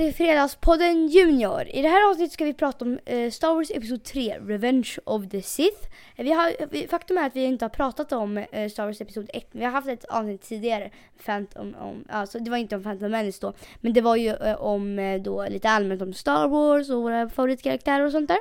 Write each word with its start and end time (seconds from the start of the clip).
till 0.00 0.14
Fredagspodden 0.14 1.06
Junior. 1.06 1.68
I 1.68 1.82
det 1.82 1.88
här 1.88 2.10
avsnittet 2.10 2.32
ska 2.32 2.44
vi 2.44 2.54
prata 2.54 2.84
om 2.84 2.98
eh, 3.04 3.30
Star 3.30 3.54
Wars 3.54 3.70
Episod 3.70 4.04
3, 4.04 4.38
Revenge 4.38 4.98
of 5.04 5.28
the 5.28 5.42
Sith. 5.42 5.88
Eh, 6.16 6.24
vi 6.24 6.32
har, 6.32 6.86
faktum 6.88 7.18
är 7.18 7.26
att 7.26 7.36
vi 7.36 7.44
inte 7.44 7.64
har 7.64 7.70
pratat 7.70 8.12
om 8.12 8.38
eh, 8.38 8.68
Star 8.68 8.86
Wars 8.86 9.00
Episod 9.00 9.30
1. 9.32 9.48
Vi 9.52 9.64
har 9.64 9.70
haft 9.70 9.88
ett 9.88 10.04
avsnitt 10.04 10.42
tidigare, 10.42 10.90
Phantom, 11.24 11.74
om, 11.80 12.04
alltså 12.08 12.38
det 12.38 12.50
var 12.50 12.56
inte 12.56 12.76
om 12.76 12.82
Phantom 12.82 13.10
Menace 13.10 13.38
då, 13.40 13.52
men 13.80 13.92
det 13.92 14.00
var 14.00 14.16
ju 14.16 14.28
eh, 14.28 14.62
om 14.62 14.98
eh, 14.98 15.22
då 15.22 15.46
lite 15.48 15.70
allmänt 15.70 16.02
om 16.02 16.12
Star 16.12 16.48
Wars 16.48 16.90
och 16.90 17.02
våra 17.02 17.28
favoritkaraktärer 17.28 18.06
och 18.06 18.12
sånt 18.12 18.28
där. 18.28 18.40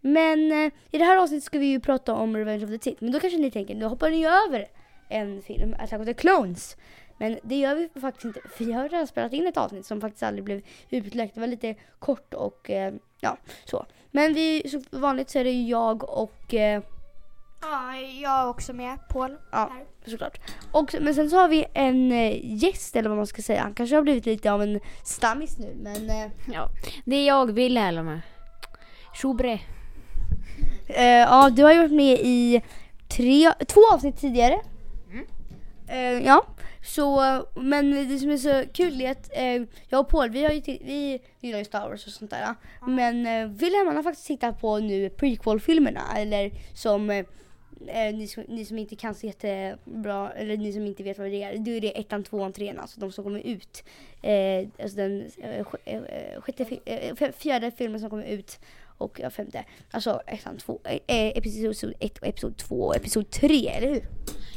Men 0.00 0.52
eh, 0.52 0.72
i 0.90 0.98
det 0.98 1.04
här 1.04 1.16
avsnittet 1.16 1.44
ska 1.44 1.58
vi 1.58 1.66
ju 1.66 1.80
prata 1.80 2.14
om 2.14 2.36
Revenge 2.36 2.64
of 2.64 2.70
the 2.70 2.78
Sith. 2.78 3.02
Men 3.02 3.12
då 3.12 3.20
kanske 3.20 3.38
ni 3.38 3.50
tänker, 3.50 3.74
då 3.74 3.88
hoppar 3.88 4.10
ni 4.10 4.16
ju 4.16 4.26
över 4.26 4.66
en 5.08 5.42
film, 5.42 5.74
Attack 5.78 6.00
of 6.00 6.06
the 6.06 6.14
Clones. 6.14 6.76
Men 7.18 7.38
det 7.42 7.56
gör 7.56 7.74
vi 7.74 8.00
faktiskt 8.00 8.24
inte. 8.24 8.40
För 8.48 8.64
vi 8.64 8.72
har 8.72 8.88
redan 8.88 9.06
spelat 9.06 9.32
in 9.32 9.46
ett 9.46 9.56
avsnitt 9.56 9.86
som 9.86 10.00
faktiskt 10.00 10.22
aldrig 10.22 10.44
blev 10.44 10.62
utläckt. 10.90 11.34
Det 11.34 11.40
var 11.40 11.46
lite 11.46 11.74
kort 11.98 12.34
och 12.34 12.70
eh, 12.70 12.94
ja, 13.20 13.36
så. 13.64 13.86
Men 14.10 14.34
vi, 14.34 14.68
som 14.68 15.00
vanligt 15.00 15.30
så 15.30 15.38
är 15.38 15.44
det 15.44 15.50
ju 15.50 15.68
jag 15.68 16.10
och 16.18 16.54
eh, 16.54 16.82
Ja, 17.62 17.96
jag 17.96 18.40
är 18.42 18.48
också 18.48 18.72
med. 18.72 18.98
Paul. 19.08 19.36
Ja. 19.52 19.70
Här. 19.72 20.10
såklart. 20.10 20.38
Och, 20.72 20.94
men 21.00 21.14
sen 21.14 21.30
så 21.30 21.36
har 21.36 21.48
vi 21.48 21.64
en 21.74 22.12
eh, 22.12 22.38
gäst 22.42 22.96
eller 22.96 23.08
vad 23.08 23.16
man 23.18 23.26
ska 23.26 23.42
säga. 23.42 23.62
Han 23.62 23.74
kanske 23.74 23.96
har 23.96 24.02
blivit 24.02 24.26
lite 24.26 24.52
av 24.52 24.62
en 24.62 24.80
stammis 25.04 25.58
nu 25.58 25.74
men 25.82 26.10
eh, 26.10 26.26
Ja, 26.52 26.68
det 27.04 27.16
är 27.16 27.26
jag, 27.26 27.52
Wilhelm. 27.52 28.20
Tjobre. 29.14 29.60
eh, 30.86 31.04
ja, 31.04 31.50
du 31.50 31.62
har 31.62 31.72
ju 31.72 31.78
varit 31.78 31.92
med 31.92 32.18
i 32.22 32.62
tre, 33.08 33.52
två 33.66 33.80
avsnitt 33.92 34.16
tidigare. 34.20 34.60
Eh, 35.88 35.98
ja, 36.26 36.44
så 36.84 37.20
men 37.54 38.08
det 38.08 38.18
som 38.18 38.30
är 38.30 38.36
så 38.36 38.62
kul 38.72 39.00
är 39.00 39.10
att 39.10 39.30
eh, 39.36 39.62
jag 39.88 40.00
och 40.00 40.08
Paul, 40.08 40.30
vi, 40.30 40.44
har 40.44 40.50
ju 40.52 40.60
vi 40.66 41.20
gillar 41.40 41.58
ju 41.58 41.64
Star 41.64 41.88
Wars 41.88 42.06
och 42.06 42.12
sånt 42.12 42.30
där. 42.30 42.54
Men 42.86 43.26
eh, 43.26 43.48
Wilhelm 43.48 43.86
han 43.86 43.96
har 43.96 44.02
faktiskt 44.02 44.26
tittat 44.26 44.60
på 44.60 44.78
nu 44.78 45.10
prequel-filmerna 45.10 46.02
eller 46.16 46.50
som 46.74 47.10
eh, 47.10 47.24
eh, 47.86 48.14
ni, 48.14 48.26
som 48.28 48.42
ni 48.48 48.64
som 48.64 48.78
inte 48.78 48.96
kan 48.96 49.14
så 49.14 49.26
jättebra, 49.26 50.32
eller 50.32 50.56
ni 50.56 50.72
som 50.72 50.86
inte 50.86 51.02
vet 51.02 51.18
vad 51.18 51.30
det 51.30 51.42
är, 51.42 51.58
då 51.58 51.70
är 51.70 51.80
det 51.80 51.98
ettan, 52.00 52.24
tvåan, 52.24 52.52
trean, 52.52 52.78
alltså 52.78 53.00
de 53.00 53.12
som 53.12 53.24
kommer 53.24 53.40
ut. 53.40 53.84
Eh, 54.22 54.68
alltså 54.82 54.96
den 54.96 55.20
eh, 55.38 55.64
sj- 55.64 55.76
eh, 55.84 56.40
sjätte, 56.40 56.66
eh, 56.84 57.30
fjärde 57.32 57.70
filmen 57.70 58.00
som 58.00 58.10
kommer 58.10 58.24
ut 58.24 58.60
och 58.98 59.20
ja, 59.20 59.30
femte. 59.30 59.64
Alltså 59.90 60.22
ettan, 60.26 60.56
två, 60.58 60.80
eh, 60.84 60.92
eh, 61.06 61.38
episod 61.38 61.94
ett 62.00 62.18
och 62.18 62.26
episod 62.26 62.56
två 62.56 62.80
och 62.80 62.96
episod 62.96 63.30
tre, 63.30 63.68
eller 63.68 63.88
hur? 63.88 64.02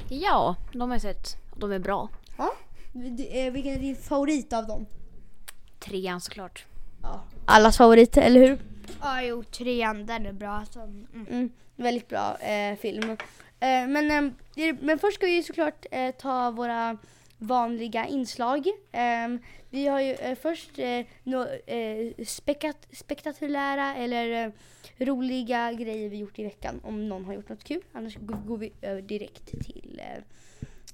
Ja, 0.09 0.56
de 0.73 0.81
har 0.81 0.95
jag 0.95 1.02
sett. 1.02 1.47
De 1.59 1.72
är 1.72 1.80
bra. 1.80 2.09
Ja. 2.38 2.53
Vilken 3.52 3.73
är 3.73 3.80
din 3.80 3.95
favorit 3.95 4.53
av 4.53 4.67
dem? 4.67 4.86
Trean 5.80 6.22
såklart. 6.22 6.66
Allas 7.45 7.77
favorit, 7.77 8.17
eller 8.17 8.39
hur? 8.39 8.59
Ja, 9.02 9.22
jo, 9.22 9.44
trean, 9.44 10.05
den 10.05 10.25
är 10.25 10.33
bra. 10.33 10.66
Så, 10.72 10.81
mm. 10.81 11.28
Mm, 11.30 11.50
väldigt 11.75 12.08
bra 12.08 12.38
eh, 12.38 12.78
film. 12.78 13.09
Eh, 13.59 13.88
men, 13.88 14.11
eh, 14.55 14.75
men 14.81 15.00
först 15.00 15.16
ska 15.16 15.25
vi 15.25 15.35
ju 15.35 15.44
såklart 15.44 15.85
eh, 15.91 16.11
ta 16.16 16.52
våra 16.52 16.97
vanliga 17.38 18.05
inslag. 18.05 18.67
Eh, 18.91 19.28
vi 19.69 19.88
har 19.88 20.02
ju 20.02 20.13
eh, 20.13 20.38
först 20.38 20.80
eh, 20.80 21.05
no, 21.23 21.45
eh, 21.72 22.25
spekat, 22.25 22.88
spektakulära 22.91 23.95
eller 23.95 24.45
eh, 24.45 24.52
roliga 25.05 25.73
grejer 25.73 26.09
vi 26.09 26.17
gjort 26.17 26.39
i 26.39 26.44
veckan 26.44 26.80
om 26.83 27.09
någon 27.09 27.25
har 27.25 27.34
gjort 27.34 27.50
något 27.50 27.63
kul. 27.63 27.81
Annars 27.94 28.16
går, 28.16 28.35
går 28.35 28.57
vi 28.57 28.72
över 28.81 29.01
direkt 29.01 29.45
till 29.45 30.01
eh, 30.03 30.24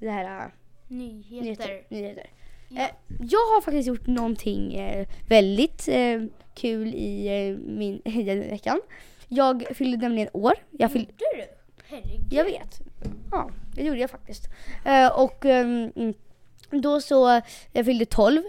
det 0.03 0.11
här 0.11 0.45
eh, 0.45 0.51
Nyheter. 0.87 1.41
nyheter. 1.43 1.81
nyheter. 1.89 2.29
Ja. 2.69 2.81
Eh, 2.81 2.89
jag 3.19 3.39
har 3.39 3.61
faktiskt 3.61 3.87
gjort 3.87 4.07
någonting 4.07 4.73
eh, 4.73 5.07
väldigt 5.29 5.87
eh, 5.87 6.21
kul 6.55 6.87
i 6.87 7.57
min, 7.67 8.01
i 8.05 8.23
den 8.23 8.39
veckan. 8.39 8.81
Jag 9.27 9.63
fyllde 9.75 9.97
nämligen 9.97 10.29
år. 10.33 10.53
Jag 10.71 10.91
fyllde, 10.91 11.11
Gjorde 11.11 11.45
du? 11.47 11.47
Herregud. 11.95 12.27
jag 12.33 12.43
vet. 12.43 12.81
Ja, 13.31 13.49
det 13.75 13.83
gjorde 13.83 13.99
jag 13.99 14.09
faktiskt. 14.09 14.47
Och 15.15 15.45
ehm, 15.45 15.91
mm, 15.95 16.13
då 16.69 17.01
så, 17.01 17.41
jag 17.71 17.85
fyllde 17.85 18.05
12. 18.05 18.41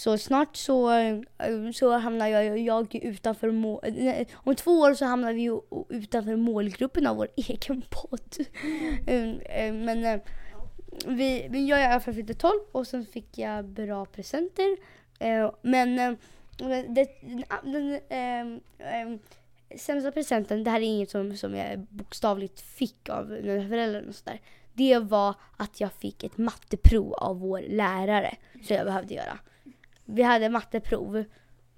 Så 0.00 0.18
snart 0.18 0.56
så, 0.56 0.90
eh, 0.90 1.20
så 1.74 1.98
hamnar 1.98 2.28
jag, 2.28 2.58
jag 2.58 2.94
utanför 2.94 3.50
mål, 3.50 3.80
nej, 3.82 4.26
Om 4.34 4.54
två 4.54 4.70
år 4.70 4.94
så 4.94 5.04
hamnar 5.04 5.32
vi 5.32 5.40
ju 5.40 5.60
utanför 5.88 6.36
målgruppen 6.36 7.06
av 7.06 7.16
vår 7.16 7.28
egen 7.36 7.82
podd. 7.90 8.46
Mm, 9.06 9.40
eh, 9.40 9.72
men 9.72 10.04
eh, 10.04 10.20
vi, 11.06 11.46
men 11.50 11.66
jag 11.66 11.80
är 11.80 11.82
i 11.82 11.92
alla 11.92 12.00
fall 12.00 12.14
fyllde 12.14 12.34
12 12.34 12.52
och 12.72 12.86
sen 12.86 13.06
fick 13.06 13.38
jag 13.38 13.64
bra 13.64 14.04
presenter. 14.04 14.76
Eh, 15.18 15.50
men 15.62 15.98
eh, 15.98 16.12
det, 16.88 17.08
den, 17.62 18.00
ehm, 18.08 19.18
sämsta 19.76 20.12
presenten, 20.12 20.64
det 20.64 20.70
här 20.70 20.80
är 20.80 20.84
inget 20.84 21.10
som, 21.10 21.36
som 21.36 21.54
jag 21.54 21.78
bokstavligt 21.78 22.60
fick 22.60 23.08
av 23.08 23.28
mina 23.28 23.68
föräldrar 23.68 24.08
och 24.08 24.14
sådär. 24.14 24.40
Det 24.72 24.98
var 24.98 25.34
att 25.56 25.80
jag 25.80 25.92
fick 25.92 26.24
ett 26.24 26.38
matteprov 26.38 27.14
av 27.14 27.40
vår 27.40 27.60
lärare. 27.68 28.36
Så 28.62 28.72
jag 28.72 28.86
behövde 28.86 29.14
göra. 29.14 29.38
Vi 30.10 30.22
hade 30.22 30.48
matteprov 30.48 31.24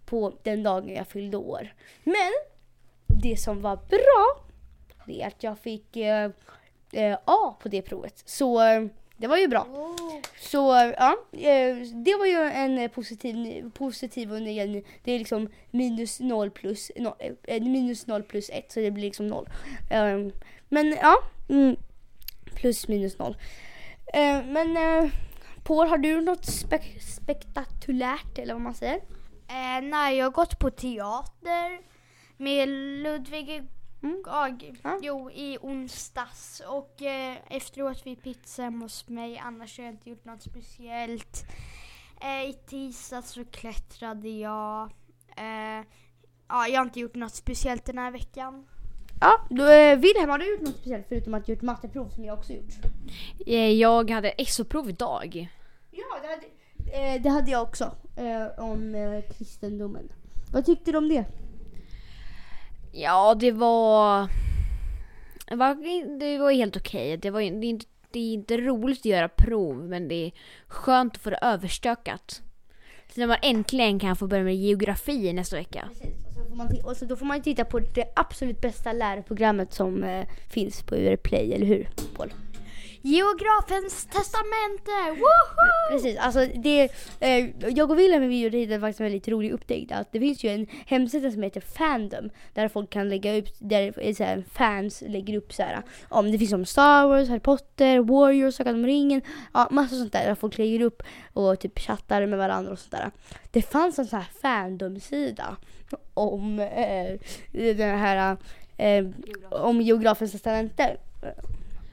på 0.05 0.33
den 0.43 0.63
dagen 0.63 0.89
jag 0.89 1.09
fyllde 1.09 1.37
år. 1.37 1.75
Men 2.05 2.33
det 3.07 3.37
som 3.37 3.61
var 3.61 3.77
bra, 3.77 4.45
det 5.07 5.23
är 5.23 5.27
att 5.27 5.43
jag 5.43 5.59
fick 5.59 5.97
eh, 5.97 6.31
eh, 6.93 7.19
A 7.25 7.57
på 7.63 7.69
det 7.69 7.83
provet. 7.83 8.23
Så 8.25 8.63
eh, 8.63 8.87
det 9.17 9.27
var 9.27 9.37
ju 9.37 9.49
bra. 9.49 9.67
Så 10.41 10.59
ja, 10.99 11.17
eh, 11.33 11.77
det 11.95 12.15
var 12.19 12.27
ju 12.27 12.37
en 12.37 12.91
positiv, 12.91 13.71
positiv 13.71 14.33
och 14.33 14.43
ny, 14.43 14.83
det 15.05 15.13
är 15.13 15.19
liksom 15.19 15.49
minus 15.71 16.21
0 16.21 16.51
plus, 16.51 16.93
no, 16.97 17.15
minus 17.61 18.07
0 18.07 18.23
plus 18.23 18.51
1 18.51 18.73
så 18.73 18.81
det 18.81 18.91
blir 18.91 19.05
liksom 19.05 19.29
0. 19.29 19.49
Ehm, 19.91 20.33
men 20.69 20.97
ja, 21.03 21.17
mm, 21.49 21.77
plus 22.55 22.89
minus 22.89 23.19
0. 23.19 23.37
Eh, 24.15 24.45
men 24.45 24.77
Paul, 25.65 25.89
har 25.89 25.99
du 25.99 26.21
något 26.21 26.45
spek- 26.47 26.99
spektakulärt 27.01 28.39
eller 28.39 28.55
vad 28.55 28.63
man 28.63 28.75
säger? 28.75 28.97
Eh, 29.49 29.81
nej, 29.83 30.17
jag 30.17 30.27
har 30.27 30.31
gått 30.31 30.59
på 30.59 30.71
teater 30.71 31.81
med 32.37 32.69
Ludvig 33.03 33.63
Mm. 34.03 34.23
jag, 34.27 34.81
Ja. 34.85 34.99
jo, 35.03 35.31
i 35.31 35.59
onsdags 35.61 36.63
och 36.69 37.03
eh, 37.03 37.37
efteråt 37.51 38.01
fick 38.01 38.23
pizza 38.23 38.63
hemma 38.63 38.85
hos 38.85 39.09
mig. 39.09 39.39
Annars 39.39 39.79
har 39.79 39.85
jag 39.85 39.95
inte 39.95 40.11
gjort 40.11 40.25
något 40.25 40.43
speciellt. 40.43 41.45
Eh, 42.21 42.43
I 42.51 42.53
tisdags 42.67 43.31
så 43.31 43.45
klättrade 43.45 44.29
jag. 44.29 44.83
Eh, 45.37 45.85
ja, 46.49 46.69
jag 46.69 46.81
har 46.81 46.85
inte 46.85 47.01
gjort 47.01 47.15
något 47.15 47.35
speciellt 47.35 47.85
den 47.85 47.99
här 47.99 48.11
veckan. 48.11 48.67
Ja, 49.23 49.41
då, 49.51 49.63
eh, 49.69 49.99
Wilhelm, 49.99 50.31
har 50.31 50.39
du 50.39 50.51
gjort 50.53 50.61
något 50.61 50.75
speciellt 50.77 51.07
förutom 51.09 51.35
att 51.35 51.49
gjort 51.49 51.63
matteprov 51.63 52.09
som 52.09 52.25
jag 52.25 52.39
också 52.39 52.53
gjort? 52.53 52.73
Eh, 53.47 53.71
Jag 53.71 54.11
hade 54.11 54.35
SO-prov 54.47 54.89
idag. 54.89 55.49
Ja, 55.91 56.05
det 56.23 56.29
hade, 56.29 57.15
eh, 57.15 57.23
det 57.23 57.29
hade 57.29 57.51
jag 57.51 57.63
också. 57.63 57.85
Eh, 58.17 58.65
om 58.65 58.95
eh, 58.95 59.35
kristendomen. 59.37 60.13
Vad 60.53 60.67
tyckte 60.67 60.93
du 60.93 60.99
om 60.99 61.09
det? 61.09 61.25
Ja, 62.93 63.35
det 63.35 63.53
var... 63.53 64.29
Det 65.49 65.57
var, 65.57 65.75
det 66.19 66.39
var 66.39 66.53
helt 66.53 66.77
okej. 66.77 67.17
Det, 67.17 67.31
var, 67.31 67.41
ju- 67.41 67.61
det, 67.61 67.67
är 67.67 67.71
inte, 67.71 67.87
det 68.11 68.19
är 68.19 68.33
inte 68.35 68.57
roligt 68.57 68.99
att 69.01 69.05
göra 69.05 69.29
prov, 69.29 69.77
men 69.89 70.09
det 70.09 70.15
är 70.27 70.33
skönt 70.67 71.17
att 71.17 71.23
få 71.23 71.31
det 71.31 71.39
överstökat. 71.43 72.43
Så 73.15 73.21
när 73.21 73.27
man 73.27 73.37
äntligen 73.43 73.99
kan 73.99 74.17
få 74.17 74.27
börja 74.27 74.45
med 74.45 74.57
geografi 74.57 75.33
nästa 75.33 75.57
vecka. 75.57 75.89
Precis. 75.89 76.15
Får 76.53 76.57
man 76.57 76.67
och 76.67 76.83
så 76.83 76.89
alltså, 76.89 77.07
då 77.07 77.17
får 77.17 77.27
man 77.27 77.43
titta 77.43 77.65
på 77.65 77.79
det 77.79 78.13
absolut 78.15 78.61
bästa 78.61 78.93
lärprogrammet 78.93 79.73
som 79.73 80.05
eh, 80.05 80.27
finns 80.49 80.83
på 80.83 80.97
UR 80.97 81.17
Play, 81.17 81.53
eller 81.53 81.67
hur 81.67 81.89
Paul? 82.17 82.33
Geografens 83.05 84.05
testamente! 84.05 85.21
Woho! 85.21 85.91
Precis, 85.91 86.19
alltså 86.19 86.47
det, 86.55 86.89
eh, 87.21 87.69
jag 87.69 87.91
och 87.91 87.99
Wilhelm 87.99 88.29
vi 88.29 88.41
gjorde 88.41 88.81
faktiskt 88.81 89.01
en 89.01 89.05
väldigt 89.05 89.29
rolig 89.29 89.53
upptäckt 89.53 89.93
att 89.93 90.13
det 90.13 90.21
finns 90.21 90.45
ju 90.45 90.49
en 90.49 90.67
hemsida 90.87 91.31
som 91.31 91.43
heter 91.43 91.61
Fandom 91.61 92.31
där 92.55 92.69
folk 92.69 92.91
kan 92.91 93.09
lägga 93.09 93.39
upp, 93.39 93.47
där 93.59 93.95
eh, 93.97 94.15
så 94.15 94.25
här, 94.25 94.45
fans 94.53 95.03
lägger 95.07 95.37
upp 95.37 95.53
så 95.53 95.63
här, 95.63 95.75
eh, 95.75 95.81
om 96.09 96.33
det 96.33 96.39
finns 96.39 96.53
om 96.53 96.65
Star 96.65 97.07
Wars, 97.07 97.29
Harry 97.29 97.41
Potter, 97.41 97.99
Warriors, 97.99 98.55
Sagan 98.55 98.75
om 98.75 98.87
ringen, 98.87 99.23
ja 99.55 99.69
massa 99.71 99.97
sånt 99.97 100.13
där 100.13 100.27
där 100.27 100.35
folk 100.35 100.59
lägger 100.59 100.81
upp 100.81 101.03
och 101.33 101.61
typ 101.61 101.79
chattar 101.79 102.27
med 102.27 102.39
varandra 102.39 102.73
och 102.73 102.79
sånt 102.79 102.93
där. 102.93 103.11
Det 103.51 103.63
fanns 103.63 103.99
en 103.99 104.07
sån 104.07 104.19
här 104.19 104.29
Fandom-sida 104.43 105.57
om 106.15 106.61
eh, 106.61 107.19
den 107.53 107.99
här 107.99 108.37
eh, 108.77 109.07
om 109.51 109.81
geografens 109.81 110.33
testamente. 110.33 110.97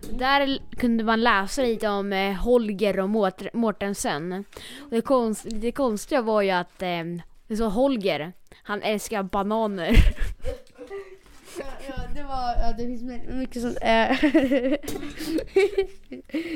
Där 0.02 0.60
kunde 0.78 1.04
man 1.04 1.22
läsa 1.22 1.62
lite 1.62 1.88
om 1.90 2.14
eh, 2.14 2.34
Holger 2.34 3.00
och 3.00 3.10
Mårt- 3.10 3.54
Mårtensen. 3.54 4.44
Och 4.80 4.90
det, 4.90 5.02
konst, 5.02 5.46
det 5.50 5.72
konstiga 5.72 6.22
var 6.22 6.42
ju 6.42 6.50
att 6.52 6.82
eh, 6.82 7.04
det 7.48 7.58
så 7.58 7.70
Holger, 7.70 8.34
han 8.64 8.82
älskar 8.82 9.24
bananer. 9.24 9.92
Ja, 11.60 11.66
ja, 11.88 11.94
det 12.16 12.24
var 12.24 12.56
Ja, 12.62 12.74
det 12.78 12.86
finns 12.86 13.04
mycket 13.30 13.62
sånt. 13.62 13.78
Eh. 13.82 14.12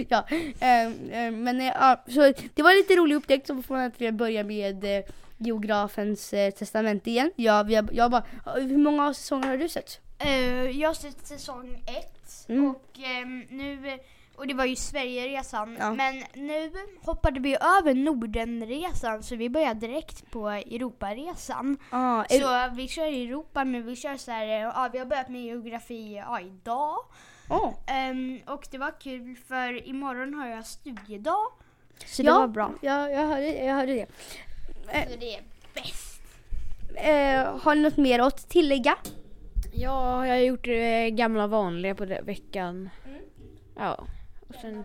ja, 0.10 0.25
ehm, 0.60 0.94
ehm, 1.12 1.44
men 1.44 1.62
eh, 1.62 1.68
ja, 1.68 2.04
så 2.07 2.34
det 2.54 2.62
var 2.63 2.78
lite 2.78 2.96
rolig 2.96 3.16
upptäckt 3.16 3.48
så 3.48 3.62
får 3.62 3.75
man 3.75 3.84
att 3.86 4.01
vi 4.01 4.12
börjar 4.12 4.44
med 4.44 4.84
eh, 4.98 5.04
geografens 5.38 6.30
testamente 6.30 6.57
testament 6.60 7.07
igen. 7.07 7.31
Ja, 7.36 7.63
vi 7.63 7.75
har, 7.75 7.89
jag 7.92 8.12
bara, 8.12 8.24
hur 8.56 8.78
många 8.78 9.13
säsonger 9.13 9.48
har 9.48 9.57
du 9.57 9.69
sett? 9.69 10.00
Eh, 10.24 10.70
jag 10.80 10.90
har 10.90 10.94
sett 10.94 11.28
säsong 11.28 11.84
ett 11.88 12.10
Mm. 12.50 12.70
och 12.70 13.00
ehm, 13.00 13.40
nu, 13.50 14.00
och 14.36 14.48
det 14.48 14.54
var 14.54 14.66
ju 14.66 14.75
Sverigeresan, 14.75 15.78
Ja. 15.80 15.94
men 15.94 16.24
nu 16.34 16.72
hoppade 17.02 17.40
vi 17.40 17.56
över 17.56 17.94
Nordenresan 17.94 19.24
så 19.24 19.36
vi 19.36 19.50
börjar 19.50 19.74
direkt 19.74 20.31
på 20.31 20.50
Europaresan. 20.50 21.78
Ah, 21.90 22.24
Så 22.30 22.75
vi 22.75 22.88
kör 22.88 23.06
i 23.14 23.24
Europa 23.28 23.66
men 23.66 23.86
vi 23.86 23.96
kör 23.96 24.18
så 24.18 24.31
här, 24.31 24.48
eh, 24.48 24.54
ja 24.62 24.90
vi 24.94 25.00
har 25.00 25.06
börjat 25.06 25.30
med 25.30 25.42
geografi 25.46 26.16
ja, 26.16 26.40
idag. 26.42 26.98
oh. 27.50 27.74
Ehm, 27.88 28.40
och 28.48 28.68
det 28.72 28.78
var 28.78 29.00
kul 29.00 29.36
för 29.48 29.88
imorgon 29.88 30.34
har 30.34 30.48
jag 30.48 30.66
studiedag. 30.66 31.48
Så 32.06 32.24
Ja. 32.24 32.34
det 32.34 32.40
var 32.40 32.48
bra. 32.48 32.72
Ja, 32.81 33.10
jag 33.10 33.28
hörde, 33.28 33.48
jag 33.66 33.75
hörde 33.75 33.94
det. 33.94 34.08
Så 35.12 35.18
det 35.20 35.36
är 35.36 35.42
bäst. 35.74 36.22
Eh, 36.96 37.60
har 37.62 37.75
ni 37.75 37.81
något 37.81 37.98
mer 37.98 38.20
att 38.20 38.50
tillägga? 38.50 38.96
Ja, 39.75 40.28
jag 40.28 40.34
har 40.34 40.42
gjort 40.42 40.64
det 40.64 41.12
gamla 41.12 41.48
vanliga 41.48 41.96
på 41.96 42.06
den 42.06 42.25
veckan. 42.25 42.90
Mm. 43.06 43.22
Ja. 43.75 44.08
Och 44.48 44.56
sen, 44.56 44.84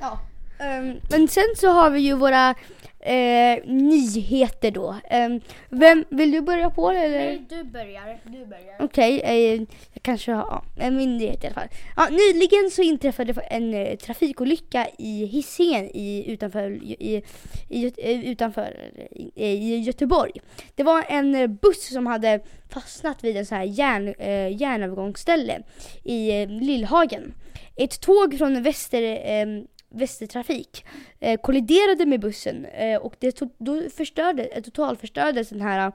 Ja. 0.00 0.18
Ehm, 0.60 1.00
men 1.10 1.28
sen 1.28 1.54
så 1.56 1.68
har 1.68 1.90
vi 1.90 2.00
ju 2.00 2.14
våra 2.14 2.54
eh, 3.00 3.58
nyheter 3.64 4.70
då. 4.70 4.96
Ehm, 5.10 5.40
vem, 5.68 6.04
vill 6.08 6.30
du 6.30 6.40
börja 6.40 6.70
på 6.70 6.90
eller? 6.90 7.18
Nej, 7.18 7.46
du 7.48 7.64
börjar. 7.64 8.18
Du 8.24 8.46
börjar. 8.46 8.76
Okej, 8.80 9.20
eh, 9.24 9.62
jag 9.92 10.02
kanske 10.02 10.32
har 10.32 10.64
en 10.76 10.96
myndighet 10.96 11.44
i 11.44 11.46
alla 11.46 11.54
fall. 11.54 11.68
Ja, 11.96 12.08
nyligen 12.10 12.70
så 12.70 12.82
inträffade 12.82 13.32
en 13.32 13.74
eh, 13.74 13.96
trafikolycka 13.96 14.86
i 14.98 15.26
Hisingen 15.26 15.90
i, 15.94 16.24
utanför, 16.32 16.70
i, 16.70 17.22
i, 17.68 17.92
eh, 17.98 18.30
utanför 18.30 18.76
i, 19.10 19.44
i 19.44 19.78
Göteborg. 19.78 20.32
Det 20.74 20.82
var 20.82 21.04
en 21.08 21.34
eh, 21.34 21.46
buss 21.46 21.92
som 21.92 22.06
hade 22.06 22.40
fastnat 22.68 23.24
vid 23.24 23.36
en 23.36 23.46
så 23.46 23.54
här 23.54 23.64
järn, 23.64 24.14
eh, 24.18 24.56
järnövergångsställe 24.62 25.62
i 26.04 26.42
eh, 26.42 26.48
Lillhagen. 26.48 27.34
Ett 27.76 28.00
tåg 28.00 28.38
från 28.38 28.62
Väster, 28.62 29.02
eh, 29.02 29.46
Västertrafik 29.90 30.84
eh, 31.20 31.40
kolliderade 31.40 32.06
med 32.06 32.20
bussen 32.20 32.64
eh, 32.64 32.98
och 32.98 33.14
det 33.18 33.40
to- 33.40 33.54
då 33.58 33.90
förstörde, 33.90 34.44
eh, 34.44 34.62
totalförstördes 34.62 35.48
den 35.48 35.60
här 35.60 35.86
eh, 35.86 35.92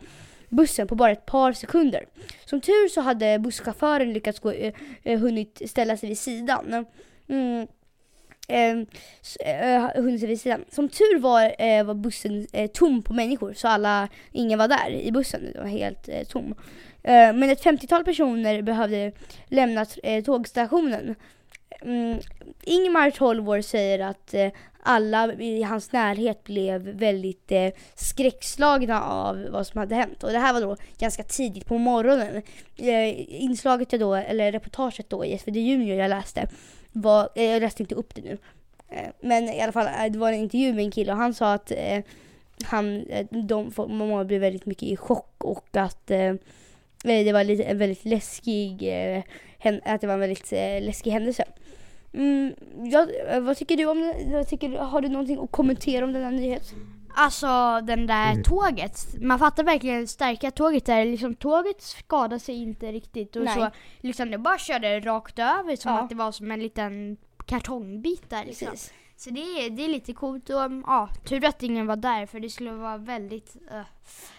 bussen 0.49 0.87
på 0.87 0.95
bara 0.95 1.11
ett 1.11 1.25
par 1.25 1.53
sekunder. 1.53 2.05
Som 2.45 2.61
tur 2.61 2.89
så 2.89 3.01
hade 3.01 3.39
busschauffören 3.39 4.13
lyckats 4.13 4.39
gå, 4.39 4.51
eh, 4.51 4.73
eh 5.03 5.19
hunnit 5.19 5.61
ställa 5.65 5.97
sig 5.97 6.09
vid 6.09 6.19
sidan. 6.19 6.85
Mm. 7.27 7.67
Ehm, 8.47 8.85
eh, 9.39 9.75
eh, 9.75 10.03
hunnit 10.03 10.19
sig 10.19 10.29
vid 10.29 10.41
sidan. 10.41 10.65
Som 10.71 10.89
tur 10.89 11.19
var 11.19 11.55
eh, 11.59 11.83
var 11.83 11.93
bussen 11.93 12.47
eh, 12.53 12.69
tom 12.71 13.01
på 13.01 13.13
människor 13.13 13.53
så 13.53 13.67
alla, 13.67 14.07
ingen 14.31 14.59
var 14.59 14.67
där 14.67 14.89
i 14.89 15.11
bussen. 15.11 15.41
Den 15.53 15.63
var 15.63 15.69
helt 15.69 16.09
eh, 16.09 16.23
tom. 16.23 16.55
Eh, 17.03 17.33
men 17.33 17.49
ett 17.49 17.63
50-tal 17.63 18.03
personer 18.03 18.61
behövde 18.61 19.11
lämna 19.47 19.85
eh, 20.03 20.23
tågstationen. 20.23 21.15
Mm. 21.81 22.19
Ingmar 22.63 23.11
12 23.11 23.49
år 23.49 23.61
säger 23.61 23.99
att 23.99 24.33
eh, 24.33 24.49
alla 24.83 25.33
i 25.33 25.63
hans 25.63 25.91
närhet 25.91 26.43
blev 26.43 26.81
väldigt 26.81 27.51
eh, 27.51 27.69
skräckslagna 27.95 29.03
av 29.03 29.47
vad 29.51 29.67
som 29.67 29.79
hade 29.79 29.95
hänt. 29.95 30.23
Och 30.23 30.31
det 30.31 30.39
här 30.39 30.53
var 30.53 30.61
då 30.61 30.75
ganska 30.97 31.23
tidigt 31.23 31.65
på 31.65 31.77
morgonen. 31.77 32.41
Eh, 32.77 33.41
inslaget 33.43 33.91
jag 33.91 34.01
då, 34.01 34.15
eller 34.15 34.51
reportaget 34.51 35.09
då 35.09 35.25
i 35.25 35.37
SvD 35.37 35.55
Junior 35.55 35.97
jag 35.97 36.09
läste, 36.09 36.47
var, 36.91 37.29
eh, 37.35 37.43
jag 37.43 37.61
läste 37.61 37.83
inte 37.83 37.95
upp 37.95 38.15
det 38.15 38.21
nu. 38.21 38.37
Eh, 38.89 39.09
men 39.21 39.49
i 39.49 39.61
alla 39.61 39.71
fall, 39.71 39.87
eh, 39.87 40.11
det 40.11 40.19
var 40.19 40.31
en 40.31 40.39
intervju 40.39 40.73
med 40.73 40.85
en 40.85 40.91
kille 40.91 41.11
och 41.11 41.17
han 41.17 41.33
sa 41.33 41.53
att 41.53 41.71
eh, 41.71 42.03
han, 42.63 43.05
eh, 43.09 43.25
de, 43.29 43.71
många 43.77 44.23
blev 44.25 44.41
väldigt 44.41 44.65
mycket 44.65 44.83
i 44.83 44.97
chock 44.97 45.43
och 45.43 45.67
att 45.71 46.11
eh, 46.11 46.19
eh, 46.19 46.35
det 47.03 47.33
var 47.33 47.43
lite, 47.43 47.63
en 47.63 47.77
väldigt 47.77 48.05
läskig, 48.05 48.83
eh, 48.83 49.23
att 49.65 50.01
det 50.01 50.07
var 50.07 50.13
en 50.13 50.19
väldigt 50.19 50.53
eh, 50.53 50.81
läskig 50.81 51.11
händelse. 51.11 51.43
Mm, 52.13 52.55
ja, 52.91 53.07
eh, 53.29 53.39
vad 53.39 53.57
tycker 53.57 53.77
du 53.77 53.85
om 53.85 53.99
det? 53.99 54.15
Vad 54.31 54.47
tycker, 54.47 54.69
har 54.77 55.01
du 55.01 55.09
någonting 55.09 55.39
att 55.43 55.51
kommentera 55.51 56.05
om 56.05 56.13
denna 56.13 56.29
nyhet? 56.29 56.73
Alltså 57.17 57.81
den 57.83 58.07
där 58.07 58.43
tåget, 58.43 59.21
man 59.21 59.39
fattar 59.39 59.63
verkligen 59.63 59.97
hur 59.97 60.05
starka 60.05 60.51
tåget 60.51 60.89
är. 60.89 61.05
Liksom, 61.05 61.35
tåget 61.35 61.81
skadade 61.81 62.39
sig 62.39 62.55
inte 62.55 62.91
riktigt 62.91 63.35
och 63.35 63.43
Nej. 63.43 63.55
så 63.55 63.69
liksom 64.01 64.31
det 64.31 64.37
bara 64.37 64.57
körde 64.57 64.99
rakt 64.99 65.39
över 65.39 65.75
som 65.75 65.91
Ja. 65.91 65.99
att 65.99 66.09
det 66.09 66.15
var 66.15 66.31
som 66.31 66.51
en 66.51 66.59
liten 66.59 67.17
kartongbit 67.45 68.29
där 68.29 68.45
liksom. 68.45 68.67
Precis. 68.67 68.93
Så 69.17 69.29
det 69.29 69.39
är, 69.39 69.69
det 69.69 69.85
är 69.85 69.87
lite 69.87 70.13
coolt 70.13 70.49
och 70.49 70.55
ja, 70.85 71.09
tur 71.25 71.45
att 71.45 71.63
ingen 71.63 71.87
var 71.87 71.95
där 71.95 72.25
för 72.25 72.39
det 72.39 72.49
skulle 72.49 72.71
vara 72.71 72.97
väldigt 72.97 73.55
eh, 73.71 73.81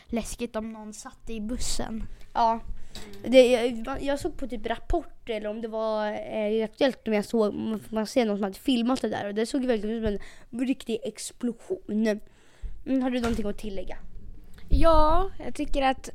läskigt 0.06 0.56
om 0.56 0.72
någon 0.72 0.92
satt 0.92 1.30
i 1.30 1.40
bussen. 1.40 2.04
Ja. 2.32 2.60
Det, 3.24 3.52
jag, 3.52 4.02
jag 4.02 4.20
såg 4.20 4.36
på 4.36 4.46
typ 4.46 4.66
Rapport 4.66 5.28
eller 5.28 5.48
om 5.48 5.62
det 5.62 5.68
var 5.68 6.06
eh, 6.06 6.64
Aktuellt 6.64 7.08
om 7.08 7.14
jag 7.14 7.24
såg, 7.24 7.54
man 7.88 8.06
ser 8.06 8.26
någon 8.26 8.36
som 8.36 8.44
hade 8.44 8.58
filmat 8.58 9.00
det 9.00 9.08
där 9.08 9.26
och 9.26 9.34
det 9.34 9.46
såg 9.46 9.64
verkligen 9.64 9.96
ut 9.96 10.04
som 10.04 10.60
en 10.60 10.66
riktig 10.66 10.98
explosion. 11.02 12.20
Mm, 12.86 13.02
har 13.02 13.10
du 13.10 13.20
någonting 13.20 13.46
att 13.46 13.58
tillägga? 13.58 13.98
ja, 14.68 15.30
jag 15.44 15.54
tycker 15.54 15.82
att... 15.82 16.10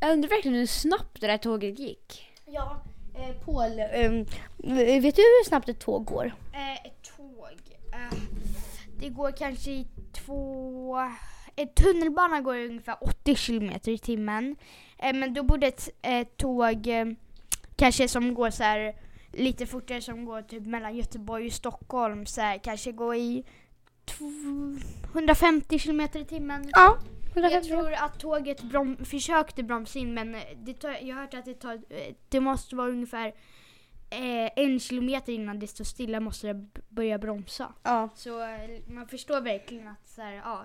Jag 0.00 0.12
undrar 0.12 0.28
verkligen 0.28 0.58
hur 0.58 0.66
snabbt 0.66 1.20
det 1.20 1.26
där 1.26 1.38
tåget 1.38 1.78
gick. 1.78 2.26
Ja, 2.46 2.82
eh, 3.14 3.36
Paul, 3.44 3.78
ehm, 3.92 4.24
vet 5.02 5.16
du 5.16 5.22
hur 5.22 5.44
snabbt 5.44 5.68
ett 5.68 5.80
tåg 5.80 6.04
går? 6.04 6.32
Eh, 6.52 6.86
ett 6.86 7.02
tåg. 7.16 7.76
Eh, 7.92 8.18
det 9.00 9.08
går 9.08 9.30
kanske 9.30 9.70
i 9.70 9.86
två... 10.12 10.96
Ett 11.56 11.74
tunnelbana 11.74 12.40
går 12.40 12.56
ungefär 12.56 12.96
80 13.00 13.34
kilometer 13.34 13.92
i 13.92 13.98
timmen. 13.98 14.56
Eh, 14.98 15.14
men 15.16 15.34
då 15.34 15.42
borde 15.42 15.66
ett, 15.66 15.88
ett 16.02 16.36
tåg 16.36 16.86
eh, 16.86 17.06
kanske 17.76 18.08
som 18.08 18.34
går 18.34 18.50
så 18.50 18.62
här 18.62 18.94
lite 19.32 19.66
fortare 19.66 20.00
som 20.00 20.24
går 20.24 20.42
typ 20.42 20.66
mellan 20.66 20.96
Göteborg 20.96 21.46
och 21.46 21.52
Stockholm 21.52 22.26
så 22.26 22.40
här, 22.40 22.58
kanske 22.58 22.92
gå 22.92 23.14
i 23.14 23.44
tw- 24.06 24.80
150 25.12 25.78
kilometer 25.78 26.20
i 26.20 26.24
timmen. 26.24 26.64
Ja, 26.72 26.98
Jag 27.34 27.64
tror 27.64 27.92
att 27.92 28.20
tåget 28.20 28.62
brom- 28.62 29.04
försökte 29.04 29.62
bromsa 29.62 29.98
in 29.98 30.14
men 30.14 30.36
det 30.56 30.74
tar, 30.74 30.90
jag 31.02 31.14
har 31.16 31.22
hört 31.22 31.34
att 31.34 31.44
det, 31.44 31.54
tar, 31.54 31.74
eh, 31.74 32.14
det 32.28 32.40
måste 32.40 32.76
vara 32.76 32.88
ungefär 32.88 33.26
eh, 34.10 34.50
en 34.64 34.80
kilometer 34.80 35.32
innan 35.32 35.58
det 35.58 35.66
står 35.66 35.84
stilla 35.84 36.20
måste 36.20 36.46
det 36.46 36.66
börja 36.88 37.18
bromsa. 37.18 37.72
Ja, 37.82 38.08
Så 38.14 38.40
eh, 38.42 38.48
man 38.88 39.08
förstår 39.08 39.40
verkligen 39.40 39.88
att 39.88 40.08
så 40.08 40.22
här, 40.22 40.32
ja, 40.32 40.64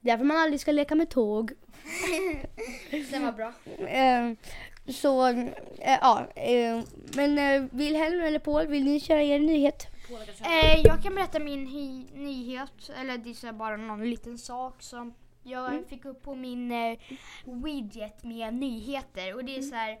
därför 0.00 0.24
man 0.24 0.36
aldrig 0.36 0.60
ska 0.60 0.72
leka 0.72 0.94
med 0.94 1.10
tåg. 1.10 1.52
den 3.10 3.24
var 3.24 3.32
bra. 3.32 3.52
Ehm, 3.88 4.36
så, 4.88 5.26
eh, 5.26 5.48
ja. 6.00 6.26
eh, 6.36 6.80
men 7.16 7.38
eh, 7.38 7.62
Wilhelm 7.72 8.20
eller 8.20 8.38
Paul, 8.38 8.66
vill 8.66 8.84
ni 8.84 9.00
köra 9.00 9.22
er 9.22 9.38
nyhet? 9.38 9.86
Eh, 10.44 10.80
jag 10.84 11.02
kan 11.02 11.14
berätta 11.14 11.38
min 11.38 11.64
nyhet, 12.14 12.90
eller 13.00 13.18
det 13.18 13.44
är 13.44 13.52
bara 13.52 13.76
någon 13.76 14.10
liten 14.10 14.38
sak 14.38 14.82
som 14.82 15.14
jag 15.42 15.72
Mm. 15.72 15.84
fick 15.84 16.04
upp 16.04 16.22
på 16.22 16.34
min 16.34 16.72
eh, 16.72 16.98
widget 17.44 18.24
med 18.24 18.54
nyheter 18.54 19.34
och 19.34 19.44
det 19.44 19.56
är 19.56 19.62
så 19.62 19.74
här. 19.74 19.98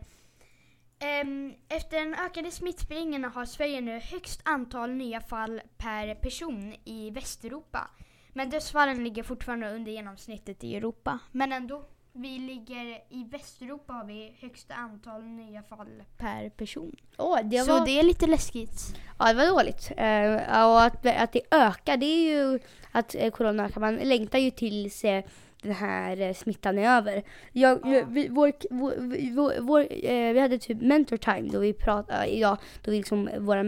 ehm, 0.98 1.54
efter 1.68 1.98
den 2.00 2.14
ökade 2.14 2.50
smittspridningen 2.50 3.24
har 3.24 3.44
Sverige 3.44 3.80
nu 3.80 3.98
högst 3.98 4.40
antal 4.44 4.90
nya 4.90 5.20
fall 5.20 5.60
per 5.78 6.14
person 6.14 6.74
i 6.84 7.10
Västeuropa. 7.10 7.90
Men 8.32 8.50
dödsfallen 8.50 9.04
ligger 9.04 9.22
fortfarande 9.22 9.70
under 9.74 9.92
genomsnittet 9.92 10.64
i 10.64 10.76
Europa. 10.76 11.18
Men 11.32 11.52
ändå, 11.52 11.84
vi 12.12 12.38
ligger 12.38 12.84
i 13.08 13.24
Västeuropa 13.30 13.92
har 13.92 14.04
vi 14.04 14.36
högsta 14.40 14.74
antal 14.74 15.22
nya 15.22 15.62
fall 15.62 16.02
per 16.18 16.48
person. 16.48 16.96
Åh, 17.18 17.38
det 17.44 17.58
Så 17.58 17.78
var, 17.78 17.86
det 17.86 17.98
är 17.98 18.02
lite 18.02 18.26
läskigt. 18.26 18.96
ja, 19.18 19.32
det 19.32 19.34
var 19.34 19.46
dåligt. 19.46 19.90
Eh, 19.96 20.66
och 20.66 20.82
att, 20.82 21.06
att 21.06 21.32
det 21.32 21.40
ökar, 21.50 21.96
det 21.96 22.06
är 22.06 22.30
ju 22.30 22.58
att 22.92 23.14
eh, 23.14 23.30
corona 23.30 23.64
ökar. 23.66 23.80
Man 23.80 23.96
längtar 23.96 24.38
ju 24.38 24.50
tills 24.50 25.04
eh, 25.04 25.24
den 25.62 25.72
här 25.72 26.20
eh, 26.20 26.34
smittan 26.34 26.78
är 26.78 26.96
över. 26.96 27.22
Jag, 27.52 27.80
Ja. 27.84 28.04
vi, 28.08 28.28
vår, 28.28 28.52
vår, 28.70 28.92
vår, 29.34 29.60
vår, 29.60 29.80
eh, 29.90 30.32
vi 30.32 30.40
hade 30.40 30.58
typ 30.58 30.80
mentor 30.80 31.16
time 31.16 31.48
då 31.52 31.58
vi 31.58 31.72
pratade, 31.72 32.26
uh, 32.26 32.38
ja, 32.38 32.56
då 32.82 32.90
vi 32.90 32.96
liksom, 32.96 33.30
våra, 33.38 33.60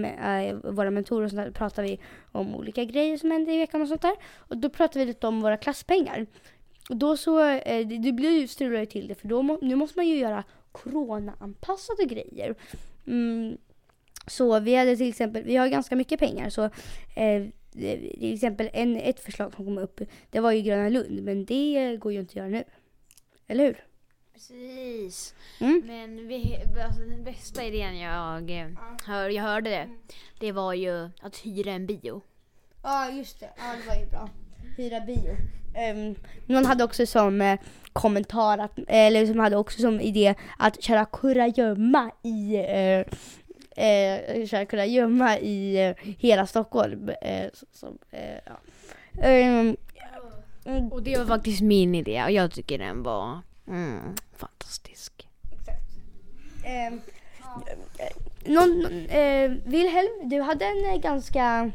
eh, 0.42 0.54
våra 0.54 0.90
mentorer 0.90 1.24
och 1.24 1.30
sånt 1.30 1.44
där, 1.44 1.50
pratade 1.50 1.88
vi 1.88 2.00
om 2.32 2.54
olika 2.54 2.84
grejer 2.84 3.16
som 3.16 3.30
hände 3.30 3.52
i 3.52 3.58
veckan 3.58 3.82
och 3.82 3.88
sånt 3.88 4.02
där. 4.02 4.14
Och 4.36 4.56
då 4.56 4.68
pratade 4.70 4.98
vi 4.98 5.04
lite 5.06 5.26
om 5.26 5.40
våra 5.40 5.56
klasspengar. 5.56 6.26
Och 6.88 6.96
då 6.96 7.16
så, 7.16 7.48
eh, 7.48 7.86
det, 7.86 7.98
det 7.98 8.12
blir 8.12 8.40
ju 8.40 8.48
strular 8.48 8.80
ju 8.80 8.86
till 8.86 9.08
det 9.08 9.14
för 9.14 9.28
då 9.28 9.42
må, 9.42 9.58
nu 9.62 9.74
måste 9.74 9.98
man 9.98 10.08
ju 10.08 10.16
göra 10.16 10.44
corona-anpassade 10.72 12.04
grejer. 12.04 12.54
Mm, 13.06 13.58
så 14.26 14.60
vi 14.60 14.74
hade 14.74 14.96
till 14.96 15.08
exempel, 15.08 15.42
vi 15.42 15.56
har 15.56 15.68
ganska 15.68 15.96
mycket 15.96 16.18
pengar 16.18 16.50
så 16.50 16.64
eh, 17.14 17.46
till 17.72 18.34
exempel 18.34 18.70
en, 18.72 18.96
ett 18.96 19.20
förslag 19.20 19.54
som 19.54 19.64
kom 19.64 19.78
upp, 19.78 20.00
det 20.30 20.40
var 20.40 20.52
ju 20.52 20.62
Gröna 20.62 20.88
Lund 20.88 21.22
men 21.22 21.44
det 21.44 21.96
går 21.96 22.12
ju 22.12 22.20
inte 22.20 22.30
att 22.30 22.36
göra 22.36 22.48
nu. 22.48 22.64
Eller 23.46 23.64
hur? 23.64 23.84
Precis. 24.32 25.34
Mm. 25.60 25.82
Men 25.86 26.28
vi, 26.28 26.58
alltså, 26.84 27.00
den 27.00 27.24
bästa 27.24 27.64
idén 27.64 27.98
jag, 27.98 28.50
eh, 28.50 28.68
hör, 29.06 29.30
jag 29.30 29.42
hörde 29.42 29.70
det, 29.70 29.88
det 30.40 30.52
var 30.52 30.74
ju 30.74 31.10
att 31.20 31.36
hyra 31.36 31.72
en 31.72 31.86
bio. 31.86 32.22
Ja 32.82 33.10
just 33.10 33.40
det, 33.40 33.50
ja 33.56 33.76
det 33.80 33.88
var 33.88 33.96
ju 33.96 34.06
bra. 34.06 34.28
Hyra 34.76 35.00
bio. 35.00 35.36
Um, 35.94 36.14
någon 36.46 36.64
hade 36.64 36.84
också 36.84 37.06
som 37.06 37.40
eh, 37.40 37.58
kommentar, 37.92 38.58
att, 38.58 38.78
eller 38.88 39.26
som 39.26 39.38
hade 39.38 39.56
också 39.56 39.80
som 39.80 40.00
idé 40.00 40.34
att 40.58 40.82
köra 40.82 41.04
kurragömma 41.04 42.10
i 42.22 42.54
eh, 42.56 43.04
eh, 43.76 44.46
köra 44.46 44.64
kurragömma 44.64 45.38
i 45.38 45.86
eh, 45.86 46.14
hela 46.18 46.46
Stockholm. 46.46 47.08
Eh, 47.22 47.46
som, 47.72 47.98
eh, 48.10 48.38
ja. 48.46 48.60
Ehm, 49.22 49.76
mm, 50.64 50.92
Och 50.92 51.02
det 51.02 51.18
var 51.18 51.26
faktiskt 51.26 51.60
min 51.60 51.94
idé 51.94 52.22
och 52.24 52.30
jag 52.30 52.52
tycker 52.52 52.78
den 52.78 53.02
var 53.02 53.38
mm, 53.68 54.14
fantastisk. 54.36 55.28
ehm, 56.64 57.00
eh, 57.98 58.52
någon, 58.52 58.86
eh, 59.06 59.50
Wilhelm, 59.64 60.28
du 60.28 60.40
hade 60.40 60.64
en 60.64 60.84
eh, 60.94 61.00
ganska 61.00 61.70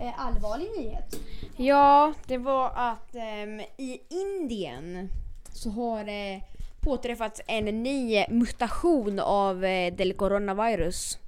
Eh, 0.00 0.20
allvarlig 0.26 0.68
nyhet. 0.78 1.20
Ja, 1.56 2.12
det 2.26 2.38
var 2.38 2.72
att 2.74 3.14
ehm, 3.14 3.60
i 3.60 4.00
Indien 4.08 5.08
så 5.52 5.70
har 5.70 6.04
det 6.04 6.40
påträffats 6.80 7.40
en 7.46 7.64
ny 7.64 8.24
mutation 8.28 9.18
av 9.18 9.64
eh, 9.64 9.94
del 9.94 10.12
coronavirus. 10.12 11.18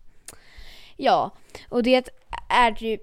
Ja, 0.96 1.30
och 1.68 1.82
det 1.82 2.10
är 2.48 2.72
typ... 2.72 3.02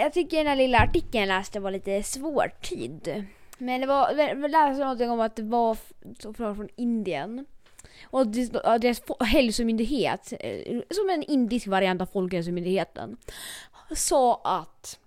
Jag 0.00 0.12
tycker 0.12 0.36
den 0.36 0.46
här 0.46 0.56
lilla 0.56 0.78
artikeln 0.78 1.28
jag 1.28 1.38
läste 1.38 1.60
var 1.60 1.70
lite 1.70 2.02
svårtydd. 2.02 3.24
Men 3.58 3.80
det 3.80 3.86
var, 3.86 4.12
jag 4.12 4.50
läste 4.50 4.82
någonting 4.82 5.10
om 5.10 5.20
att 5.20 5.36
det 5.36 5.42
var 5.42 5.76
så 6.18 6.34
från 6.34 6.68
Indien. 6.76 7.46
Och 8.04 8.26
deras 8.26 9.02
hälsomyndighet, 9.20 10.32
eh, 10.40 10.80
som 10.90 11.10
en 11.10 11.22
indisk 11.22 11.66
variant 11.66 12.00
av 12.00 12.06
Folkhälsomyndigheten, 12.06 13.16
sa 13.94 14.40
att 14.44 14.98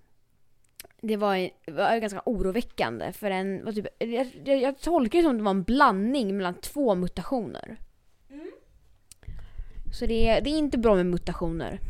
det 1.00 1.16
var, 1.16 1.50
var 1.66 1.96
ganska 1.98 2.22
oroväckande 2.24 3.12
för 3.12 3.30
en, 3.30 3.64
var 3.64 3.72
typ, 3.72 3.86
jag, 3.98 4.30
jag, 4.44 4.62
jag 4.62 4.78
tolkar 4.80 5.18
det 5.18 5.22
som 5.22 5.30
att 5.30 5.38
det 5.38 5.42
var 5.44 5.50
en 5.50 5.62
blandning 5.62 6.36
mellan 6.36 6.54
två 6.54 6.94
mutationer. 6.94 7.76
Så 9.98 10.06
det, 10.06 10.40
det 10.40 10.50
är 10.50 10.58
inte 10.58 10.78
bra 10.78 10.94
med 10.94 11.06
mutationer. 11.06 11.80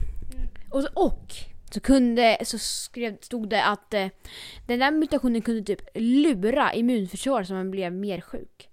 Och, 0.70 0.82
så- 0.82 0.90
och 0.94 1.32
så 1.70 1.80
kunde, 1.80 2.38
så 2.44 2.58
skrev, 2.58 3.16
stod 3.20 3.48
det 3.48 3.64
att 3.64 3.94
eh, 3.94 4.06
den 4.66 4.78
där 4.78 4.90
mutationen 4.90 5.42
kunde 5.42 5.62
typ 5.62 5.80
lura 5.94 6.72
immunförsvaret 6.74 7.48
så 7.48 7.54
man 7.54 7.70
blev 7.70 7.92
mer 7.92 8.20
sjuk. 8.20 8.68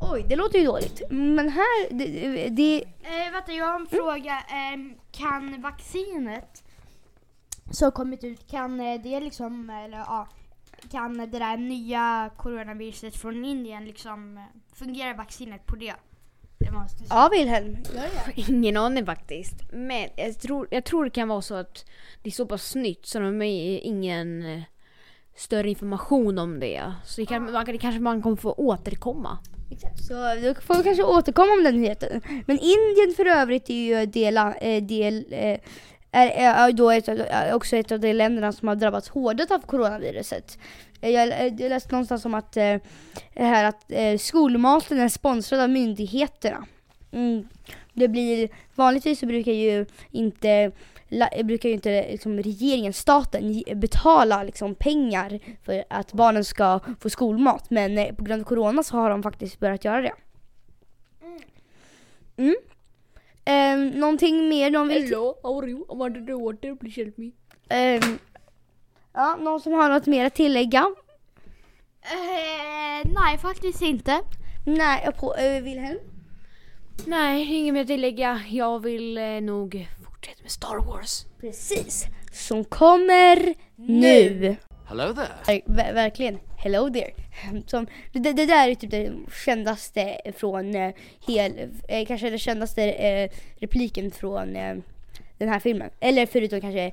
Oj, 0.00 0.24
det 0.28 0.36
låter 0.36 0.58
ju 0.58 0.64
dåligt. 0.64 1.02
Men 1.10 1.48
här, 1.48 1.90
det, 1.90 2.48
det 2.48 2.84
Eh, 3.02 3.32
vänta, 3.32 3.52
jag 3.52 3.64
har 3.66 3.80
en 3.80 3.86
fråga. 3.86 4.40
Ehm, 4.48 4.94
kan 5.16 5.62
vaccinet 5.62 6.62
som 7.70 7.92
kommit 7.92 8.24
ut, 8.24 8.50
kan 8.50 8.80
eh, 8.80 9.00
det 9.02 9.20
liksom, 9.20 9.70
eller 9.70 9.98
ja, 9.98 10.28
kan 10.90 11.18
det 11.18 11.26
där 11.38 11.56
nya 11.56 12.30
coronaviruset 12.36 13.16
från 13.16 13.44
Indien 13.44 13.84
liksom, 13.84 14.36
eh, 14.36 14.42
fungerar 14.74 15.14
vaccinet 15.14 15.66
på 15.66 15.76
det? 15.76 15.94
Det 16.58 16.72
måste. 16.72 17.04
Ja, 17.08 17.28
Wilhelm. 17.32 17.76
Ingen 18.34 18.76
aning 18.76 19.06
faktiskt. 19.06 19.72
Men 19.72 20.08
jag 20.16 20.40
tror, 20.40 20.68
jag 20.70 20.84
tror 20.84 21.04
det 21.04 21.10
kan 21.10 21.28
vara 21.28 21.42
så 21.42 21.54
att 21.54 21.84
det 22.22 22.28
är 22.28 22.32
så 22.32 22.46
pass 22.46 22.74
nytt 22.74 23.06
så 23.06 23.18
de 23.18 23.40
har 23.40 23.44
ingen 23.44 24.42
eh, 24.42 24.62
större 25.34 25.70
information 25.70 26.38
om 26.38 26.60
det. 26.60 26.92
Så 27.04 27.20
det, 27.20 27.26
kan, 27.26 27.52
man, 27.52 27.64
det 27.64 27.78
kanske 27.78 28.00
man 28.00 28.22
kommer 28.22 28.36
få 28.36 28.52
återkomma. 28.52 29.38
Exakt. 29.70 30.04
Så 30.04 30.14
då 30.14 30.54
får 30.54 30.74
vi 30.74 30.82
kanske 30.82 31.02
återkomma 31.02 31.52
om 31.52 31.64
den 31.64 31.80
nyheten. 31.80 32.20
Men 32.46 32.58
Indien 32.58 33.14
för 33.16 33.26
övrigt 33.26 33.70
är 33.70 33.74
ju 33.74 34.06
del, 34.06 34.36
eh, 34.36 34.82
del 34.82 35.24
eh, 35.30 35.58
är, 36.10 36.28
är 36.68 36.72
då 36.72 36.90
ett, 36.90 37.08
också 37.54 37.76
ett 37.76 37.92
av 37.92 38.00
de 38.00 38.12
länderna 38.12 38.52
som 38.52 38.68
har 38.68 38.74
drabbats 38.74 39.08
hårdast 39.08 39.50
av 39.50 39.58
coronaviruset. 39.58 40.58
Eh, 41.00 41.10
jag, 41.10 41.28
eh, 41.28 41.54
jag 41.58 41.70
läste 41.70 41.92
någonstans 41.92 42.24
om 42.24 42.34
att, 42.34 42.56
eh, 42.56 42.76
här 43.34 43.64
att 43.64 43.84
eh, 43.88 44.18
skolmaten 44.18 45.00
är 45.00 45.08
sponsrad 45.08 45.60
av 45.60 45.70
myndigheterna. 45.70 46.66
Mm. 47.12 47.48
Det 47.92 48.08
blir, 48.08 48.48
vanligtvis 48.74 49.20
så 49.20 49.26
brukar 49.26 49.52
ju 49.52 49.86
inte 50.10 50.72
brukar 51.44 51.68
ju 51.68 51.74
inte 51.74 52.10
liksom, 52.10 52.42
regeringen, 52.42 52.92
staten, 52.92 53.62
betala 53.74 54.42
liksom, 54.42 54.74
pengar 54.74 55.38
för 55.64 55.84
att 55.90 56.12
barnen 56.12 56.44
ska 56.44 56.80
få 57.00 57.10
skolmat. 57.10 57.70
Men 57.70 57.98
eh, 57.98 58.14
på 58.14 58.24
grund 58.24 58.42
av 58.42 58.46
corona 58.46 58.82
så 58.82 58.96
har 58.96 59.10
de 59.10 59.22
faktiskt 59.22 59.60
börjat 59.60 59.84
göra 59.84 60.00
det. 60.00 60.14
Mm. 62.36 62.56
Eh, 63.44 63.98
någonting 63.98 64.48
mer 64.48 64.70
de 64.70 64.88
vill... 64.88 65.14
how 65.14 65.62
are 65.62 65.70
you? 65.70 65.80
I 65.80 65.96
wanted 65.96 66.26
to 66.26 66.44
water, 66.44 66.74
please 66.74 67.00
help 67.00 67.18
me. 67.18 67.30
Ehm, 67.68 68.18
ja, 69.12 69.36
någon 69.40 69.60
som 69.60 69.72
har 69.72 69.88
något 69.88 70.06
mer 70.06 70.24
att 70.24 70.34
tillägga? 70.34 70.86
Eh, 72.02 73.10
nej, 73.14 73.38
faktiskt 73.38 73.82
inte. 73.82 74.20
Nej, 74.66 75.02
jag 75.04 75.16
på 75.16 75.34
uh, 75.34 75.62
Wilhelm? 75.62 75.98
Nej, 77.06 77.54
inget 77.54 77.74
mer 77.74 77.80
att 77.80 77.86
tillägga. 77.86 78.40
Jag 78.48 78.82
vill 78.82 79.18
eh, 79.18 79.40
nog 79.40 79.88
fortsätta 80.26 80.42
med 80.42 80.50
Star 80.50 80.76
Wars. 80.86 81.26
Precis. 81.40 82.04
Som 82.32 82.64
kommer 82.64 83.54
nu. 83.76 84.56
Hello 84.88 85.14
there. 85.14 85.28
Ver- 85.46 85.62
ver- 85.66 85.94
verkligen. 85.94 86.38
Hello 86.58 86.90
there. 86.90 87.10
Som, 87.66 87.86
det, 88.12 88.32
det 88.32 88.46
där 88.46 88.68
är 88.68 88.74
typ 88.74 88.90
det 88.90 89.12
kändaste 89.44 90.20
från 90.36 90.74
eh, 90.74 90.94
hel, 91.26 91.70
eh, 91.88 92.06
kanske 92.06 92.30
den 92.30 92.38
kändaste 92.38 92.82
eh, 92.82 93.30
repliken 93.58 94.10
från 94.10 94.56
eh, 94.56 94.76
den 95.38 95.48
här 95.48 95.60
filmen. 95.60 95.90
Eller 96.00 96.26
förutom 96.26 96.60
kanske 96.60 96.92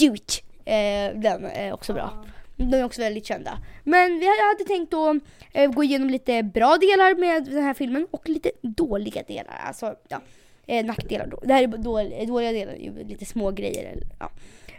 it. 0.00 0.42
Eh, 0.64 1.20
den 1.20 1.44
är 1.44 1.72
också 1.72 1.92
bra. 1.92 2.24
De 2.56 2.76
är 2.76 2.84
också 2.84 3.00
väldigt 3.02 3.26
kända. 3.26 3.58
Men 3.84 4.18
vi 4.18 4.26
hade- 4.26 4.48
hade 4.48 4.64
tänkt 4.64 4.94
att 4.94 5.16
eh, 5.52 5.70
gå 5.70 5.84
igenom 5.84 6.10
lite 6.10 6.42
bra 6.42 6.76
delar 6.76 7.14
med 7.14 7.44
den 7.44 7.62
här 7.64 7.74
filmen 7.74 8.06
och 8.10 8.28
lite 8.28 8.50
dåliga 8.62 9.22
delar. 9.22 9.60
Alltså, 9.66 9.94
ja. 10.08 10.20
Eh, 10.66 10.84
nackdelar 10.84 11.26
då. 11.26 11.40
Det 11.42 11.52
här 11.52 11.62
är 11.62 11.66
dåliga, 11.66 12.24
dåliga 12.24 12.52
delar, 12.52 13.04
lite 13.04 13.24
små 13.24 13.50
grejer. 13.50 13.84
eller, 13.84 14.06
Ja. 14.18 14.30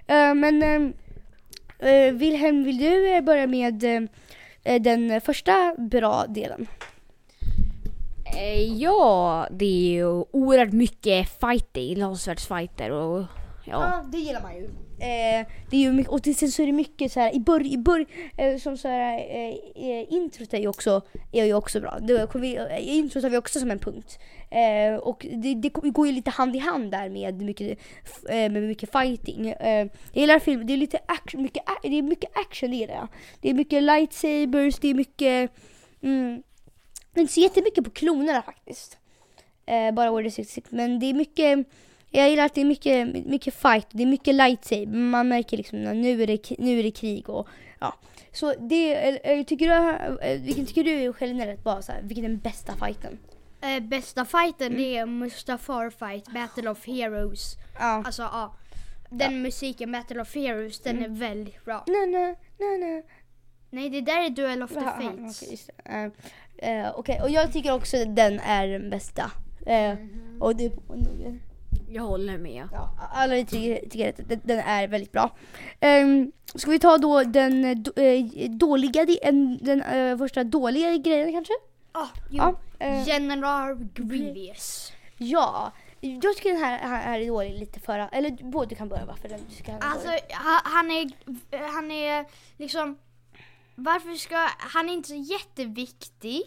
Eh, 0.08 0.34
men 0.34 0.64
eh, 0.64 0.96
Eh, 1.84 2.14
Wilhelm, 2.14 2.64
vill 2.64 2.78
du 2.78 3.16
eh, 3.16 3.22
börja 3.22 3.48
med 3.48 3.84
eh, 4.64 4.82
den 4.82 5.22
första 5.22 5.76
bra 5.78 6.26
delen? 6.28 6.68
Eh, 8.38 8.62
ja, 8.62 9.48
det 9.52 9.66
är 9.66 9.92
ju 9.92 10.06
oerhört 10.32 10.72
mycket 10.72 11.40
fighting, 11.40 11.98
lasersvärdsfighter 11.98 12.92
och 12.92 13.26
ja. 13.66 14.04
det 14.12 14.18
gillar 14.18 14.42
man 14.42 14.56
ju. 14.56 14.70
Eh, 15.00 15.48
det 15.70 15.78
är 15.78 15.82
ju 15.82 15.92
mycket, 15.92 16.12
och 16.12 16.22
det, 16.22 16.34
sen 16.34 16.52
så 16.52 16.62
är 16.62 16.66
det 16.66 16.72
mycket 16.72 17.12
så 17.12 17.20
här 17.20 17.36
i 17.36 17.40
början, 17.40 17.74
i 17.74 17.78
bör, 17.78 18.06
eh, 18.38 18.58
som 18.58 18.78
så 18.78 18.88
här, 18.88 19.18
eh, 19.18 19.90
eh, 19.90 20.14
introt 20.14 20.54
är 20.54 20.58
ju 20.58 20.68
också, 20.68 21.02
är 21.32 21.46
ju 21.46 21.54
också 21.54 21.80
bra. 21.80 22.00
Det, 22.02 22.28
vi, 22.36 22.56
eh, 22.56 22.96
introt 22.98 23.24
har 23.24 23.30
vi 23.30 23.38
också 23.38 23.60
som 23.60 23.72
en 23.72 23.80
punkt. 23.80 24.20
Eh, 24.50 24.96
och 24.96 25.26
det, 25.34 25.54
det 25.56 25.70
går 25.70 26.08
ju 26.08 26.14
lite 26.14 26.32
hand 26.32 26.56
i 26.56 26.60
hand 26.60 26.92
där 26.92 27.10
med 27.10 27.42
mycket, 27.42 27.80
eh, 28.30 28.52
med 28.52 28.64
mycket 28.64 28.92
fighting. 28.92 29.50
Eh, 29.50 29.88
jag 30.14 30.22
gillar 30.22 30.40
film, 30.40 30.68
det 30.68 30.74
är 30.74 30.78
lite 30.78 31.00
action, 31.06 31.42
mycket, 31.42 31.64
det 31.84 31.98
är 31.98 32.02
mycket 32.02 32.38
action 32.38 32.70
det 32.70 32.76
gillar 32.76 32.96
jag. 32.96 33.08
Det 33.42 33.50
är 33.50 33.54
mycket 33.54 33.84
lightsabers, 33.84 34.80
det 34.80 34.88
är 34.88 34.94
mycket, 34.94 35.52
mm, 36.02 36.44
det 37.14 37.20
är 37.20 37.22
inte 37.22 37.34
så 37.34 37.40
jättemycket 37.40 37.84
på 37.84 37.90
klonerna 37.90 38.42
faktiskt. 38.42 38.98
Eh, 39.66 39.92
bara 39.92 40.12
Order 40.12 40.30
66. 40.30 40.72
Men 40.72 41.00
det 41.00 41.06
är 41.06 41.14
mycket, 41.14 41.68
jag 42.14 42.30
gillar 42.30 42.46
att 42.46 42.54
det 42.54 42.62
är 42.62 42.66
mycket, 42.66 43.26
mycket 43.26 43.54
fight, 43.54 43.88
det 43.92 44.04
är 44.04 44.08
mycket 44.08 44.36
lightsaber. 44.36 44.98
Man 44.98 45.28
märker 45.28 45.58
liksom 45.58 45.88
att 45.88 45.96
nu 45.96 46.24
är 46.24 46.28
det, 46.28 46.50
nu 46.60 46.80
är 46.80 46.84
det 46.84 46.92
krig 46.92 47.30
och 47.30 47.48
ja. 47.80 47.96
Så 48.32 48.54
det, 48.60 49.44
tycker 49.44 49.68
du, 49.68 49.74
eh, 50.28 50.42
vilken 50.42 50.66
tycker 50.66 50.84
du 50.84 51.14
generellt 51.22 51.64
bara 51.64 51.82
så 51.82 51.92
här, 51.92 52.02
vilken 52.02 52.26
är 52.26 52.30
den 52.30 52.40
bästa 52.40 52.74
fighten? 52.74 53.20
Eh, 53.62 53.80
bästa 53.80 54.26
fighten 54.26 54.74
det 54.78 54.98
är 54.98 55.06
Mustafar 55.06 55.90
fight, 55.90 56.34
Battle 56.34 56.70
of 56.70 56.86
Heroes. 56.88 57.56
Ja. 57.80 58.04
Alltså 58.06 58.22
ja, 58.22 58.56
den 59.10 59.42
musiken 59.42 59.92
Battle 59.92 60.22
of 60.22 60.36
Heroes 60.36 60.80
den 60.80 61.04
är 61.04 61.10
väldigt 61.10 61.66
bra. 61.66 61.84
Na, 61.88 62.06
na, 62.06 62.28
na, 62.60 62.88
na. 62.88 63.02
Nej 63.70 63.90
det 63.90 64.02
där 64.02 64.26
är 64.26 64.30
Duel 64.30 64.64
of 64.64 64.70
the 64.70 64.80
Jaha, 64.80 65.02
Fates. 65.02 65.42
Okej, 65.44 65.60
det. 65.84 66.70
Eh, 66.70 66.86
eh, 66.86 66.92
okej, 66.96 67.20
och 67.22 67.30
jag 67.30 67.54
tycker 67.54 67.74
också 67.74 67.98
att 68.02 68.16
den 68.16 68.40
är 68.40 68.68
den 68.68 68.90
bästa. 68.90 69.32
Eh, 69.66 69.94
och 70.40 70.56
det, 70.56 70.72
och 70.88 70.98
nu- 70.98 71.40
Jag 71.90 72.04
håller 72.04 72.38
med. 72.38 72.68
Ja, 72.72 72.90
alla 73.14 73.36
vi 73.36 73.46
tycker, 73.46 73.90
tycker 73.90 74.10
att 74.10 74.44
den- 74.44 74.60
är 74.60 74.88
väldigt 74.88 75.12
bra. 75.12 75.36
Um, 75.82 76.32
ska 76.56 76.72
vi 76.72 76.80
ta 76.80 76.98
då 76.98 77.24
den 77.24 77.66
eh, 77.66 78.06
eh, 78.06 78.50
dåliga, 78.50 79.06
de- 79.06 79.20
en- 79.24 79.58
den 79.62 79.82
eh, 79.82 80.18
första 80.18 80.44
dåliga 80.44 80.98
grejen 80.98 81.32
kanske? 81.34 81.54
Ah. 81.92 82.08
Ja. 82.32 82.56
eh, 82.80 83.08
General 83.08 83.76
Grievous. 83.94 84.92
ja. 85.18 85.72
Jag 86.06 86.36
tycker 86.38 86.50
den 86.54 86.64
här, 86.64 86.78
här 86.78 87.20
är 87.20 87.28
dålig 87.28 87.60
lite 87.60 87.80
för, 87.80 88.10
eller 88.12 88.32
både 88.52 88.76
kan 88.76 88.90
börja 88.90 89.06
varför 89.06 89.30
den 89.30 89.40
du 89.50 89.56
ska 89.56 89.72
Alltså 89.78 90.08
ha- 90.08 90.62
han 90.64 90.92
är, 90.92 91.12
han 91.74 91.92
är 91.92 92.26
liksom 92.58 92.98
varför 93.76 94.16
ska, 94.16 94.36
han 94.60 94.90
är 94.90 94.94
inte 94.94 95.10
så 95.10 95.16
jätteviktig. 95.16 96.42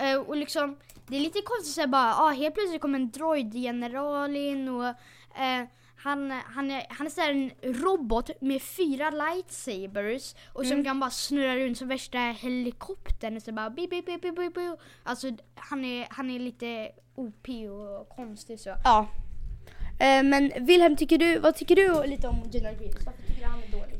Eh, 0.00 0.16
och 0.20 0.36
liksom, 0.36 0.76
det 1.06 1.16
är 1.16 1.20
lite 1.20 1.40
konstigt 1.44 1.84
att 1.84 1.90
bara, 1.90 2.14
ah, 2.14 2.30
helt 2.30 2.54
plötsligt 2.54 2.80
kommer 2.82 2.98
en 2.98 3.10
droidgeneral 3.10 4.36
in 4.36 4.68
och 4.68 4.84
eh, 4.86 5.64
han, 6.02 6.30
han 6.30 6.70
är, 6.70 6.86
han 6.90 7.06
är 7.06 7.30
en 7.30 7.50
robot 7.82 8.30
med 8.40 8.62
fyra 8.62 9.10
lightsabers 9.10 10.34
och 10.52 10.62
som 10.66 10.72
Mm. 10.72 10.84
kan 10.84 11.00
bara 11.00 11.10
snurra 11.10 11.56
runt 11.56 11.78
som 11.78 11.88
värsta 11.88 12.18
helikoptern. 12.18 13.40
Så 13.40 13.52
bara, 13.52 13.70
bip, 13.70 13.90
bip, 13.90 14.06
bip, 14.06 14.22
bip, 14.22 14.36
bip, 14.36 14.54
bip. 14.54 14.78
Alltså 15.02 15.30
han 15.54 15.84
är, 15.84 16.06
han 16.10 16.30
är 16.30 16.38
lite 16.38 16.90
OP 17.14 17.48
och 17.70 18.08
konstig 18.16 18.60
så. 18.60 18.74
Ja. 18.84 19.06
Eh, 19.98 20.22
men 20.22 20.52
Wilhelm, 20.66 20.96
tycker 20.96 21.18
du, 21.18 21.38
vad 21.38 21.54
tycker 21.54 21.76
du 21.76 22.06
lite 22.06 22.28
om 22.28 22.42
General 22.52 22.74
Grievous? 22.74 23.06
Varför 23.06 23.22
tycker 23.22 23.40
du 23.40 23.46
han 23.46 23.62
är 23.62 23.68
dålig? 23.72 23.96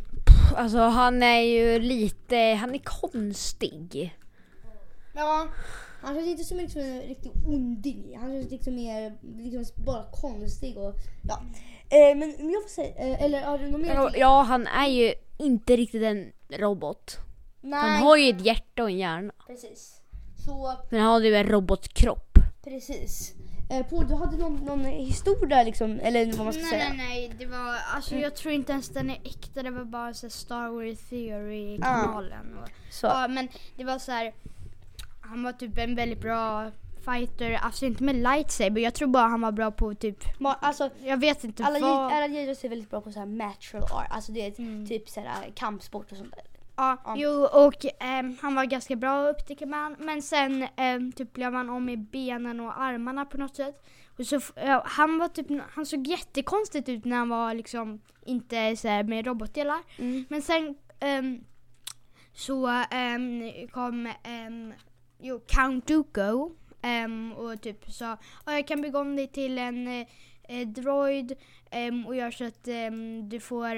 Alltså 0.56 0.78
han 0.78 1.22
är 1.22 1.40
ju 1.40 1.78
lite, 1.78 2.36
han 2.60 2.74
är 2.74 2.80
konstig. 2.84 4.16
Ja, 5.14 5.48
han 6.02 6.14
känns 6.14 6.26
inte 6.28 6.44
som 6.44 6.58
en 6.58 6.64
liksom, 6.64 6.82
en 6.82 7.00
riktig 7.00 7.32
onding. 7.46 8.18
Han 8.20 8.30
känns 8.32 8.50
liksom 8.50 8.74
mer 8.74 9.12
liksom 9.38 9.84
bara 9.84 10.04
konstig 10.12 10.76
och 10.78 10.94
ja. 11.28 11.38
Eh, 11.92 12.16
men 12.16 12.34
om 12.40 12.50
jag 12.50 12.62
får 12.62 12.68
säga, 12.68 12.94
eh, 12.96 13.22
eller 13.22 13.42
har 13.42 13.58
du 13.58 13.68
något 13.68 13.80
mer? 13.80 14.12
Ja, 14.16 14.42
han 14.42 14.66
är 14.66 14.86
ju 14.88 15.14
inte 15.38 15.76
riktigt 15.76 16.02
en 16.02 16.32
robot. 16.48 17.16
Nej, 17.60 17.80
Han 17.80 18.02
har 18.02 18.16
ju 18.16 18.30
ett 18.30 18.40
hjärta 18.46 18.82
och 18.82 18.90
en 18.90 18.98
hjärna. 18.98 19.32
precis. 19.46 20.00
Så 20.46 20.72
Men 20.90 21.00
han 21.00 21.10
har 21.12 21.20
ju 21.20 21.34
en 21.36 21.46
robotkropp. 21.48 22.38
precis. 22.64 23.34
Eh, 23.70 23.86
Paul, 23.86 24.08
du 24.08 24.14
hade 24.14 24.36
någon, 24.36 24.56
någon 24.56 24.84
historia 24.84 25.62
liksom, 25.62 26.00
eller 26.02 26.26
vad 26.32 26.44
man 26.44 26.52
ska 26.52 26.62
Nej, 26.62 26.70
säga. 26.70 26.88
nej, 26.88 26.96
nej. 27.28 27.32
Det 27.38 27.46
var, 27.46 27.76
alltså, 27.94 28.14
jag 28.16 28.36
tror 28.36 28.54
inte 28.54 28.72
ens 28.72 28.88
den 28.88 29.10
är 29.10 29.18
äkta. 29.24 29.62
Det 29.62 29.70
var 29.70 29.84
bara 29.84 30.14
så 30.14 30.30
Star 30.30 30.68
Wars 30.68 30.98
Ah. 30.98 31.10
Theory-kanalen. 31.10 32.58
och 32.62 32.68
Så. 32.90 33.06
Ja, 33.06 33.28
men 33.28 33.48
det 33.76 33.84
var 33.84 33.98
så 33.98 34.12
här. 34.12 34.32
Han 35.30 35.42
var 35.42 35.52
typ 35.52 35.78
en 35.78 35.94
väldigt 35.94 36.20
bra 36.20 36.70
fighter, 37.04 37.52
alltså 37.62 37.86
inte 37.86 38.04
med 38.04 38.16
lightsaber. 38.16 38.80
Jag 38.80 38.94
tror 38.94 39.08
bara 39.08 39.26
han 39.28 39.40
var 39.40 39.52
bra 39.52 39.70
på 39.70 39.94
typ, 39.94 40.24
Ma- 40.38 40.54
alltså, 40.60 40.90
jag 41.02 41.16
vet 41.16 41.44
inte 41.44 41.64
alla, 41.64 41.78
vad. 41.78 42.12
alla 42.12 42.26
Jedios 42.26 42.64
är 42.64 42.68
väldigt 42.68 42.90
bra 42.90 43.00
på 43.00 43.12
så 43.12 43.18
här 43.18 43.26
martial 43.26 43.82
art, 43.82 44.06
alltså 44.10 44.32
det 44.32 44.46
är 44.46 44.60
Mm. 44.60 44.86
typ 44.86 45.08
så 45.08 45.20
här 45.20 45.50
kampsport 45.54 46.12
och 46.12 46.18
sånt 46.18 46.34
där. 46.36 46.44
Ja, 46.76 46.96
Ja. 47.04 47.14
jo 47.16 47.30
och 47.66 47.84
ehm, 48.00 48.36
han 48.42 48.54
var 48.54 48.64
ganska 48.64 48.96
bra 48.96 49.28
upptäcker 49.28 49.66
man. 49.66 49.96
Men 49.98 50.22
sen 50.22 50.66
ehm, 50.76 51.12
typ 51.12 51.32
blev 51.32 51.54
han 51.54 51.70
om 51.70 51.88
i 51.88 51.96
benen 51.96 52.60
och 52.60 52.80
armarna 52.80 53.24
på 53.24 53.38
något 53.38 53.56
sätt. 53.56 53.84
Och 54.18 54.26
så, 54.26 54.40
ja, 54.54 54.82
han 54.86 55.18
var 55.18 55.28
typ, 55.28 55.46
han 55.70 55.86
såg 55.86 56.06
jättekonstigt 56.06 56.88
ut 56.88 57.04
när 57.04 57.16
han 57.16 57.28
var 57.28 57.54
liksom 57.54 58.00
inte 58.26 58.76
så 58.76 58.88
här 58.88 59.02
med 59.04 59.26
robotdelar. 59.26 59.78
Mm. 59.98 60.24
Men 60.28 60.42
sen 60.42 60.74
ehm, 61.00 61.44
så 62.32 62.66
ehm, 62.90 63.42
kom 63.72 64.06
um, 64.46 64.72
jo, 65.22 65.40
Count 65.46 65.86
Dooku 65.86 66.48
ehm, 66.82 67.32
och 67.32 67.60
typ 67.60 67.92
sa 67.92 68.16
"Ja, 68.46 68.52
jag 68.52 68.66
kan 68.68 68.80
bygga 68.82 68.98
om 68.98 69.16
dig 69.16 69.26
till 69.28 69.58
en 69.58 69.88
eh, 69.88 70.06
eh, 70.48 70.68
droid 70.68 71.32
ehm, 71.70 72.06
och 72.06 72.16
gör 72.16 72.30
så 72.30 72.44
att 72.44 72.68
ehm, 72.68 73.28
du 73.28 73.40
får, 73.40 73.68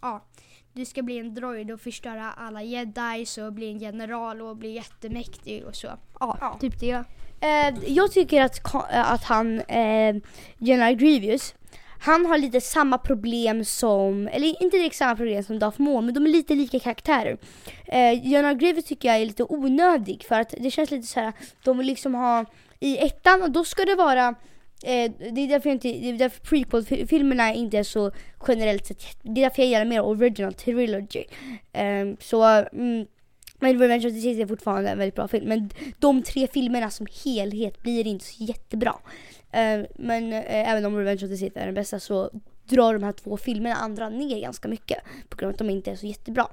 ja, 0.00 0.24
du 0.72 0.84
ska 0.84 1.02
bli 1.02 1.18
en 1.18 1.34
droid 1.34 1.70
och 1.70 1.80
förstöra 1.80 2.32
alla 2.32 2.62
jedis 2.62 3.38
och 3.38 3.52
bli 3.52 3.70
en 3.70 3.78
general 3.78 4.42
och 4.42 4.56
bli 4.56 4.70
jättemäktig 4.74 5.64
och 5.64 5.76
så. 5.76 5.86
Ja, 6.20 6.38
Ja. 6.40 6.58
typ 6.60 6.80
det. 6.80 7.04
Eh, 7.40 7.74
jag 7.86 8.12
tycker 8.12 8.42
att, 8.42 8.74
att 8.90 9.24
han, 9.24 9.60
eh, 9.60 10.16
General 10.58 10.94
Grievous, 10.94 11.54
han 12.00 12.26
har 12.26 12.38
lite 12.38 12.60
samma 12.60 12.98
problem 12.98 13.64
som, 13.64 14.28
eller 14.32 14.62
inte 14.62 14.76
direkt 14.76 14.96
samma 14.96 15.16
problem 15.16 15.42
som 15.42 15.58
Darth 15.58 15.80
Maul, 15.80 16.04
men 16.04 16.14
de 16.14 16.26
är 16.26 16.30
lite 16.30 16.54
lika 16.54 16.78
karaktärer. 16.78 17.38
Eh, 17.86 18.26
General 18.28 18.56
Griffith 18.56 18.88
tycker 18.88 19.08
jag 19.08 19.16
är 19.16 19.26
lite 19.26 19.44
onödig 19.44 20.24
för 20.28 20.40
att 20.40 20.54
det 20.60 20.70
känns 20.70 20.90
lite 20.90 21.06
så 21.06 21.20
här, 21.20 21.32
de 21.64 21.78
vill 21.78 21.86
liksom 21.86 22.14
ha, 22.14 22.44
i 22.80 22.98
ettan, 22.98 23.42
och 23.42 23.50
då 23.50 23.64
ska 23.64 23.84
det 23.84 23.94
vara 23.94 24.34
Eh, 24.82 25.12
det 25.32 25.40
är 25.40 25.48
därför, 25.48 25.70
inte, 25.70 25.88
det 25.88 26.08
är 26.08 26.12
därför 26.12 26.40
prequel-filmerna 26.40 27.54
inte 27.54 27.78
är 27.78 27.82
så 27.82 28.10
generellt 28.48 28.86
sett, 28.86 29.02
det 29.22 29.40
är 29.40 29.44
därför 29.44 29.62
jag 29.62 29.68
gillar 29.68 29.84
mer 29.84 30.04
original 30.04 30.54
trilogy. 30.54 31.24
Eh, 31.72 32.06
så, 32.20 32.44
mm, 32.44 33.06
men 33.58 33.78
Revenge 33.78 34.06
of 34.06 34.12
the 34.12 34.20
Sith 34.20 34.40
är 34.40 34.46
fortfarande 34.46 34.90
en 34.90 34.98
väldigt 34.98 35.14
bra 35.14 35.28
film. 35.28 35.48
Men 35.48 35.70
de 35.98 36.22
tre 36.22 36.46
filmerna 36.46 36.90
som 36.90 37.06
helhet 37.24 37.82
blir 37.82 38.06
inte 38.06 38.24
så 38.24 38.44
jättebra. 38.44 38.94
Eh, 39.56 39.86
men 39.94 40.32
eh, 40.32 40.70
även 40.70 40.84
om 40.84 40.96
Revenge 40.96 41.24
of 41.24 41.30
the 41.30 41.36
Sith 41.36 41.58
är 41.58 41.66
den 41.66 41.74
bästa 41.74 42.00
så 42.00 42.30
drar 42.64 42.92
de 42.92 43.02
här 43.02 43.12
två 43.12 43.36
filmerna 43.36 43.74
andra 43.74 44.08
ner 44.08 44.40
ganska 44.40 44.68
mycket. 44.68 44.98
På 45.28 45.36
grund 45.36 45.48
av 45.48 45.54
att 45.54 45.58
de 45.58 45.70
inte 45.70 45.90
är 45.90 45.96
så 45.96 46.06
jättebra. 46.06 46.46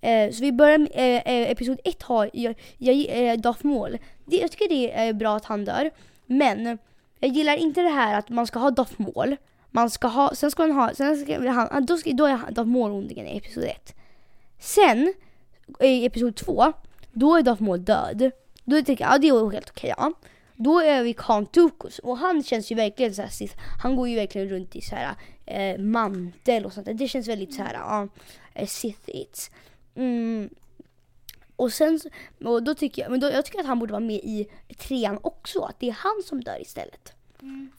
Eh, 0.00 0.30
så 0.30 0.40
vi 0.40 0.52
börjar 0.52 0.78
med 0.78 0.90
eh, 0.94 1.32
eh, 1.34 1.50
episod 1.50 1.80
1 1.84 2.02
har 2.02 2.30
jag, 2.32 2.54
jag, 2.78 3.06
eh, 3.08 3.36
Darth 3.36 3.66
Maul. 3.66 3.98
Det, 4.24 4.36
jag 4.36 4.50
tycker 4.50 4.68
det 4.68 4.92
är 4.92 5.12
bra 5.12 5.36
att 5.36 5.44
han 5.44 5.64
dör. 5.64 5.90
Men 6.26 6.78
jag 7.20 7.30
gillar 7.30 7.56
inte 7.56 7.82
det 7.82 7.88
här 7.88 8.18
att 8.18 8.28
man 8.28 8.46
ska 8.46 8.58
ha 8.58 8.70
Darth 8.70 8.94
Maul. 8.96 9.36
Man 9.70 9.90
ska 9.90 10.08
ha, 10.08 10.34
sen 10.34 10.50
ska 10.50 10.66
man 10.66 10.76
ha, 10.76 10.94
sen 10.94 11.16
ska 11.16 11.50
han, 11.50 11.86
då, 11.86 11.96
ska, 11.96 12.10
då 12.10 12.26
är 12.26 12.38
Darth 12.50 12.68
Maul 12.68 12.92
ondingen 12.92 13.26
i 13.26 13.36
episod 13.36 13.64
1. 13.64 13.94
Sen 14.58 15.14
i 15.80 16.06
episod 16.06 16.36
2, 16.36 16.72
då 17.12 17.36
är 17.36 17.42
Darth 17.42 17.62
Maul 17.62 17.84
död. 17.84 18.30
Då 18.64 18.82
tycker 18.82 19.04
jag, 19.04 19.14
ja 19.14 19.18
det 19.18 19.28
är 19.28 19.50
helt 19.50 19.70
okej 19.70 19.94
ja. 19.98 20.12
Då 20.56 20.80
är 20.80 21.02
vi 21.02 21.14
Khan 21.14 21.46
Tukus 21.46 21.98
och 21.98 22.18
han 22.18 22.42
känns 22.42 22.72
ju 22.72 22.74
verkligen 22.74 23.14
så 23.14 23.22
här, 23.22 23.28
Sith. 23.28 23.54
han 23.82 23.96
går 23.96 24.08
ju 24.08 24.16
verkligen 24.16 24.48
runt 24.48 24.76
i 24.76 24.80
så 24.80 24.94
här 24.96 25.14
eh, 25.46 25.78
mantel 25.80 26.64
och 26.66 26.72
sånt 26.72 26.86
där. 26.86 26.94
Det 26.94 27.08
känns 27.08 27.28
väldigt 27.28 27.54
så 27.54 27.62
här, 27.62 27.74
ja, 27.74 28.08
eh, 28.54 28.66
Sith-its. 28.66 29.50
Mm. 29.94 30.48
Och 31.56 31.72
sen, 31.72 32.00
så- 32.00 32.08
och 32.44 32.62
då 32.62 32.74
tycker 32.74 33.02
jag, 33.02 33.10
men 33.10 33.20
då, 33.20 33.30
jag 33.30 33.44
tycker 33.44 33.60
att 33.60 33.66
han 33.66 33.78
borde 33.78 33.92
vara 33.92 34.00
med 34.00 34.16
i 34.16 34.48
trean 34.78 35.18
också, 35.22 35.60
att 35.62 35.80
det 35.80 35.88
är 35.88 35.92
han 35.92 36.22
som 36.24 36.40
dör 36.44 36.62
istället. 36.62 37.12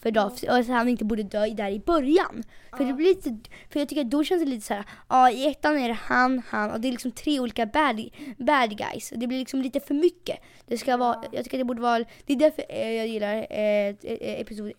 För 0.01 0.11
Darth, 0.11 0.43
och 0.43 0.57
att 0.57 0.67
han 0.67 0.89
inte 0.89 1.05
borde 1.05 1.23
dö 1.23 1.47
där 1.47 1.69
i 1.69 1.79
början. 1.79 2.43
För 2.77 2.85
det 2.85 2.93
blir 2.93 3.07
lite, 3.07 3.37
för 3.69 3.79
jag 3.79 3.89
tycker 3.89 4.01
att 4.01 4.11
då 4.11 4.23
känns 4.23 4.43
det 4.43 4.49
lite 4.49 4.65
så 4.65 4.73
här, 4.73 4.85
ja 5.09 5.31
i 5.31 5.47
ettan 5.47 5.77
är 5.77 5.87
det 5.87 5.97
han, 6.01 6.41
han 6.47 6.71
och 6.71 6.81
det 6.81 6.87
är 6.87 6.91
liksom 6.91 7.11
tre 7.11 7.39
olika 7.39 7.65
bad, 7.65 8.09
bad 8.37 8.77
guys. 8.77 9.11
Och 9.11 9.19
det 9.19 9.27
blir 9.27 9.39
liksom 9.39 9.61
lite 9.61 9.79
för 9.79 9.93
mycket. 9.93 10.39
Det 10.65 10.77
ska 10.77 10.97
vara, 10.97 11.23
jag 11.31 11.43
tycker 11.43 11.57
att 11.57 11.61
det 11.61 11.65
borde 11.65 11.81
vara, 11.81 12.05
det 12.25 12.33
är 12.33 12.37
därför 12.37 12.65
eh, 12.69 12.91
jag 12.91 13.07
gillar 13.07 13.35
eh, 13.35 13.95
eh, 14.03 14.41
episod 14.41 14.71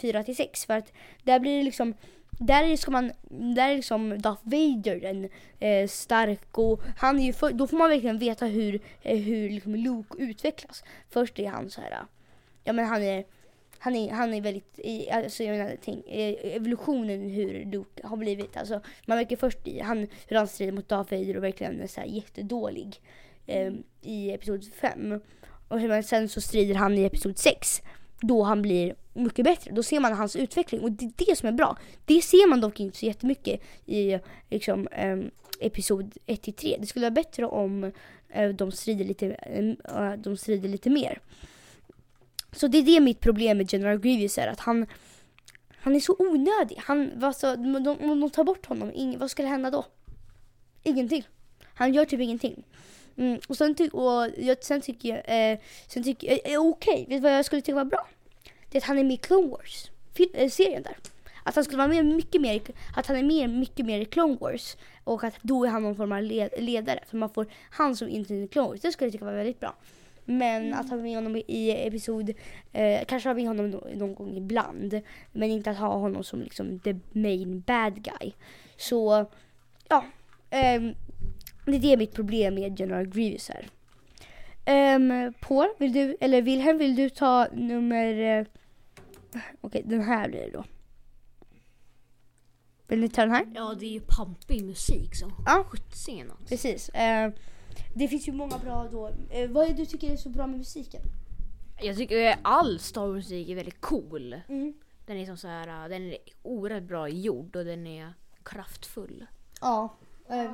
4 0.00 0.22
till 0.24 0.36
6 0.36 0.66
för 0.66 0.74
att 0.74 0.92
där 1.24 1.40
blir 1.40 1.58
det 1.58 1.64
liksom 1.64 1.94
där 2.40 2.64
är, 2.64 2.76
ska 2.76 2.90
man, 2.90 3.12
där 3.54 3.68
är 3.68 3.76
liksom 3.76 4.22
Darth 4.22 4.42
Vader 4.44 5.00
den 5.00 5.28
eh, 5.58 5.88
stark 5.88 6.58
och 6.58 6.82
han 6.96 7.20
är 7.20 7.24
ju 7.24 7.32
för, 7.32 7.52
då 7.52 7.66
får 7.66 7.76
man 7.76 7.90
verkligen 7.90 8.18
veta 8.18 8.46
hur, 8.46 8.80
eh, 9.02 9.18
hur 9.18 9.50
liksom 9.50 9.74
Luke 9.74 10.22
utvecklas. 10.22 10.84
Först 11.10 11.38
är 11.38 11.48
han 11.48 11.70
så 11.70 11.80
här, 11.80 11.98
ja 12.64 12.72
men 12.72 12.84
han 12.84 13.02
är 13.02 13.24
han 13.82 13.96
är, 13.96 14.10
han 14.12 14.34
är 14.34 14.40
väldigt, 14.40 14.78
i, 14.78 15.10
alltså 15.10 15.42
jag 15.44 15.58
menar, 15.58 15.76
tänk, 15.84 16.04
eh, 16.08 16.54
evolutionen 16.56 17.20
hur 17.30 17.64
Luke 17.64 18.06
har 18.06 18.16
blivit. 18.16 18.56
Alltså, 18.56 18.80
man 19.06 19.18
märker 19.18 19.36
först 19.36 19.66
i 19.68 19.80
han, 19.80 20.06
hur 20.28 20.36
han 20.36 20.48
strider 20.48 20.72
mot 20.72 20.88
Darth 20.88 21.12
Vader 21.14 21.36
och 21.36 21.44
verkligen 21.44 21.80
är 21.80 21.86
så 21.86 22.00
här 22.00 22.08
jättedålig 22.08 23.00
eh, 23.46 23.72
i 24.02 24.30
episod 24.30 24.64
5. 24.74 25.20
Och 25.68 25.80
sen- 25.80 26.02
sen 26.02 26.28
så 26.28 26.40
strider 26.40 26.74
han 26.74 26.98
i 26.98 27.04
episod 27.04 27.38
6. 27.38 27.82
Då 28.22 28.42
han 28.42 28.62
blir 28.62 28.94
mycket 29.12 29.44
bättre. 29.44 29.70
Då 29.72 29.82
ser 29.82 30.00
man 30.00 30.12
hans 30.12 30.36
utveckling 30.36 30.80
och 30.80 30.92
det 30.92 31.04
är 31.04 31.12
det 31.26 31.36
som 31.38 31.48
är 31.48 31.52
bra. 31.52 31.76
Det 32.04 32.22
ser 32.22 32.48
man 32.48 32.60
dock 32.60 32.80
inte 32.80 32.98
så 32.98 33.06
jättemycket 33.06 33.60
i 33.86 34.18
liksom, 34.50 34.86
eh, 34.88 35.18
episod 35.60 36.14
1 36.26 36.42
till 36.42 36.54
3. 36.54 36.76
Det 36.80 36.86
skulle 36.86 37.04
vara 37.04 37.10
bättre 37.10 37.46
om 37.46 37.92
eh, 38.28 38.48
de, 38.48 38.72
strider 38.72 39.04
lite, 39.04 39.26
eh, 39.26 40.12
de 40.18 40.36
strider 40.36 40.68
lite 40.68 40.90
mer. 40.90 41.18
Så 42.52 42.68
det 42.68 42.78
är 42.78 42.82
det 42.82 43.00
mitt 43.00 43.20
problem 43.20 43.58
med 43.58 43.72
General 43.72 43.98
Grievous 43.98 44.38
är 44.38 44.48
att 44.48 44.60
han 44.60 44.86
han 45.82 45.96
är 45.96 46.00
så 46.00 46.16
onödig. 46.18 46.78
Han, 46.78 47.24
alltså, 47.24 47.56
de, 47.56 47.84
de, 47.84 48.10
om 48.10 48.20
de 48.20 48.30
tar 48.30 48.44
bort 48.44 48.66
honom, 48.66 48.92
ing, 48.94 49.18
vad 49.18 49.30
skulle 49.30 49.48
hända 49.48 49.70
då? 49.70 49.84
Ingenting. 50.82 51.24
Han 51.74 51.94
gör 51.94 52.04
typ 52.04 52.20
ingenting. 52.20 52.64
Mm, 53.16 53.40
och 53.48 53.56
sen, 53.56 53.74
ty, 53.74 53.88
och 53.88 54.28
jag, 54.36 54.64
sen 54.64 54.80
tycker 54.80 55.08
jag, 55.08 55.52
eh, 55.52 55.58
sen 55.88 56.04
tycker 56.04 56.28
jag, 56.28 56.52
eh, 56.52 56.60
okej, 56.60 57.06
vet 57.08 57.18
du 57.18 57.20
vad 57.20 57.32
jag 57.32 57.44
skulle 57.44 57.62
tycka 57.62 57.74
var 57.74 57.84
bra? 57.84 58.08
Det 58.70 58.78
är 58.78 58.80
att 58.80 58.86
han 58.86 58.98
är 58.98 59.04
med 59.04 59.14
i 59.14 59.16
Clone 59.16 59.48
Wars. 59.48 59.90
Eh, 60.34 60.50
serien 60.50 60.82
där. 60.82 60.96
Att 61.44 61.54
han 61.54 61.64
skulle 61.64 61.78
vara 61.78 61.88
med 61.88 62.06
mycket 62.06 62.40
mer, 62.40 62.62
att 62.96 63.06
han 63.06 63.16
är 63.16 63.22
med 63.22 63.50
mycket 63.50 63.86
mer 63.86 64.00
i 64.00 64.04
Clone 64.04 64.36
Wars. 64.40 64.76
Och 65.04 65.24
att 65.24 65.34
då 65.42 65.64
är 65.64 65.68
han 65.68 65.82
någon 65.82 65.96
form 65.96 66.12
av 66.12 66.22
led, 66.22 66.50
ledare. 66.58 67.00
För 67.06 67.16
man 67.16 67.30
får 67.30 67.46
han 67.70 67.96
som 67.96 68.08
inte 68.08 68.34
är 68.34 68.42
i 68.42 68.48
Clone 68.48 68.68
Wars. 68.68 68.80
Det 68.80 68.92
skulle 68.92 69.06
jag 69.06 69.12
tycka 69.12 69.24
var 69.24 69.32
väldigt 69.32 69.60
bra. 69.60 69.74
Men 70.30 70.74
att 70.74 70.90
ha 70.90 70.96
med 70.96 71.14
honom 71.14 71.36
i 71.36 71.86
episod, 71.86 72.30
eh, 72.72 73.04
kanske 73.06 73.28
ha 73.28 73.34
med 73.34 73.46
honom 73.46 73.70
nå- 73.70 73.86
någon 73.94 74.14
gång 74.14 74.36
ibland. 74.36 75.00
Men 75.32 75.50
inte 75.50 75.70
att 75.70 75.76
ha 75.78 75.94
honom 75.96 76.24
som 76.24 76.40
liksom 76.42 76.78
the 76.80 76.96
main 77.12 77.60
bad 77.60 78.02
guy. 78.02 78.32
Så, 78.76 79.26
ja. 79.88 80.04
ehm, 80.50 80.94
det 81.64 81.76
är 81.76 81.80
det 81.80 81.96
mitt 81.96 82.14
problem 82.14 82.54
med 82.54 82.80
General 82.80 83.06
Grievous 83.06 83.50
är. 83.50 83.68
Um, 84.96 85.34
Paul, 85.40 85.68
vill 85.78 85.92
du, 85.92 86.16
eller 86.20 86.42
Wilhelm, 86.42 86.78
vill 86.78 86.96
du 86.96 87.10
ta 87.10 87.46
nummer... 87.52 88.38
eh, 88.38 88.46
Okej, 89.60 89.82
den 89.84 90.02
här 90.02 90.28
blir 90.28 90.40
det 90.40 90.50
då. 90.50 90.64
Vill 92.88 93.00
ni 93.00 93.08
ta 93.08 93.20
den 93.22 93.30
här? 93.30 93.46
Ja, 93.54 93.74
det 93.80 93.86
är 93.86 93.90
ju 93.90 94.00
pampig 94.00 94.64
musik 94.64 95.14
som 95.14 95.32
Ja. 95.46 95.64
sjuttsingen. 95.70 96.32
Precis. 96.48 96.88
Eh, 96.88 97.30
det 97.94 98.08
finns 98.08 98.28
ju 98.28 98.32
många 98.32 98.58
bra 98.58 98.88
då. 98.92 99.10
Eh, 99.30 99.50
vad 99.50 99.64
är 99.64 99.68
det 99.68 99.74
du 99.74 99.86
tycker 99.86 100.12
är 100.12 100.16
så 100.16 100.28
bra 100.28 100.46
med 100.46 100.58
musiken? 100.58 101.00
Jag 101.82 101.96
tycker 101.96 102.36
all 102.42 102.78
Star 102.78 103.06
Wars 103.06 103.14
musik 103.16 103.48
är 103.48 103.54
väldigt 103.54 103.80
cool. 103.80 104.40
Mm. 104.48 104.74
Den 105.06 105.16
är 105.16 105.26
som 105.26 105.36
så 105.36 105.48
här, 105.48 105.82
äh, 105.84 105.88
den 105.88 106.02
är 106.02 106.18
oerhört 106.42 106.82
bra 106.82 107.08
gjord 107.08 107.56
och 107.56 107.64
den 107.64 107.86
är 107.86 108.14
kraftfull. 108.42 109.26
Ja. 109.60 109.96
Eh, 110.28 110.52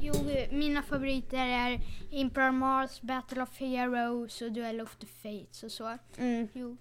Jo, 0.00 0.14
mina 0.50 0.82
favoriter 0.82 1.36
är 1.36 1.80
Imperial 2.10 2.52
Mars, 2.52 3.00
Battle 3.00 3.42
of 3.42 3.60
Heroes 3.60 4.42
och 4.42 4.52
Duel 4.52 4.80
of 4.80 4.96
the 4.96 5.06
Fates 5.06 5.62
och 5.62 5.72
så. 5.72 5.98
mm. 6.18 6.48
Jo. 6.52 6.76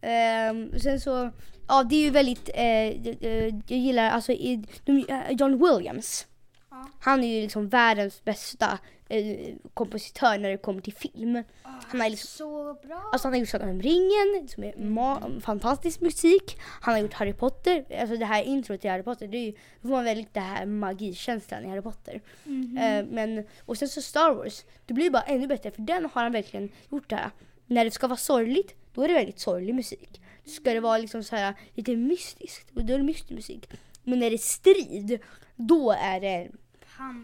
Ehm, 0.00 0.78
sen 0.78 1.00
så, 1.00 1.30
ja 1.68 1.84
det 1.84 1.96
är 1.96 2.04
ju 2.04 2.10
väldigt, 2.10 2.48
eh, 2.54 2.64
eh, 2.64 3.54
jag 3.66 3.78
gillar 3.78 4.10
alltså 4.10 4.32
i, 4.32 4.64
de, 4.84 5.04
eh, 5.08 5.30
John 5.30 5.58
Williams. 5.58 6.26
Ja. 6.72 6.88
Han 7.00 7.24
är 7.24 7.28
ju 7.36 7.42
liksom 7.42 7.68
världens 7.68 8.24
bästa 8.24 8.78
eh, 9.08 9.54
kompositör 9.74 10.38
när 10.38 10.50
det 10.50 10.56
kommer 10.56 10.80
till 10.80 10.94
film. 10.94 11.42
Han 11.62 12.00
är 12.00 12.10
liksom, 12.10 12.28
Så 12.28 12.74
bra. 12.88 13.10
alltså 13.12 13.28
han 13.28 13.32
har 13.32 13.40
gjort 13.40 13.48
Sagan 13.48 13.68
om 13.70 13.82
ringen 13.82 14.48
som 14.48 14.64
är 14.64 14.72
ma- 14.72 15.40
fantastisk 15.40 16.00
musik. 16.00 16.56
Han 16.80 16.94
har 16.94 17.00
gjort 17.00 17.12
Harry 17.12 17.32
Potter, 17.32 17.84
alltså 18.00 18.16
det 18.16 18.24
här 18.24 18.42
introt 18.42 18.80
till 18.80 18.90
Harry 18.90 19.02
Potter, 19.02 19.26
det 19.28 19.36
är 19.38 19.44
ju, 19.46 19.52
då 19.52 19.88
får 19.88 19.94
man 19.96 20.04
väldigt 20.04 20.34
det 20.34 20.40
här 20.40 20.66
magikänslan 20.66 21.64
i 21.64 21.68
Harry 21.68 21.82
Potter. 21.82 22.20
Mhm. 22.44 22.78
Eh, 22.78 23.04
men, 23.10 23.46
och 23.66 23.78
sen 23.78 23.88
så 23.88 24.02
Star 24.02 24.34
Wars, 24.34 24.64
det 24.86 24.94
blir 24.94 25.10
bara 25.10 25.22
ännu 25.22 25.46
bättre 25.46 25.70
för 25.70 25.82
den 25.82 26.04
har 26.12 26.22
han 26.22 26.32
verkligen 26.32 26.68
gjort 26.90 27.08
det 27.10 27.16
här. 27.16 27.30
När 27.66 27.84
det 27.84 27.90
ska 27.90 28.06
vara 28.06 28.16
sorgligt, 28.16 28.74
då 28.94 29.02
är 29.02 29.08
det 29.08 29.14
väldigt 29.14 29.40
sorglig 29.40 29.74
musik. 29.74 30.20
Ska 30.44 30.74
det 30.74 30.80
vara 30.80 30.98
liksom 30.98 31.24
så 31.24 31.36
här 31.36 31.54
lite 31.74 31.96
mystiskt, 31.96 32.68
då 32.72 32.80
är 32.94 32.98
det 32.98 33.04
mystisk 33.04 33.30
musik. 33.30 33.68
Men 34.04 34.18
när 34.18 34.30
det 34.30 34.36
är 34.36 34.38
strid, 34.38 35.18
då 35.56 35.90
är 35.92 36.20
det. 36.20 36.48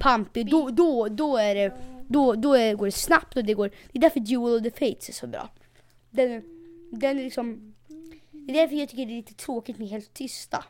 Pampig, 0.01 0.51
då, 0.51 0.71
då, 0.71 1.09
då 1.09 1.37
är 1.37 1.55
det, 1.55 1.73
då, 2.09 2.35
då 2.35 2.55
är, 2.55 2.75
går 2.75 2.87
det 2.87 2.93
snabbt 2.93 3.37
och 3.37 3.45
det 3.45 3.55
går, 3.55 3.71
det 3.93 3.99
är 3.99 4.01
därför 4.01 4.21
Duel 4.21 4.57
of 4.57 4.63
the 4.63 4.71
Fates 4.71 5.09
är 5.09 5.13
så 5.13 5.27
bra. 5.27 5.49
Den, 6.11 6.43
den 6.91 7.19
är 7.19 7.23
liksom, 7.23 7.75
det 8.31 8.53
är 8.53 8.55
därför 8.55 8.77
jag 8.77 8.89
tycker 8.89 9.07
det 9.07 9.13
är 9.13 9.17
lite 9.17 9.35
tråkigt 9.35 9.79
med 9.79 9.89
helt 9.89 10.15
tysta. 10.15 10.65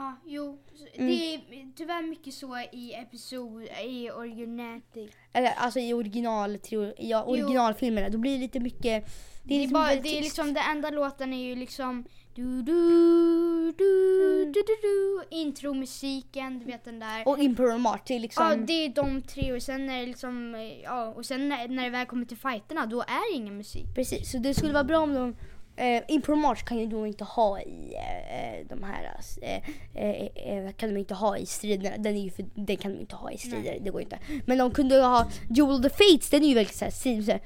Ja, 0.00 0.16
jo. 0.26 0.58
Mm. 0.94 1.06
Det 1.06 1.34
är 1.34 1.40
tyvärr 1.76 2.02
mycket 2.02 2.34
så 2.34 2.58
i 2.72 2.94
episod, 2.94 3.62
i 3.84 4.10
originatic. 4.10 5.10
Eller 5.32 5.50
alltså 5.56 5.80
i 5.80 5.94
original, 5.94 6.58
ja, 6.98 7.24
originalfilmerna, 7.24 8.08
då 8.08 8.18
blir 8.18 8.32
det 8.32 8.38
lite 8.38 8.60
mycket, 8.60 8.82
det 8.82 9.04
Det 9.44 9.54
är, 9.54 9.56
är, 9.56 9.60
liksom 9.60 9.72
bara, 9.72 9.94
det 9.94 10.18
är 10.18 10.22
liksom, 10.22 10.54
den 10.54 10.62
enda 10.70 10.90
låten 10.90 11.32
är 11.32 11.44
ju 11.44 11.54
liksom 11.54 12.04
du 12.34 12.62
du 12.62 13.72
du 13.78 14.44
du 14.44 14.52
du 14.52 14.76
du 14.82 15.22
intromusiken, 15.30 16.58
du 16.58 16.64
vet 16.64 16.84
den 16.84 16.98
där. 16.98 17.28
Och 17.28 17.38
Imperial 17.38 17.82
det 18.06 18.14
är 18.14 18.20
liksom... 18.20 18.46
Ja, 18.50 18.56
det 18.56 18.72
är 18.84 18.88
de 18.88 19.22
tre 19.22 19.52
och 19.52 19.62
sen 19.62 19.90
är 19.90 20.00
det 20.00 20.06
liksom, 20.06 20.56
ja, 20.84 21.06
och 21.16 21.26
sen 21.26 21.48
när, 21.48 21.68
när 21.68 21.84
det 21.84 21.90
väl 21.90 22.06
kommer 22.06 22.24
till 22.24 22.36
fighterna 22.36 22.86
då 22.86 23.00
är 23.00 23.32
det 23.32 23.36
ingen 23.36 23.56
musik. 23.56 23.84
Precis, 23.94 24.32
så 24.32 24.38
det 24.38 24.54
skulle 24.54 24.72
vara 24.72 24.84
bra 24.84 24.98
om 24.98 25.14
de... 25.14 25.36
Eh, 25.76 26.02
impromatch 26.08 26.62
kan 26.62 26.78
ju 26.78 26.86
då 26.86 27.06
inte 27.06 27.24
ha 27.24 27.60
i 27.60 27.94
eh, 27.94 28.66
de 28.68 28.82
här, 28.82 29.20
eh, 29.42 29.62
eh, 29.94 30.26
eh, 30.34 30.72
kan 30.72 30.94
de 30.94 31.00
inte 31.00 31.14
ha 31.14 31.38
i 31.38 31.46
striderna. 31.46 31.96
Den, 31.96 32.16
är 32.16 32.20
ju 32.20 32.30
för, 32.30 32.44
den 32.54 32.76
kan 32.76 32.92
de 32.92 33.00
inte 33.00 33.16
ha 33.16 33.30
i 33.30 33.38
strider, 33.38 33.70
Nej. 33.70 33.80
det 33.80 33.90
går 33.90 34.00
inte. 34.00 34.18
Men 34.46 34.58
de 34.58 34.70
kunde 34.70 35.02
ha 35.02 35.30
Duel 35.48 35.70
of 35.70 35.82
the 35.82 35.88
Fates, 35.90 36.30
den 36.30 36.42
är 36.42 36.48
ju 36.48 36.54
väldigt 36.54 36.74
såhär 36.74 36.92
strid, 36.92 37.24
såhär. 37.24 37.40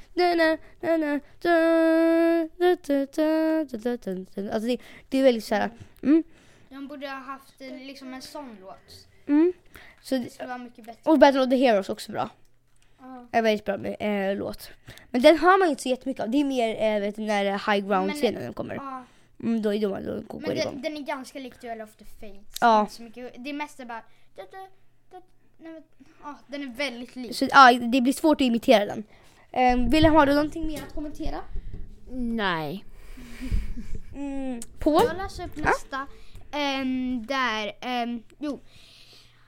Alltså 4.52 4.68
det, 4.68 4.78
det 5.08 5.18
är 5.18 5.22
väldigt 5.22 5.44
såhär. 5.44 5.70
Mm. 6.02 6.22
De 6.68 6.88
borde 6.88 7.08
ha 7.08 7.16
haft 7.16 7.60
liksom 7.60 8.14
en 8.14 8.22
sån 8.22 8.56
låt. 8.60 9.08
Mm. 9.26 9.52
Så 10.02 10.14
det, 10.14 10.40
och 11.02 11.18
Battle 11.18 11.40
of 11.40 11.50
the 11.50 11.56
Heroes 11.56 11.88
också 11.88 12.12
bra. 12.12 12.30
Ja. 13.04 13.26
Är 13.32 13.42
väldigt 13.42 13.64
bra 13.64 13.76
med, 13.76 13.96
eh, 14.00 14.36
låt. 14.38 14.70
Men 15.10 15.22
den 15.22 15.38
hör 15.38 15.58
man 15.58 15.68
inte 15.68 15.82
så 15.82 15.88
jättemycket 15.88 16.22
av. 16.22 16.30
Det 16.30 16.40
är 16.40 16.44
mer 16.44 16.68
eh, 16.82 17.00
vet, 17.00 17.16
du, 17.16 17.22
när 17.22 17.44
High 17.44 17.86
Ground-scenen 17.88 18.52
kommer. 18.54 18.74
Ja, 18.74 19.04
Mm, 19.42 19.62
då 19.62 19.74
är 19.74 19.80
då 19.80 19.88
man 19.88 20.06
då 20.06 20.20
går 20.26 20.40
men 20.40 20.50
det 20.50 20.60
igång. 20.60 20.72
den, 20.72 20.82
den 20.82 20.96
är 20.96 21.00
ganska 21.06 21.38
lik 21.38 21.60
Duel 21.60 21.80
of 21.80 21.96
the 21.96 22.04
Fates. 22.04 22.58
Ja. 22.60 22.80
Inte 22.80 22.92
Så 22.92 23.02
mycket, 23.02 23.34
det 23.44 23.52
mesta 23.52 23.82
är 23.82 23.86
bara... 23.86 24.02
Da, 24.36 24.42
da, 24.42 24.58
da, 25.10 25.22
nej, 25.58 25.72
men, 25.72 25.82
ja, 26.22 26.34
den 26.46 26.62
är 26.62 26.66
väldigt 26.74 27.16
lik. 27.16 27.36
Så 27.36 27.48
ja, 27.50 27.72
det 27.72 28.00
blir 28.00 28.12
svårt 28.12 28.36
att 28.36 28.44
imitera 28.46 28.86
den. 28.86 29.04
Um, 29.74 29.90
vill 29.90 30.04
har 30.06 30.26
du 30.26 30.34
någonting 30.34 30.66
mer 30.66 30.82
att 30.88 30.94
kommentera? 30.94 31.36
Nej. 32.10 32.84
Mm, 34.14 34.60
Paul? 34.78 35.02
Jag 35.06 35.16
läser 35.16 35.44
upp 35.44 35.56
nästa. 35.56 36.06
Ehm, 36.52 37.26
där, 37.26 37.72
ehm, 37.80 38.22
jo. 38.38 38.60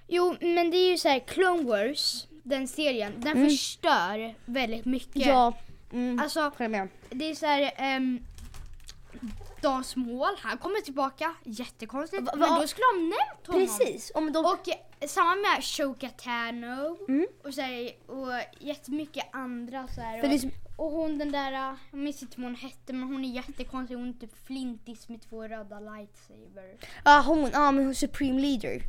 Jo, 0.08 0.36
men 0.40 0.70
det 0.70 0.76
är 0.76 0.90
ju 0.90 0.98
så 0.98 1.08
här, 1.08 1.18
Clone 1.18 1.62
Wars, 1.62 2.25
den 2.48 2.68
serien, 2.68 3.12
den 3.20 3.36
Mm. 3.36 3.48
förstör 3.50 4.34
väldigt 4.44 4.84
mycket. 4.84 5.26
Ja. 5.26 5.52
Mm, 5.92 6.18
Alltså, 6.18 6.52
det 7.10 7.30
är 7.30 7.34
så 7.34 7.46
här, 7.46 7.96
um, 7.96 8.24
Darth 9.62 9.98
Maul, 9.98 10.36
han 10.38 10.58
kommer 10.58 10.80
tillbaka, 10.80 11.34
jättekonstigt. 11.44 12.22
Va- 12.22 12.32
va- 12.36 12.46
men 12.50 12.60
då 12.60 12.66
skulle 12.66 12.84
de 12.94 13.02
nämnt 13.02 13.46
honom. 13.46 13.60
Precis. 13.66 14.12
Om 14.14 14.32
de, 14.32 14.44
Och 14.44 14.68
samma 15.08 15.34
med 15.34 15.64
Shoka 15.64 16.08
Tano 16.08 16.98
Mm. 17.08 17.26
och, 17.44 17.54
så 17.54 17.60
här, 17.60 17.90
och 18.06 18.32
jättemycket 18.60 19.24
andra 19.32 19.88
så 19.94 20.00
här, 20.00 20.22
och, 20.22 20.28
liksom, 20.28 20.50
och 20.76 20.90
hon 20.90 21.18
den 21.18 21.32
där, 21.32 21.52
eh, 21.52 21.74
jag 21.90 21.98
minns 22.00 22.22
inte 22.22 22.40
vad 22.40 22.44
hon 22.50 22.54
hette 22.54 22.92
men 22.92 23.02
hon 23.02 23.24
är 23.24 23.28
jättekonstig, 23.34 23.94
hon 23.96 24.08
är 24.08 24.12
typ 24.12 24.46
flintis 24.46 25.08
med 25.08 25.20
två 25.30 25.42
röda 25.42 25.80
lightsabers. 25.80 26.80
ja 27.04 27.22
hon, 27.26 27.50
ja 27.52 27.70
men 27.70 27.82
hon 27.84 27.90
är 27.90 27.94
Supreme 27.94 28.40
Leader. 28.40 28.80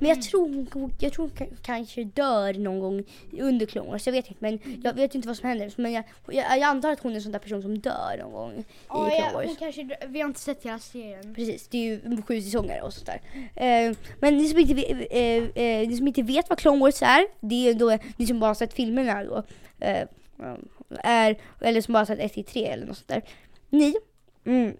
Men 0.00 0.08
jag 0.08 0.22
tror 0.22 0.48
hon, 0.72 0.92
jag 1.00 1.12
tror 1.12 1.24
hon 1.28 1.36
ka- 1.36 1.56
kanske 1.62 2.04
dör 2.04 2.54
någon 2.54 2.80
gång 2.80 3.04
under 3.40 3.66
Clone 3.66 3.90
Wars, 3.90 4.06
jag 4.06 4.12
vet 4.12 4.28
inte. 4.28 4.38
Men 4.40 4.80
jag 4.84 4.94
vet 4.94 5.14
inte 5.14 5.28
vad 5.28 5.36
som 5.36 5.48
händer. 5.48 5.72
Men 5.76 5.92
jag, 5.92 6.04
jag, 6.26 6.44
jag 6.58 6.62
antar 6.62 6.90
att 6.92 7.00
hon 7.00 7.12
är 7.12 7.16
en 7.16 7.22
sån 7.22 7.32
där 7.32 7.38
person 7.38 7.62
som 7.62 7.78
dör 7.78 8.16
någon 8.18 8.32
gång 8.32 8.52
i 8.52 8.64
Ja, 8.88 8.94
Clone 8.94 9.16
ja, 9.18 9.30
Wars. 9.34 9.46
hon 9.46 9.56
kanske, 9.56 9.98
vi 10.08 10.20
har 10.20 10.28
inte 10.28 10.40
sett 10.40 10.64
hela 10.64 10.78
serien. 10.78 11.34
Precis, 11.34 11.68
det 11.68 11.78
är 11.78 11.82
ju 11.82 12.22
sju 12.22 12.42
säsonger 12.42 12.82
och 12.82 12.92
sånt 12.92 13.06
där. 13.06 13.20
Eh, 13.88 13.96
men 14.20 14.36
ni 14.36 14.48
som, 14.48 14.58
inte, 14.58 14.82
eh, 14.84 15.44
eh, 15.44 15.88
ni 15.88 15.96
som 15.96 16.06
inte 16.08 16.22
vet 16.22 16.48
vad 16.48 16.58
Clone 16.58 16.80
Wars 16.80 17.02
är, 17.02 17.26
det 17.40 17.68
är 17.68 17.74
då 17.74 17.98
ni 18.16 18.26
som 18.26 18.40
bara 18.40 18.46
har 18.50 18.54
sett 18.54 18.74
filmerna 18.74 19.24
då. 19.24 19.42
Är, 21.04 21.38
eller 21.60 21.80
som 21.80 21.92
bara 21.92 21.98
har 21.98 22.04
sett 22.06 22.18
1 22.20 22.32
till 22.32 22.44
3 22.44 22.66
eller 22.66 22.86
något 22.86 22.96
sånt 22.96 23.08
där. 23.08 23.22
Ni, 23.70 23.94
mm, 24.46 24.76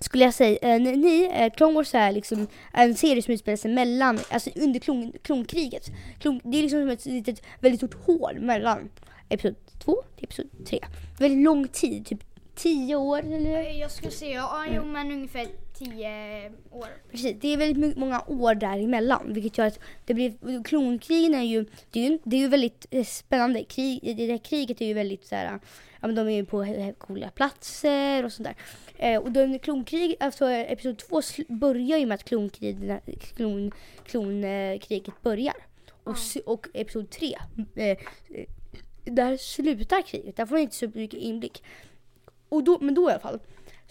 skulle 0.00 0.24
jag 0.24 0.34
säga, 0.34 0.58
eh, 0.62 0.80
ni, 0.80 0.96
ni 0.96 1.30
eh, 1.34 1.52
Clone 1.52 1.74
Wars 1.74 1.94
är 1.94 2.12
liksom 2.12 2.46
en 2.72 2.94
serie 2.94 3.22
som 3.22 3.34
utspelar 3.34 3.56
sig 3.56 3.70
mellan, 3.74 4.18
alltså 4.30 4.50
under 4.56 4.80
klon, 4.80 5.12
klonkriget. 5.22 5.86
Klon, 6.18 6.40
det 6.44 6.58
är 6.58 6.62
liksom 6.62 6.80
som 6.80 6.88
ett 6.88 7.06
litet, 7.06 7.42
väldigt 7.60 7.80
stort 7.80 8.06
hål 8.06 8.40
mellan 8.40 8.90
episod 9.28 9.54
2 9.84 10.02
till 10.16 10.24
episod 10.24 10.66
3. 10.66 10.80
Väldigt 11.18 11.44
lång 11.44 11.68
tid, 11.68 12.06
typ 12.06 12.24
10 12.54 12.96
år 12.96 13.18
eller? 13.18 13.80
Jag 13.80 13.90
skulle 13.90 14.10
säga, 14.12 14.34
ja 14.34 14.64
Mm. 14.64 14.74
jo 14.76 14.84
men 14.84 15.12
ungefär 15.12 15.46
tio 15.84 16.52
år. 16.70 16.88
Precis, 17.10 17.36
det 17.40 17.48
är 17.48 17.56
väldigt 17.56 17.96
många 17.96 18.22
år 18.26 18.54
däremellan 18.54 19.32
vilket 19.32 19.58
gör 19.58 19.66
att 19.66 19.78
det 20.04 20.14
blir, 20.14 20.62
klonkrigen 20.64 21.34
är 21.34 21.42
ju, 21.42 21.64
det 21.90 22.00
är 22.06 22.10
ju, 22.10 22.18
det 22.24 22.36
är 22.36 22.40
ju 22.40 22.48
väldigt 22.48 22.86
eh, 22.90 23.04
spännande. 23.04 23.64
Krig, 23.64 24.00
det 24.16 24.26
där 24.26 24.38
kriget 24.38 24.80
är 24.80 24.86
ju 24.86 24.94
väldigt 24.94 25.24
så 25.26 25.34
här, 25.34 25.58
ja 26.00 26.06
men 26.06 26.14
de 26.14 26.26
är 26.28 26.30
ju 26.32 26.44
på 26.44 26.66
coola 26.98 27.30
platser 27.30 28.24
och 28.24 28.32
sånt 28.32 28.48
där. 28.48 28.56
Eh, 29.12 29.20
och 29.22 29.32
den 29.32 29.58
klonkrig, 29.58 30.16
alltså 30.20 30.46
episod 30.50 30.98
två 30.98 31.20
börjar 31.48 31.98
ju 31.98 32.06
med 32.06 32.14
att 32.14 32.24
klonkriget 32.24 33.02
klon, 33.36 33.72
klonkriget 34.06 35.22
börjar. 35.22 35.54
Och, 36.04 36.12
s- 36.16 36.36
och 36.46 36.66
episod 36.74 37.10
tre, 37.10 37.36
eh, 37.76 37.98
där 39.04 39.36
slutar 39.36 40.02
kriget, 40.02 40.36
där 40.36 40.46
får 40.46 40.54
man 40.54 40.62
inte 40.62 40.74
så 40.76 40.88
mycket 40.94 41.20
inblick. 41.20 41.62
Och 42.48 42.64
då, 42.64 42.78
men 42.80 42.94
då 42.94 43.08
i 43.08 43.12
alla 43.12 43.20
fall 43.20 43.40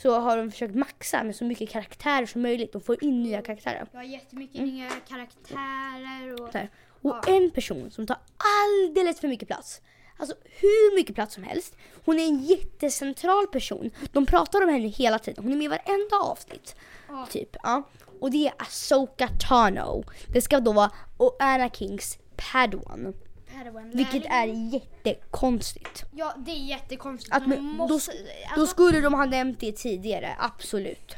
så 0.01 0.19
har 0.19 0.37
de 0.37 0.51
försökt 0.51 0.75
maxa 0.75 1.23
med 1.23 1.35
så 1.35 1.43
mycket 1.43 1.69
karaktärer 1.69 2.25
som 2.25 2.41
möjligt 2.41 2.75
och 2.75 2.85
få 2.85 2.95
in 2.95 3.23
nya 3.23 3.41
karaktärer. 3.41 3.87
Jag 3.91 3.99
har 3.99 4.03
jättemycket 4.05 4.57
Mm. 4.57 4.69
nya 4.69 4.89
karaktärer 5.07 6.41
och... 6.41 6.49
Där. 6.51 6.69
Och 7.01 7.15
Ja. 7.25 7.33
en 7.33 7.51
person 7.51 7.91
som 7.91 8.07
tar 8.07 8.17
alldeles 8.37 9.19
för 9.19 9.27
mycket 9.27 9.47
plats. 9.47 9.81
Alltså 10.17 10.35
hur 10.43 10.95
mycket 10.95 11.15
plats 11.15 11.33
som 11.35 11.43
helst. 11.43 11.75
Hon 12.05 12.19
är 12.19 12.23
en 12.27 12.39
jättecentral 12.39 13.47
person. 13.47 13.91
De 14.11 14.25
pratar 14.25 14.61
om 14.63 14.69
henne 14.69 14.87
hela 14.87 15.19
tiden. 15.19 15.43
Hon 15.43 15.53
är 15.53 15.57
med 15.57 15.65
i 15.65 15.67
varenda 15.67 16.15
avsnitt. 16.23 16.75
Ja. 17.07 17.27
Typ. 17.31 17.55
Ja. 17.63 17.83
Och 18.19 18.31
det 18.31 18.47
är 18.47 18.53
Asoka 18.57 19.27
Tano. 19.49 20.03
Det 20.33 20.41
ska 20.41 20.59
då 20.59 20.71
vara 20.71 20.91
och 21.17 21.37
Anakins 21.39 22.17
Padawan. 22.35 23.13
Padawan 23.59 23.89
Vilket 23.89 24.25
är 24.25 24.45
jättekonstigt. 24.73 26.03
Ja, 26.11 26.33
det 26.37 26.51
är 26.51 26.65
jättekonstigt. 26.65 27.35
Att 27.35 27.47
men- 27.47 27.57
då- 27.57 27.63
måste, 27.63 28.11
Då 28.11 28.17
alltså, 28.49 28.67
skulle 28.67 29.01
de 29.01 29.13
ha 29.13 29.25
nämnt 29.25 29.59
det 29.59 29.71
tidigare, 29.71 30.35
absolut. 30.39 31.15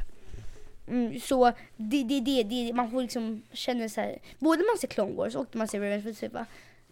Mm, 0.88 1.20
så 1.20 1.52
det, 1.76 2.04
det, 2.04 2.20
det, 2.20 2.42
det, 2.42 2.72
man 2.72 2.90
får 2.90 3.02
liksom 3.02 3.42
känna 3.52 3.88
så 3.88 4.00
här, 4.00 4.18
både 4.38 4.58
när 4.58 4.72
man 4.72 4.78
ser 4.78 4.88
Clone 4.88 5.14
Wars 5.14 5.34
och 5.34 5.46
när 5.52 5.58
man 5.58 5.68
ser 5.68 5.80
Revenge 5.80 6.26
of 6.26 6.32
bara, 6.32 6.46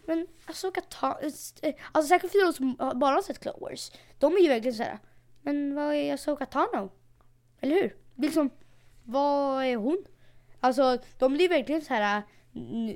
men 0.05 0.27
Asoka 0.45 0.81
ta, 0.81 1.19
eh, 1.61 1.73
alltså 1.91 2.09
säkert 2.09 2.31
för 2.31 2.45
de 2.45 2.53
som 2.53 2.75
bara 2.99 3.15
har 3.15 3.21
sett 3.21 3.39
Clone 3.39 3.57
Wars, 3.61 3.91
de 4.19 4.33
är 4.33 4.39
ju 4.39 4.47
verkligen 4.47 4.75
så 4.75 4.83
här, 4.83 4.99
men 5.41 5.75
vad 5.75 5.95
är 5.95 6.13
Asoka 6.13 6.45
Tano? 6.45 6.89
Eller 7.61 7.75
hur? 7.75 7.95
Liksom, 8.15 8.49
vad 9.03 9.65
är 9.65 9.75
hon? 9.75 10.05
Alltså 10.59 10.97
de 11.17 11.33
blir 11.33 11.49
verkligen 11.49 11.81
så 11.81 11.93
här. 11.93 12.21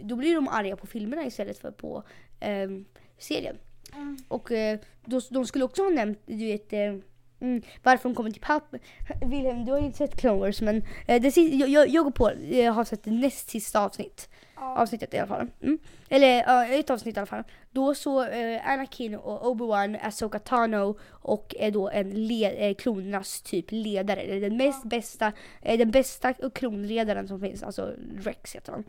Då 0.04 0.16
blir 0.16 0.36
de 0.36 0.48
arga 0.48 0.76
på 0.76 0.88
filmerna 0.88 1.26
istället 1.26 1.60
för 1.60 1.72
på 1.72 2.04
ehm, 2.40 2.86
serien. 3.18 3.58
Mm. 3.94 4.18
Och 4.28 4.52
eh, 4.52 4.80
då, 5.06 5.22
de 5.30 5.46
skulle 5.46 5.66
också 5.66 5.84
ha 5.84 5.90
nämnt, 5.90 6.20
du 6.26 6.46
vet, 6.46 6.74
eh, 6.74 6.80
mm, 7.40 7.62
varför 7.84 8.10
de 8.10 8.16
kommer 8.16 8.32
till 8.32 8.42
Palp... 8.42 8.64
Wilhelm, 9.26 9.66
du 9.66 9.72
har 9.72 9.80
ju 9.80 9.86
inte 9.86 9.98
sett 9.98 10.16
Clone 10.20 10.40
Wars 10.40 10.62
men 10.62 10.84
eh, 11.08 11.22
det, 11.22 11.38
jag, 11.38 11.70
jag, 11.70 11.88
jag 11.90 12.04
går 12.04 12.12
på, 12.12 12.32
jag 12.52 12.74
har 12.74 12.84
sett 12.84 13.04
det 13.04 13.12
näst 13.12 13.50
sista 13.50 13.86
avsnitt. 13.86 14.30
Ja. 14.56 14.78
Avsnittet 14.78 15.14
i 15.14 15.18
alla 15.18 15.28
fall. 15.28 15.48
Mm. 15.62 15.80
Eller 16.10 16.28
ja, 16.28 16.66
ett 16.66 16.90
avsnitt 16.90 17.18
i 17.18 17.20
alla 17.20 17.26
fall. 17.28 17.44
Då 17.72 17.96
så 17.96 18.24
eh, 18.26 18.70
Anakin 18.70 19.16
och 19.16 19.46
Obi-Wan, 19.46 19.98
Asoka 20.02 20.40
Tano 20.40 20.98
och 21.10 21.56
är 21.60 21.72
då 21.72 21.90
en 21.90 22.28
le- 22.28 22.70
eh, 22.70 22.76
klonernas 22.76 23.42
typ 23.42 23.66
ledare. 23.70 24.22
Eller 24.22 24.42
den 24.42 24.58
mest 24.58 24.84
bästa, 24.84 25.32
eh, 25.62 25.78
den 25.78 25.92
bästa 25.92 26.34
klonledaren 26.34 27.28
som 27.28 27.40
finns, 27.40 27.64
alltså 27.64 27.94
Rex 28.18 28.56
heter 28.56 28.72
han. 28.72 28.84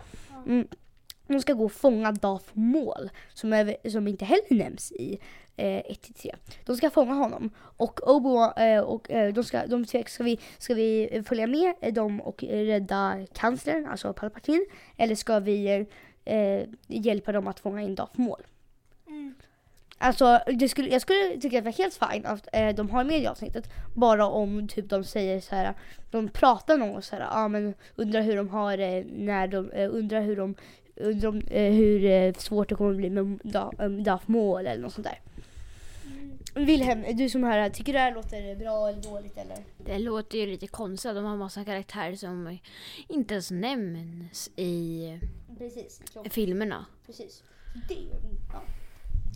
De 1.26 1.40
ska 1.40 1.52
gå 1.52 1.64
och 1.64 1.72
fånga 1.72 2.16
Maul 2.52 3.10
som, 3.34 3.52
är, 3.52 3.90
som 3.90 4.08
inte 4.08 4.24
heller 4.24 4.54
nämns 4.54 4.92
i 4.92 5.18
eh, 5.56 5.64
1-3. 5.66 6.34
De 6.64 6.76
ska 6.76 6.90
fånga 6.90 7.14
honom 7.14 7.50
och 7.58 8.00
Obi-Wan 8.00 8.76
eh, 8.76 8.80
och 8.80 9.10
eh, 9.10 9.32
de 9.32 9.44
ska, 9.44 9.66
de 9.66 9.86
ska, 9.86 10.02
ska, 10.06 10.24
vi, 10.24 10.38
ska 10.58 10.74
vi 10.74 11.22
följa 11.26 11.46
med 11.46 11.74
eh, 11.80 11.92
dem 11.92 12.20
och 12.20 12.42
rädda 12.42 13.26
kanslern, 13.32 13.86
alltså 13.86 14.12
Palpatine, 14.12 14.66
eller 14.96 15.14
ska 15.14 15.38
vi 15.38 15.86
eh, 16.24 16.62
hjälpa 16.86 17.32
dem 17.32 17.46
att 17.46 17.60
fånga 17.60 17.82
in 17.82 17.96
Maul? 18.12 18.42
Mm. 19.06 19.34
Alltså 19.98 20.40
det 20.46 20.68
skulle, 20.68 20.88
jag 20.88 21.02
skulle 21.02 21.40
tycka 21.40 21.58
att 21.58 21.64
det 21.64 21.70
var 21.70 21.78
helt 21.78 22.12
fint 22.12 22.26
att 22.26 22.48
eh, 22.52 22.74
de 22.74 22.90
har 22.90 23.04
med 23.04 23.20
i 23.20 23.26
avsnittet. 23.26 23.68
Bara 23.94 24.26
om 24.26 24.68
typ 24.68 24.88
de 24.88 25.04
säger 25.04 25.40
så 25.40 25.54
här, 25.54 25.74
de 26.10 26.28
pratar 26.28 26.78
någon 26.78 27.02
så 27.02 27.16
här, 27.16 27.22
ja 27.22 27.28
ah, 27.30 27.48
men 27.48 27.74
undrar 27.96 28.22
hur 28.22 28.36
de 28.36 28.48
har 28.48 28.76
det 28.76 29.04
när 29.16 29.46
de, 29.46 29.70
eh, 29.70 29.94
undrar 29.94 30.20
hur 30.20 30.36
de, 30.36 30.54
om, 31.28 31.40
eh, 31.50 31.72
hur 31.72 32.04
eh, 32.04 32.32
svårt 32.34 32.68
det 32.68 32.74
kommer 32.74 32.94
bli 32.94 33.10
med 33.10 33.24
Da- 33.44 33.88
Darth 34.04 34.30
Maul 34.30 34.66
eller 34.66 34.82
något 34.82 34.92
sånt 34.92 35.06
där. 35.06 35.20
Wilhelm, 36.54 37.16
du 37.16 37.28
som 37.28 37.44
här, 37.44 37.70
tycker 37.70 37.92
du 37.92 37.98
det 37.98 37.98
här 38.02 38.14
låter 38.14 38.56
bra 38.56 38.88
eller 38.88 39.02
dåligt 39.02 39.38
eller? 39.38 39.56
Det 39.78 39.98
låter 39.98 40.38
ju 40.38 40.46
lite 40.46 40.66
konstigt. 40.66 41.14
De 41.14 41.24
har 41.24 41.36
massa 41.36 41.64
karaktärer 41.64 42.14
som 42.16 42.58
inte 43.08 43.34
ens 43.34 43.50
nämns 43.50 44.50
i 44.56 45.18
Precis. 45.58 46.00
filmerna. 46.30 46.86
Precis. 47.06 47.42
Det, 47.88 47.94
ja. 48.52 48.62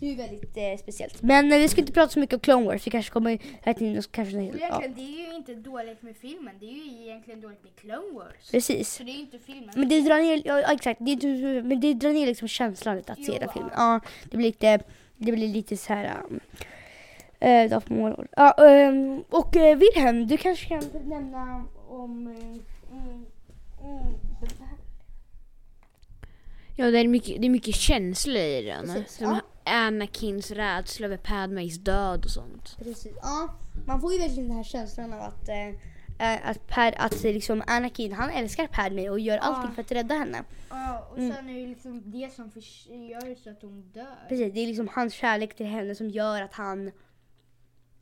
Det 0.01 0.07
är 0.07 0.09
ju 0.09 0.15
väldigt 0.15 0.57
eh, 0.57 0.77
speciellt. 0.79 1.21
Men 1.21 1.51
eh, 1.53 1.57
vi 1.59 1.67
ska 1.67 1.81
inte 1.81 1.93
prata 1.93 2.09
så 2.13 2.19
mycket 2.19 2.33
om 2.33 2.39
Clone 2.39 2.65
Wars, 2.65 2.87
vi 2.87 2.91
kanske 2.91 3.11
kommer 3.11 3.39
här 3.61 3.83
in 3.83 3.97
och 3.97 4.11
kanske... 4.11 4.37
Och 4.37 4.43
Ja, 4.43 4.49
egentligen, 4.49 4.93
det 4.95 5.01
är 5.23 5.27
ju 5.29 5.35
inte 5.35 5.53
dåligt 5.55 6.01
med 6.01 6.15
filmen, 6.17 6.53
det 6.59 6.65
är 6.65 6.71
ju 6.71 7.03
egentligen 7.03 7.41
dåligt 7.41 7.63
med 7.63 7.75
Clone 7.75 8.13
Wars. 8.13 8.51
precis. 8.51 8.93
Så 8.93 9.03
det 9.03 9.11
är 9.11 9.13
ju 9.13 9.19
inte 9.19 9.39
filmen. 9.39 9.69
Men 9.75 9.89
det 9.89 10.01
drar 10.01 10.17
ner, 10.17 10.41
ja 10.45 10.73
exakt, 10.73 10.99
det, 11.05 11.11
är- 11.11 11.63
men 11.63 11.79
det 11.79 11.93
drar 11.93 12.11
ner 12.11 12.25
liksom 12.27 12.47
känslan 12.47 12.95
lite 12.95 13.11
att 13.11 13.23
se 13.25 13.31
Jo, 13.31 13.39
den 13.39 13.49
filmen. 13.53 13.71
ja. 13.75 13.99
Det 14.31 14.37
blir 14.37 14.47
lite, 14.47 14.77
det 15.17 15.31
blir 15.31 15.47
lite 15.47 15.77
så 15.77 15.93
här... 15.93 16.17
Um, 16.29 16.39
Darth 17.69 17.91
Maul. 17.91 18.27
Ja, 18.37 18.67
ehm, 18.67 19.23
och 19.29 19.55
uh, 19.55 19.61
Wilhelm, 19.75 20.27
du 20.27 20.37
kanske 20.37 20.65
kan 20.67 20.83
nämna 21.05 21.65
om... 21.89 22.27
eh, 22.27 22.97
mm, 22.97 23.25
mm, 23.83 24.15
Ja, 26.75 26.91
det 26.91 26.99
är 26.99 27.07
mycket, 27.07 27.41
det 27.41 27.47
är 27.47 27.49
mycket 27.49 27.75
känslor 27.75 28.37
i 28.37 28.61
den. 28.61 28.85
Precis, 28.93 29.17
Som 29.17 29.29
ja. 29.29 29.41
Anakins 29.65 30.51
rädsla 30.51 31.05
över 31.05 31.17
Padmays 31.17 31.77
död 31.77 32.25
och 32.25 32.31
sånt. 32.31 32.77
Precis. 32.79 33.13
Ja, 33.21 33.53
man 33.87 34.01
får 34.01 34.13
ju 34.13 34.19
verkligen 34.19 34.47
den 34.47 34.57
här 34.57 34.63
känslan 34.63 35.13
av 35.13 35.21
att, 35.21 35.49
eh, 35.49 35.67
eh, 36.33 36.49
att, 36.49 36.67
Pad, 36.67 36.93
att 36.97 37.25
eh, 37.25 37.33
liksom 37.33 37.63
Anakin, 37.67 38.13
han 38.13 38.29
älskar 38.29 38.67
Padme 38.67 39.09
och 39.09 39.19
gör 39.19 39.37
allting 39.37 39.71
för 39.75 39.81
att 39.81 39.91
rädda 39.91 40.15
henne. 40.15 40.43
Ja, 40.69 41.07
och 41.11 41.17
Mm. 41.17 41.33
sen 41.35 41.49
är 41.49 41.53
det 41.61 41.67
liksom 41.67 42.01
det 42.11 42.33
som 42.33 42.51
gör 43.09 43.35
så 43.43 43.49
att 43.49 43.61
hon 43.61 43.81
dör. 43.93 44.25
Precis, 44.29 44.53
det 44.53 44.59
är 44.59 44.67
liksom 44.67 44.87
hans 44.93 45.13
kärlek 45.13 45.55
till 45.55 45.65
henne 45.65 45.95
som 45.95 46.09
gör 46.09 46.41
att 46.41 46.53
han, 46.53 46.91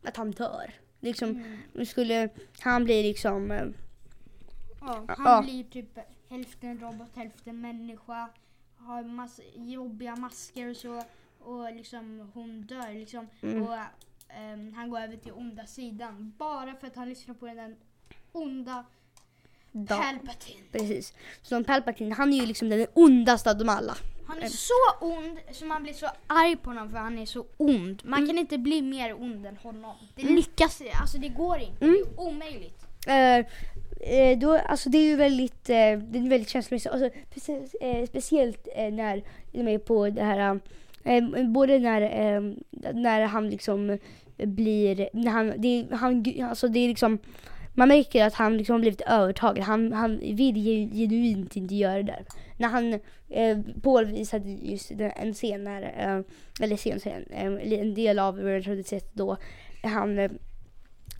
att 0.04 0.18
han 0.18 0.32
dör. 0.32 0.74
Liksom, 1.00 1.30
Mm. 1.74 1.86
skulle 1.86 2.30
han 2.60 2.84
bli 2.84 3.04
liksom, 3.04 3.52
eh, 3.52 3.64
Ja, 4.82 5.06
han 5.08 5.26
Ja. 5.26 5.42
blir 5.42 5.64
typ 5.64 5.98
hälften 6.30 6.80
robot, 6.80 7.08
hälften 7.16 7.62
människa. 7.62 8.30
Har 8.78 9.04
massa 9.04 9.42
jobbiga 9.56 10.16
masker 10.16 10.70
och 10.70 10.76
så. 10.78 11.04
Och 11.40 11.76
liksom 11.76 12.32
hon 12.34 12.62
dör 12.62 12.94
liksom. 12.94 13.28
Mm. 13.42 13.64
Och 13.64 13.76
ehm, 14.30 14.74
han 14.74 14.90
går 14.90 15.00
över 15.00 15.18
till 15.18 15.32
onda 15.32 15.66
sidan. 15.66 16.34
Bara 16.38 16.76
för 16.76 16.88
att 16.88 16.96
han 16.96 17.10
lyssnar 17.10 17.36
på 17.36 17.46
den 17.46 17.58
där 17.58 17.76
onda 18.32 18.86
da, 19.72 19.98
Palpatine. 19.98 20.64
precis. 20.72 21.14
Så 21.42 21.64
Palpatine, 21.64 22.16
han 22.16 22.34
är 22.34 22.38
ju 22.38 22.46
liksom 22.46 22.70
den 22.70 22.88
ondaste 22.94 23.52
av 23.52 23.58
dem 23.58 23.70
alla. 23.70 23.96
Han 24.28 24.42
är 24.42 24.48
så 24.48 24.74
ond 25.02 25.38
så 25.52 25.66
man 25.66 25.84
blir 25.84 25.94
så 25.94 26.08
arg 26.28 26.56
på 26.56 26.70
honom 26.70 26.90
för 26.90 26.98
han 26.98 27.20
är 27.20 27.26
så 27.26 27.46
ond. 27.58 28.02
Man 28.06 28.28
kan 28.28 28.38
inte 28.38 28.58
bli 28.58 28.82
mer 28.82 29.22
ond 29.22 29.46
än 29.46 29.58
honom. 29.58 29.96
Det 30.16 30.24
lyckas 30.24 30.82
alltså 31.00 31.18
det 31.18 31.30
går 31.30 31.60
inte. 31.60 31.86
Mm. 31.86 31.98
Det 32.06 32.22
är 32.22 32.28
omöjligt. 32.28 32.86
Eh, 33.08 33.46
eh, 34.20 34.40
då, 34.40 34.58
alltså 34.58 34.90
det 34.90 34.98
är 34.98 35.06
ju 35.06 35.16
väldigt, 35.16 35.70
eh, 35.70 35.76
det 35.76 36.20
är 36.20 36.30
väldigt 36.30 36.50
känslomässigt. 36.50 36.92
Alltså, 36.92 37.10
eh, 37.82 38.08
speciellt 38.08 38.68
eh, 38.76 38.94
när 38.94 39.24
de 39.52 39.68
är 39.68 39.78
på 39.78 40.10
det 40.10 40.24
här, 40.24 40.60
Ehm, 41.04 41.54
både 41.54 41.80
när, 41.80 42.02
eh, 42.02 42.42
när 42.94 43.22
han 43.22 43.50
liksom 43.50 43.98
blir, 44.38 45.10
när 45.14 45.32
han, 45.32 45.54
det, 45.58 45.86
han, 45.92 46.26
alltså 46.44 46.68
det 46.68 46.80
är 46.80 46.88
liksom, 46.88 47.20
man 47.74 47.88
märker 47.88 48.26
att 48.26 48.34
han 48.34 48.58
liksom 48.58 48.74
har 48.74 48.80
blivit 48.80 49.02
övertagen. 49.02 49.64
Han, 49.64 49.94
han 49.94 50.18
vill 50.20 50.56
genuint 50.94 51.56
inte 51.56 51.76
göra 51.76 51.96
det 51.96 52.04
där. 52.04 52.26
När 52.58 52.68
han, 52.68 52.94
eh, 53.30 53.58
Paul 53.82 54.06
visade 54.06 54.50
just 54.50 54.98
den- 54.98 55.12
en 55.16 55.34
scen 55.34 55.64
när, 55.64 55.82
eh, 55.82 56.22
eller 56.66 56.78
scen, 56.78 57.00
scen 57.00 57.26
eh, 57.30 57.80
en 57.80 57.94
del 57.94 58.20
av 58.20 58.38
Revenge 58.38 58.72
of 58.72 58.78
the 58.78 58.84
Sith 58.84 59.08
då 59.14 59.38
han 59.84 60.20
eh, 60.20 60.32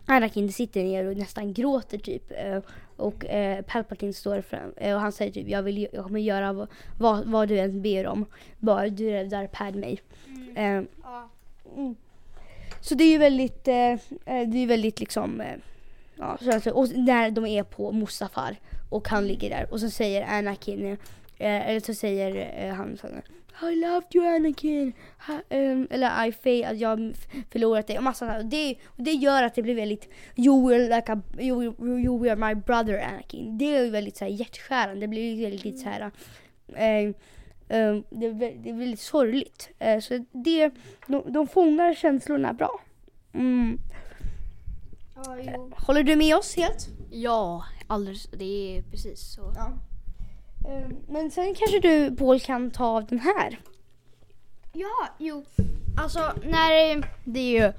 Anakin 0.06 0.52
sitter 0.52 0.84
ner 0.84 1.06
och 1.06 1.16
nästan 1.16 1.52
gråter 1.52 1.98
typ. 1.98 2.30
eh, 2.30 2.58
och 3.00 3.26
eh, 3.26 3.62
Palpatine 3.62 4.12
står 4.12 4.40
fram 4.40 4.72
eh, 4.76 4.94
och 4.94 5.00
han 5.00 5.12
säger 5.12 5.32
typ 5.32 5.48
jag, 5.48 5.62
vill, 5.62 5.88
jag 5.92 6.04
kommer 6.04 6.20
göra 6.20 6.52
vad, 6.52 6.68
vad, 6.98 7.24
vad 7.24 7.48
du 7.48 7.58
än 7.58 7.82
ber 7.82 8.06
om. 8.06 8.26
Bara 8.58 8.88
du 8.88 9.10
räddar 9.10 9.46
Padme. 9.46 9.96
Mm. 10.26 10.56
Eh, 10.56 10.84
Ja. 11.02 11.28
mm. 11.76 11.94
Så 12.80 12.94
det 12.94 13.04
är 13.04 13.10
ju 13.10 13.18
väldigt, 13.18 13.68
eh, 13.68 13.92
eh, 14.24 14.48
det 14.48 14.58
är 14.58 14.66
väldigt 14.66 15.00
liksom, 15.00 15.40
eh, 15.40 15.56
ja, 16.16 16.38
så 16.64 16.72
och 16.72 16.88
när 16.88 17.30
de 17.30 17.46
är 17.46 17.62
på 17.62 17.92
Mustafar 17.92 18.56
och 18.90 19.08
han 19.08 19.26
ligger 19.26 19.50
där 19.50 19.66
och 19.72 19.80
så 19.80 19.90
säger 19.90 20.38
Anakin, 20.38 20.96
eller 21.38 21.80
så 21.80 21.94
säger 21.94 22.72
han 22.72 22.96
så 22.96 23.06
här, 23.06 23.22
I 23.62 23.76
loved 23.76 24.14
you 24.14 24.26
Anakin, 24.26 24.92
ehm, 25.48 25.88
eller 25.90 26.26
I 26.26 26.32
fail, 26.32 26.64
att 26.64 26.78
jag 26.78 26.88
har 26.88 27.14
förlorat 27.50 27.86
dig 27.86 27.98
och 27.98 28.04
massa 28.04 28.26
sånt. 28.26 28.38
Och 28.38 28.44
det, 28.44 28.76
och 28.86 29.02
det 29.02 29.12
gör 29.12 29.42
att 29.42 29.54
det 29.54 29.62
blir 29.62 29.74
väldigt, 29.74 30.08
you 30.36 30.68
were 30.68 30.96
like 30.96 31.12
a, 31.12 31.22
you, 31.38 31.74
you 32.00 32.18
were 32.22 32.36
my 32.36 32.54
brother 32.54 32.98
Anakin. 32.98 33.58
Det 33.58 33.76
är 33.76 33.90
väldigt 33.90 34.16
så 34.16 34.24
här 34.24 34.32
hjärtskärande, 34.32 35.00
det 35.00 35.08
blir 35.08 35.42
väldigt 35.42 35.80
så 35.80 35.88
här, 35.88 36.10
eh, 36.74 37.14
Eh, 37.70 37.96
det, 38.10 38.32
det 38.32 38.70
är 38.70 38.78
väldigt 38.78 39.00
sorgligt. 39.00 39.70
Eh, 39.78 40.00
så 40.00 40.24
det, 40.32 40.70
de, 41.06 41.32
de 41.32 41.46
fångar 41.46 41.94
känslorna 41.94 42.52
bra. 42.52 42.80
Mm. 43.32 43.78
Ja. 45.14 45.68
Håller 45.86 46.02
du 46.02 46.16
med 46.16 46.36
oss 46.36 46.56
helt? 46.56 46.88
Ja, 47.10 47.64
alldeles. 47.86 48.28
Det 48.30 48.78
är 48.78 48.82
precis 48.82 49.34
så. 49.34 49.52
Ja. 49.56 49.72
Eh, 50.68 50.88
men 51.08 51.30
sen 51.30 51.54
kanske 51.54 51.80
du 51.80 52.16
Paul 52.16 52.40
kan 52.40 52.70
ta 52.70 52.84
av 52.84 53.06
den 53.06 53.18
här. 53.18 53.58
Ja, 54.72 55.08
jo. 55.18 55.44
Alltså 55.98 56.32
när 56.44 57.02
det 57.24 57.40
är 57.40 57.52
ju 57.52 57.72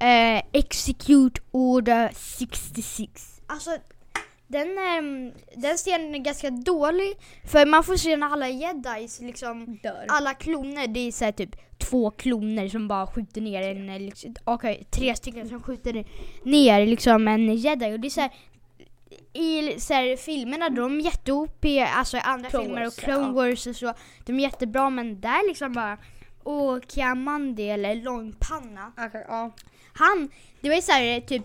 eh, 0.00 0.42
Execute 0.52 1.40
Order 1.50 2.10
66. 2.14 3.40
Alltså 3.46 3.70
den, 4.46 4.68
eh, 4.68 5.32
den 5.56 5.76
scenen 5.76 6.14
är 6.14 6.18
ganska 6.18 6.50
dålig 6.50 7.14
för 7.44 7.66
man 7.66 7.84
får 7.84 7.96
se 7.96 8.16
när 8.16 8.26
alla 8.26 8.48
jedis 8.48 9.20
liksom 9.20 9.78
Dör. 9.82 10.04
alla 10.08 10.34
kloner, 10.34 10.86
det 10.86 11.00
är 11.00 11.12
så 11.12 11.24
här 11.24 11.32
typ 11.32 11.56
två 11.78 12.10
kloner 12.10 12.68
som 12.68 12.88
bara 12.88 13.06
skjuter 13.06 13.40
ner 13.40 13.62
en, 13.62 13.88
eh, 13.90 14.00
liksom, 14.00 14.34
okej 14.44 14.86
tre 14.90 15.16
stycken 15.16 15.48
som 15.48 15.62
skjuter 15.62 16.04
ner 16.42 16.86
liksom 16.86 17.28
en 17.28 17.54
jedi 17.54 17.92
och 17.94 18.00
det 18.00 18.08
är 18.08 18.10
så 18.10 18.20
här, 18.20 18.30
i 19.32 19.80
så 19.80 19.94
här, 19.94 20.16
filmerna 20.16 20.68
de 20.68 20.98
är 21.00 21.04
jätte-OP, 21.04 21.64
alltså 21.94 22.16
i 22.16 22.20
andra 22.20 22.50
Clone 22.50 22.64
filmer 22.64 22.80
och 22.80 22.86
Wars, 22.86 22.96
Clone 22.96 23.26
ja. 23.26 23.32
Wars 23.32 23.66
och 23.66 23.76
så, 23.76 23.94
de 24.24 24.32
är 24.32 24.40
jättebra 24.42 24.90
men 24.90 25.20
där 25.20 25.48
liksom 25.48 25.72
bara 25.72 25.98
och 26.42 26.82
Kiamandi 26.88 27.70
eller 27.70 27.94
Långpanna, 27.94 28.92
Okej, 28.98 29.24
ja. 29.28 29.50
han, 29.92 30.28
det 30.60 30.68
var 30.68 30.76
ju 30.76 30.82
så 30.82 30.92
här 30.92 31.20
typ 31.20 31.42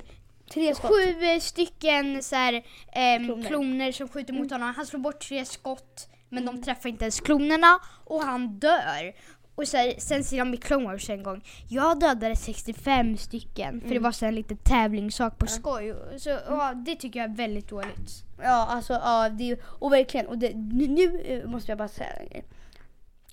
Tre 0.53 0.75
skott. 0.75 0.91
sju 0.91 1.23
eh, 1.23 1.39
stycken 1.39 2.23
så 2.23 2.35
här, 2.35 2.63
ehm, 2.93 3.25
Kloner. 3.25 3.47
kloner. 3.47 3.91
som 3.91 4.07
skjuter 4.09 4.33
mot 4.33 4.51
honom. 4.51 4.73
Han 4.75 4.85
slår 4.85 4.99
bort 4.99 5.19
tre 5.19 5.45
skott 5.45 6.07
men 6.29 6.45
de 6.45 6.63
träffar 6.63 6.89
inte 6.89 7.03
ens 7.05 7.19
klonerna 7.19 7.79
och 8.05 8.23
han 8.23 8.59
dör. 8.59 9.13
Och 9.55 9.67
så 9.67 9.77
här, 9.77 9.93
sen 9.97 10.23
de 10.39 10.53
i 10.53 10.57
Clone 10.57 10.85
Wars 10.85 11.09
en 11.09 11.23
gång. 11.23 11.43
Jag 11.67 11.99
dödade 11.99 12.35
65 12.35 13.17
stycken 13.17 13.81
för 13.81 13.89
det 13.89 13.99
var 13.99 14.11
så 14.11 14.25
en 14.25 14.35
liten 14.35 14.57
tävlingssak 14.57 15.37
på 15.37 15.47
skoj. 15.47 15.95
Så 16.17 16.29
ja, 16.29 16.73
det 16.85 16.95
tycker 16.95 17.19
jag 17.19 17.31
är 17.31 17.35
väldigt 17.35 17.67
dåligt. 17.67 18.23
Ja, 18.41 18.65
alltså 18.69 18.93
ja, 18.93 19.29
det, 19.29 19.59
och 19.63 19.91
verkligen. 19.91 20.27
Och 20.27 20.37
det, 20.37 20.55
nu, 20.55 20.87
nu 20.87 21.21
eh, 21.21 21.49
måste 21.49 21.71
jag 21.71 21.77
bara 21.77 21.87
säga 21.87 22.09
en 22.09 22.29
grej. 22.29 22.43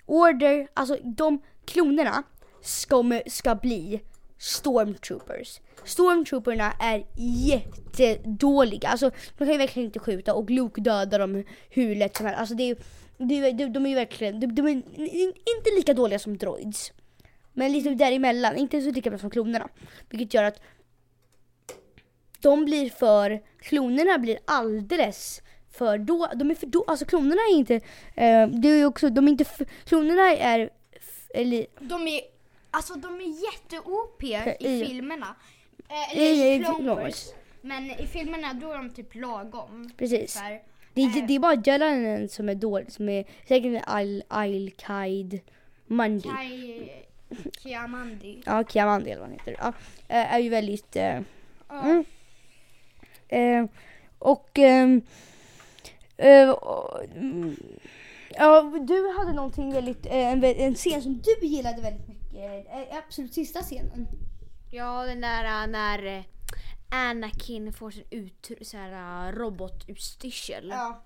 Order, 0.06 0.68
alltså 0.74 0.96
de 1.02 1.42
klonerna 1.64 2.22
ska, 2.62 3.20
ska 3.26 3.54
bli 3.54 4.00
stormtroopers. 4.38 5.60
Stormtrooperna 5.84 6.72
är 6.80 7.04
jättedåliga. 7.16 8.88
Alltså 8.88 9.10
de 9.38 9.44
kan 9.44 9.52
ju 9.52 9.58
verkligen 9.58 9.86
inte 9.86 9.98
skjuta 9.98 10.34
och 10.34 10.50
Luke 10.50 10.80
dödar 10.80 11.18
dem 11.18 11.44
hur 11.70 11.94
lätt 11.94 12.16
som 12.16 12.26
helst. 12.26 12.40
Alltså 12.40 12.54
det 12.54 12.70
är, 12.70 12.76
är, 13.18 13.52
de, 13.52 13.66
de 13.72 13.84
är 13.86 13.90
ju 13.90 13.94
verkligen, 13.94 14.40
de, 14.40 14.46
de 14.46 14.66
är 14.68 14.72
inte 15.56 15.70
lika 15.76 15.94
dåliga 15.94 16.18
som 16.18 16.36
droids. 16.36 16.92
Men 17.52 17.72
lite 17.72 17.90
däremellan, 17.90 18.56
inte 18.56 18.82
så 18.82 18.90
lika 18.90 19.10
bra 19.10 19.18
som 19.18 19.30
klonerna. 19.30 19.68
Vilket 20.10 20.34
gör 20.34 20.44
att 20.44 20.60
de 22.40 22.64
blir 22.64 22.90
för, 22.90 23.42
klonerna 23.58 24.18
blir 24.18 24.38
alldeles 24.44 25.42
för 25.70 25.98
då, 25.98 26.28
de 26.34 26.50
är 26.50 26.54
för 26.54 26.66
då, 26.66 26.84
alltså 26.88 27.04
klonerna 27.04 27.40
är 27.50 27.54
inte, 27.56 27.74
eh, 28.14 28.46
det 28.48 28.68
är 28.68 28.76
ju 28.76 28.84
också, 28.86 29.10
de 29.10 29.26
är 29.28 29.30
inte, 29.32 29.44
klonerna 29.84 30.22
är, 30.36 30.70
eller, 31.34 31.66
De 31.80 32.08
är, 32.08 32.20
alltså 32.70 32.94
de 32.94 33.20
är 33.20 33.44
jätte-OP 33.44 34.22
i 34.24 34.34
I- 34.60 34.84
filmerna. 34.86 35.36
Eh, 35.88 36.18
i- 36.18 36.40
eller 36.40 36.46
i 36.46 36.54
i 36.54 36.58
Wars. 36.86 36.96
Wars. 36.96 37.32
Men 37.60 37.90
i 37.90 38.06
filmerna 38.06 38.54
då 38.54 38.72
är 38.72 38.76
de 38.76 38.90
typ 38.90 39.14
lagom. 39.14 39.90
precis. 39.96 40.36
Här. 40.36 40.62
Det, 41.12 41.18
är- 41.18 41.26
det 41.26 41.34
är 41.34 41.38
bara 41.38 41.62
Jalanen 41.64 42.28
som 42.28 42.48
är 42.48 42.54
dålig, 42.54 42.92
som 42.92 43.08
är 43.08 43.24
säkert 43.48 43.82
Al, 43.86 44.22
Al 44.28 44.70
Kaid 44.78 45.40
Mandi. 45.86 46.28
Kiamandi. 47.62 48.42
Ja, 48.46 48.64
Kiamandi 48.64 49.10
eller 49.10 49.20
vad 49.20 49.28
han 49.30 49.38
heter. 49.38 49.56
Ja, 49.58 49.68
eh, 50.08 50.34
är 50.34 50.38
ju 50.38 50.48
väldigt, 50.48 50.96
eh, 50.96 51.20
Ja. 51.68 51.82
Mm. 51.82 52.04
eh, 53.28 53.70
och, 54.18 54.58
ehm, 54.58 55.02
eh, 56.16 56.50
och, 56.50 57.00
ja, 58.30 58.62
du 58.88 59.12
hade 59.18 59.32
någonting 59.32 59.72
väldigt, 59.72 60.06
eh, 60.06 60.12
en, 60.32 60.44
en 60.44 60.74
scen 60.74 61.02
som 61.02 61.20
du 61.40 61.46
gillade 61.46 61.82
väldigt 61.82 62.08
mycket, 62.08 62.66
eh, 62.72 62.96
absolut 63.06 63.34
sista 63.34 63.62
scenen. 63.62 64.08
Ja, 64.70 65.04
den 65.04 65.20
där 65.20 65.66
när 65.66 66.24
Anakin 66.88 67.72
får 67.72 67.90
sin 67.90 68.04
ut, 68.10 68.50
så 68.62 68.76
här, 68.76 69.26
äh, 69.28 69.32
robotutstyrsel. 69.32 70.68
Ja, 70.68 71.02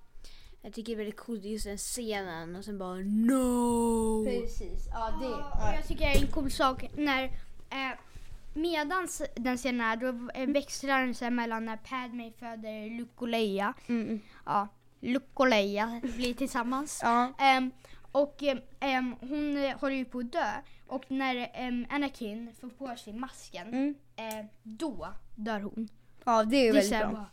Jag 0.62 0.72
tycker 0.72 0.92
det 0.92 0.94
är 0.96 1.04
väldigt 1.04 1.20
coolt 1.20 1.44
just 1.44 1.64
den 1.64 1.78
scenen 1.78 2.56
och 2.56 2.64
sen 2.64 2.78
bara 2.78 2.94
no! 2.94 4.24
precis. 4.24 4.88
Ja, 4.90 5.18
det. 5.20 5.26
Ja, 5.26 5.68
och 5.70 5.76
jag 5.78 5.86
tycker 5.88 6.04
det 6.04 6.16
är 6.16 6.20
en 6.22 6.32
cool 6.32 6.50
sak 6.50 6.84
när 6.96 7.24
eh, 7.70 7.98
medans 8.54 9.22
den 9.34 9.56
scenen 9.58 9.80
är 9.80 9.96
då 9.96 10.30
eh, 10.34 10.46
växlar 10.46 11.00
den 11.00 11.14
här 11.20 11.30
mellan 11.30 11.64
när 11.64 11.76
Padme 11.76 12.32
föder 12.38 12.98
Luke 12.98 13.12
och 13.16 13.28
Leia. 13.28 13.74
Mm. 13.86 14.20
Ja, 14.46 14.68
Luke 15.00 15.26
och 15.34 15.48
Leia 15.48 16.00
blir 16.02 16.34
tillsammans. 16.34 17.00
Ja. 17.02 17.32
Ehm, 17.38 17.70
och 18.12 18.42
ehm, 18.42 18.58
ehm, 18.80 19.16
hon 19.20 19.56
eh, 19.56 19.78
håller 19.78 19.94
ju 19.96 20.04
på 20.04 20.18
att 20.18 20.32
dö. 20.32 20.50
Och 20.86 21.04
när 21.08 21.50
ehm, 21.54 21.86
Anakin 21.90 22.52
får 22.60 22.68
på 22.68 22.96
sig 22.96 23.12
masken, 23.12 23.68
Mm. 23.68 23.94
eh, 24.16 24.44
då 24.62 25.08
dör 25.34 25.60
hon. 25.60 25.88
ja, 26.24 26.44
det 26.44 26.56
är 26.56 26.64
ju 26.64 26.72
Det 26.72 26.78
är 26.78 26.82
väldigt 26.82 26.98
bra. 27.00 27.10
bara, 27.10 27.26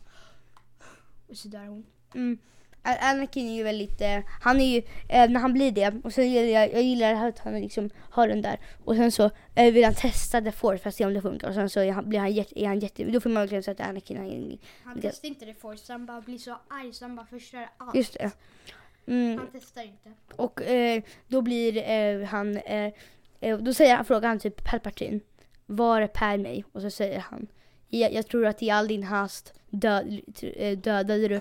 och 1.28 1.36
så 1.36 1.48
dör 1.48 1.66
hon. 1.66 1.86
Mm. 2.14 2.38
Anakin 2.82 3.48
är 3.48 3.54
ju 3.56 3.62
väldigt, 3.62 4.00
eh, 4.00 4.18
han 4.42 4.60
är 4.60 4.64
ju, 4.74 4.78
eh, 5.08 5.30
när 5.30 5.40
han 5.40 5.52
blir 5.52 5.72
det, 5.72 5.94
och 6.04 6.12
sen 6.12 6.30
gillar 6.30 6.60
jag, 6.60 6.72
jag 6.72 6.82
gillar 6.82 7.28
att 7.28 7.38
han 7.38 7.60
liksom 7.60 7.90
har 8.10 8.28
den 8.28 8.42
där. 8.42 8.60
Och 8.84 8.96
sen 8.96 9.12
så 9.12 9.30
eh, 9.54 9.72
vill 9.72 9.84
han 9.84 9.94
testa 9.94 10.40
The 10.42 10.52
Force 10.52 10.82
för 10.82 10.88
att 10.88 10.94
se 10.94 11.06
om 11.06 11.14
det 11.14 11.22
funkar. 11.22 11.48
Och 11.48 11.54
sen 11.54 11.70
så 11.70 11.80
är 11.80 11.92
han, 11.92 12.08
blir 12.08 12.18
han, 12.18 12.32
jätte, 12.32 12.60
är 12.62 12.66
han 12.66 12.78
jätte, 12.78 13.04
då 13.04 13.20
får 13.20 13.30
man 13.30 13.42
verkligen 13.42 13.62
säga 13.62 13.74
att 13.84 13.88
Anakin 13.90 14.16
är, 14.16 14.58
Han 14.84 14.94
Det- 15.00 15.02
testar 15.10 15.28
inte 15.28 15.44
det 15.44 15.54
Force, 15.54 15.92
han 15.92 16.06
bara 16.06 16.20
blir 16.20 16.38
så 16.38 16.56
arg 16.68 16.92
så 16.92 17.04
han 17.04 17.16
bara 17.16 17.26
förstör 17.26 17.68
allt. 17.76 17.94
just 17.94 18.12
det. 18.14 18.30
Mm. 19.06 19.38
Han 19.38 19.48
testar 19.52 19.82
inte. 19.82 20.10
Och 20.36 20.62
eh, 20.62 21.02
då 21.28 21.42
blir 21.42 21.76
eh, 21.90 22.26
han, 22.26 22.56
eh, 22.56 22.92
eh, 23.40 23.58
då 23.58 23.74
säger 23.74 23.96
han, 23.96 24.04
frågar 24.04 24.28
han 24.28 24.38
typ 24.38 24.64
Palpatine, 24.70 25.20
var 25.66 26.00
är 26.00 26.06
Padme? 26.06 26.62
Och 26.72 26.82
så 26.82 26.90
säger 26.90 27.18
han, 27.18 27.46
jag, 27.88 28.12
jag 28.12 28.26
tror 28.28 28.46
att 28.46 28.62
i 28.62 28.70
all 28.70 28.88
din 28.88 29.02
hast 29.02 29.54
död, 29.70 30.20
eh, 30.42 30.78
dödade 30.78 31.28
du 31.28 31.40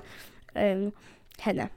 eh, 0.54 0.90
henne. 1.38 1.70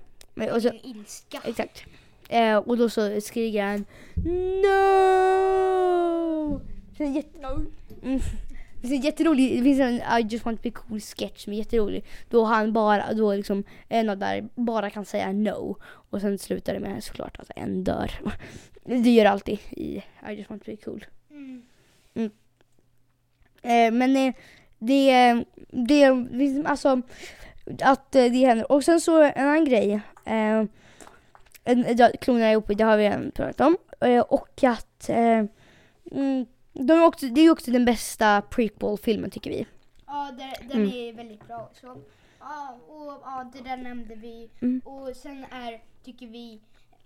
Och 0.52 0.62
så, 0.62 0.70
Din 0.70 0.80
ilska. 0.84 1.40
Exakt. 1.44 1.84
Eh, 2.28 2.56
och 2.56 2.76
då 2.76 2.88
så 2.88 3.20
skriker 3.20 3.62
han 3.62 3.84
No! 4.62 4.72
Jätte... 6.98 7.38
Mm. 8.02 8.20
Det 8.82 8.94
är 8.94 9.04
jätterolig, 9.04 9.58
det 9.58 9.62
finns 9.62 9.80
en 9.80 10.18
I 10.18 10.26
just 10.28 10.44
want 10.44 10.58
to 10.58 10.62
be 10.62 10.70
cool 10.70 11.00
sketch 11.00 11.44
som 11.44 11.52
är 11.52 11.56
jätterolig. 11.56 12.04
Då 12.30 12.44
han 12.44 12.72
bara, 12.72 13.12
då 13.12 13.34
liksom 13.34 13.64
en 13.88 14.08
av 14.08 14.18
där 14.18 14.48
bara 14.54 14.90
kan 14.90 15.04
säga 15.04 15.32
no. 15.32 15.76
Och 15.84 16.20
sen 16.20 16.38
slutar 16.38 16.74
det 16.74 16.80
med 16.80 17.04
såklart 17.04 17.38
att 17.38 17.50
en 17.56 17.84
dör. 17.84 18.10
Det 18.84 19.10
gör 19.10 19.24
det 19.24 19.30
alltid 19.30 19.58
i 19.70 20.02
I 20.28 20.32
just 20.32 20.50
want 20.50 20.64
to 20.64 20.70
be 20.70 20.76
cool. 20.76 21.04
Mm. 21.30 21.62
Eh, 23.62 23.92
men 23.92 24.16
eh, 24.16 24.34
det, 24.78 25.44
det, 25.70 26.10
det, 26.10 26.64
alltså 26.66 27.02
att 27.82 28.14
eh, 28.14 28.24
det 28.24 28.46
händer. 28.46 28.72
Och 28.72 28.84
sen 28.84 29.00
så 29.00 29.22
en 29.22 29.48
annan 29.48 29.64
grej. 29.64 30.00
Eh, 30.24 30.64
en, 31.64 31.84
klonerna 32.20 32.46
är 32.46 32.56
uppe, 32.56 32.74
det 32.74 32.84
har 32.84 32.96
vi 32.96 33.04
redan 33.04 33.30
pratat 33.30 33.60
om. 33.60 33.76
Och 34.28 34.64
att 34.64 35.08
eh, 35.08 35.44
mm, 36.12 36.46
de 36.72 36.92
är 36.92 37.04
också, 37.04 37.26
det 37.26 37.40
är 37.40 37.50
också 37.50 37.70
den 37.70 37.84
bästa 37.84 38.42
prequel-filmen 38.42 39.30
tycker 39.30 39.50
vi. 39.50 39.66
Ja, 40.06 40.30
den, 40.38 40.68
den 40.68 40.76
Mm. 40.82 40.90
är 40.94 41.12
väldigt 41.12 41.46
bra 41.46 41.68
också. 41.70 41.96
Ja, 42.40 42.78
och 42.88 43.20
ja, 43.24 43.50
det 43.54 43.68
där 43.70 43.76
nämnde 43.76 44.14
vi. 44.14 44.50
Mm. 44.60 44.80
Och 44.84 45.16
sen 45.16 45.44
är, 45.50 45.82
tycker 46.04 46.26
vi, 46.26 46.60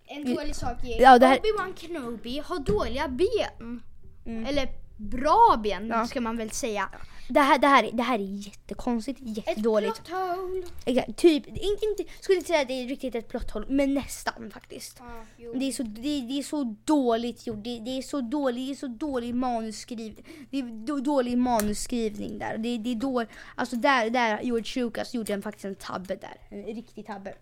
en 0.06 0.34
dålig 0.34 0.56
sak 0.56 0.84
är 0.84 1.02
Ja, 1.02 1.18
här- 1.26 1.38
Obi-Wan 1.38 1.76
Kenobi 1.76 2.38
har 2.38 2.58
dåliga 2.58 3.08
ben. 3.08 3.82
Mm. 4.26 4.46
Eller 4.46 4.68
bra 4.96 5.60
ben 5.62 5.86
Ja. 5.88 6.06
ska 6.06 6.20
man 6.20 6.36
väl 6.36 6.50
säga. 6.50 6.88
Det, 7.28 7.40
här, 7.40 7.58
det, 7.58 7.66
här, 7.66 7.90
det 7.92 8.02
här 8.02 8.18
är 8.18 8.46
jättekonstigt, 8.46 9.20
Ett 9.20 9.36
jättedåligt. 9.36 10.04
plot 10.04 10.18
hole. 10.18 10.62
Exakt, 10.84 11.16
typ, 11.18 11.46
inte, 11.46 11.86
inte, 11.86 12.12
skulle 12.20 12.36
inte 12.36 12.48
säga 12.48 12.60
att 12.60 12.68
det 12.68 12.74
är 12.82 12.88
riktigt 12.88 13.14
ett 13.14 13.28
plot 13.28 13.50
hole, 13.50 13.66
men 13.68 13.94
nästan 13.94 14.50
faktiskt. 14.50 15.00
Ja. 15.36 15.52
Det 15.54 15.64
är 15.68 15.72
så, 15.72 15.82
det, 15.82 16.20
det 16.20 16.38
är 16.38 16.42
så 16.42 16.76
dåligt 16.84 17.46
gjort. 17.46 17.64
Det, 17.64 17.78
det 17.78 17.98
är 17.98 18.02
så 18.02 18.20
dåligt, 18.20 18.66
det 18.66 18.72
är 18.72 18.74
så 18.74 18.86
dålig 18.86 19.34
manusskriv, 19.34 20.26
det 20.50 20.58
är 20.58 20.86
då, 20.86 20.96
dålig 21.00 21.38
manusskrivning 21.38 22.38
där. 22.38 22.58
Det, 22.58 22.78
det 22.78 22.90
är 22.90 22.94
då, 22.94 23.24
alltså 23.54 23.76
där, 23.76 24.10
där 24.10 24.40
George 24.42 24.84
Lucas 24.84 25.14
gjorde 25.14 25.32
en, 25.34 25.42
faktiskt 25.42 25.64
en 25.64 25.74
tabbe 25.74 26.16
där. 26.16 26.36
En 26.50 26.64
riktig 26.64 27.06
tabbe. 27.06 27.34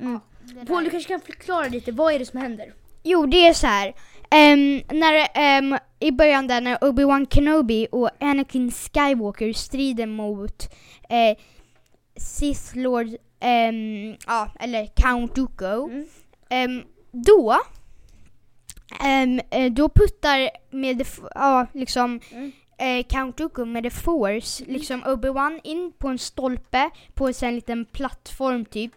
Mm. 0.00 0.20
Paul, 0.66 0.84
du 0.84 0.90
kanske 0.90 1.08
kan 1.08 1.20
förklara 1.20 1.68
lite, 1.68 1.92
vad 1.92 2.14
är 2.14 2.18
det 2.18 2.26
som 2.26 2.40
händer? 2.40 2.74
Jo, 3.02 3.26
det 3.26 3.46
är 3.48 3.54
så 3.54 3.66
här. 3.66 3.94
Ehm, 4.32 4.82
när, 4.90 5.28
ehm, 5.34 5.78
I 6.00 6.10
början 6.12 6.46
där 6.46 6.60
när 6.60 6.76
Obi-Wan 6.76 7.26
Kenobi 7.34 7.86
och 7.92 8.10
Anakin 8.20 8.70
Skywalker 8.70 9.52
strider 9.52 10.06
mot 10.06 10.68
eh, 11.08 11.38
Sith 12.16 12.76
Lord, 12.76 13.06
ehm, 13.40 14.16
ja, 14.26 14.50
eller 14.60 14.86
Count 14.86 15.34
Dooku. 15.34 16.04
Mm. 16.50 16.82
Då, 17.12 17.56
eh, 19.50 19.72
då 19.72 19.88
puttar 19.88 20.50
med, 20.70 21.06
ja, 21.34 21.66
liksom, 21.72 22.20
Mm. 22.32 22.52
eh, 22.78 23.06
Count 23.08 23.36
Dooku 23.36 23.64
med 23.64 23.84
the 23.84 23.90
force, 23.90 24.64
liksom 24.66 25.04
Obi-Wan 25.04 25.60
in 25.64 25.92
på 25.98 26.08
en 26.08 26.18
stolpe 26.18 26.90
på 27.14 27.32
en 27.42 27.54
liten 27.54 27.84
plattform 27.84 28.64
typ. 28.64 28.94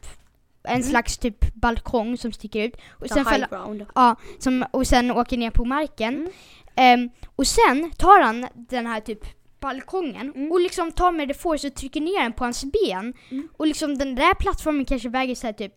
En 0.68 0.76
Mm. 0.76 0.84
slags 0.84 1.18
typ 1.18 1.54
balkong 1.56 2.18
som 2.18 2.32
sticker 2.32 2.60
ut. 2.64 2.76
Och 2.92 3.08
sen, 3.10 3.26
ground. 3.50 3.86
ja, 3.96 4.16
som, 4.40 4.66
och 4.72 4.88
sen 4.88 5.12
åker 5.12 5.38
ner 5.38 5.52
på 5.52 5.66
marken. 5.66 6.30
Ehm, 6.76 7.10
och 7.36 7.48
sen 7.48 7.92
tar 7.98 8.22
han 8.22 8.48
den 8.56 8.86
här 8.88 9.00
typ 9.02 9.20
balkongen 9.60 10.32
Mm. 10.36 10.52
och 10.52 10.60
liksom 10.60 10.92
tar 10.92 11.12
med 11.12 11.28
the 11.28 11.34
force 11.34 11.68
och 11.68 11.76
trycker 11.76 12.02
ner 12.02 12.24
den 12.24 12.34
på 12.34 12.44
hans 12.44 12.64
ben. 12.66 13.14
Mm. 13.32 13.48
Och 13.58 13.68
liksom 13.68 13.98
den 13.98 14.16
där 14.16 14.34
plattformen 14.34 14.86
kanske 14.86 15.10
väger 15.10 15.36
så 15.36 15.48
här 15.48 15.54
typ 15.54 15.74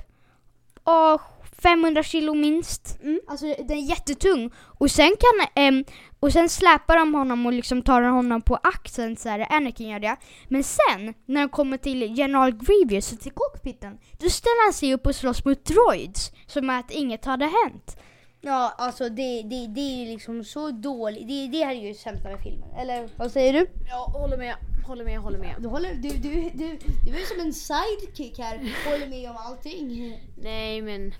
åh, 0.84 1.20
500 1.62 2.02
kilo 2.02 2.34
minst. 2.34 2.98
Mm. 3.02 3.20
Alltså 3.28 3.46
den 3.46 3.70
är 3.78 3.88
jättetung. 3.90 4.50
Och 4.78 4.90
sen 4.90 5.08
kan 5.20 5.46
ehm, 5.64 5.84
och 6.20 6.32
sen 6.32 6.48
släpar 6.48 6.96
de 6.96 7.14
honom 7.14 7.46
och 7.46 7.52
liksom 7.52 7.82
tar 7.82 8.02
honom 8.02 8.42
på 8.42 8.56
axeln 8.62 9.16
så 9.16 9.28
här, 9.28 9.46
Anakin 9.50 9.88
gör 9.88 10.00
det. 10.00 10.16
Men 10.48 10.64
sen 10.64 11.14
när 11.26 11.40
de 11.40 11.48
kommer 11.48 11.76
till 11.76 12.18
General 12.18 12.52
Grievous 12.52 13.18
till 13.18 13.32
cockpiten, 13.32 13.98
då 14.18 14.28
ställer 14.28 14.66
han 14.66 14.72
sig 14.72 14.94
upp 14.94 15.06
och 15.06 15.14
slåss 15.14 15.44
mot 15.44 15.64
droids 15.64 16.32
som 16.46 16.70
att 16.70 16.90
inget 16.90 17.24
hade 17.24 17.44
hänt. 17.44 17.96
Ja, 18.40 18.74
alltså 18.78 19.08
det, 19.08 19.42
det, 19.42 19.66
det 19.66 19.80
är 19.80 20.04
ju 20.04 20.12
liksom 20.12 20.44
så 20.44 20.70
dåligt. 20.70 21.28
Det, 21.28 21.46
det 21.46 21.64
här 21.64 21.74
är 21.74 21.88
ju 21.88 21.94
sämsta 21.94 22.28
med 22.28 22.40
filmen. 22.40 22.68
Eller 22.78 23.08
vad 23.16 23.32
säger 23.32 23.52
du? 23.52 23.66
Ja, 23.88 24.12
håller 24.18 24.38
med, 24.38 24.54
håller 24.86 25.04
med, 25.04 25.18
håller 25.18 25.38
med. 25.38 25.54
Du, 25.58 25.68
håller, 25.68 25.94
du, 25.94 26.08
du, 26.08 26.50
du, 26.54 26.78
du 27.06 27.20
är 27.20 27.34
som 27.34 27.40
en 27.40 27.52
sidekick 27.52 28.38
här. 28.38 28.74
Håller 28.90 29.06
med 29.06 29.30
om 29.30 29.36
allting. 29.36 30.20
Nej 30.36 30.82
men, 30.82 31.14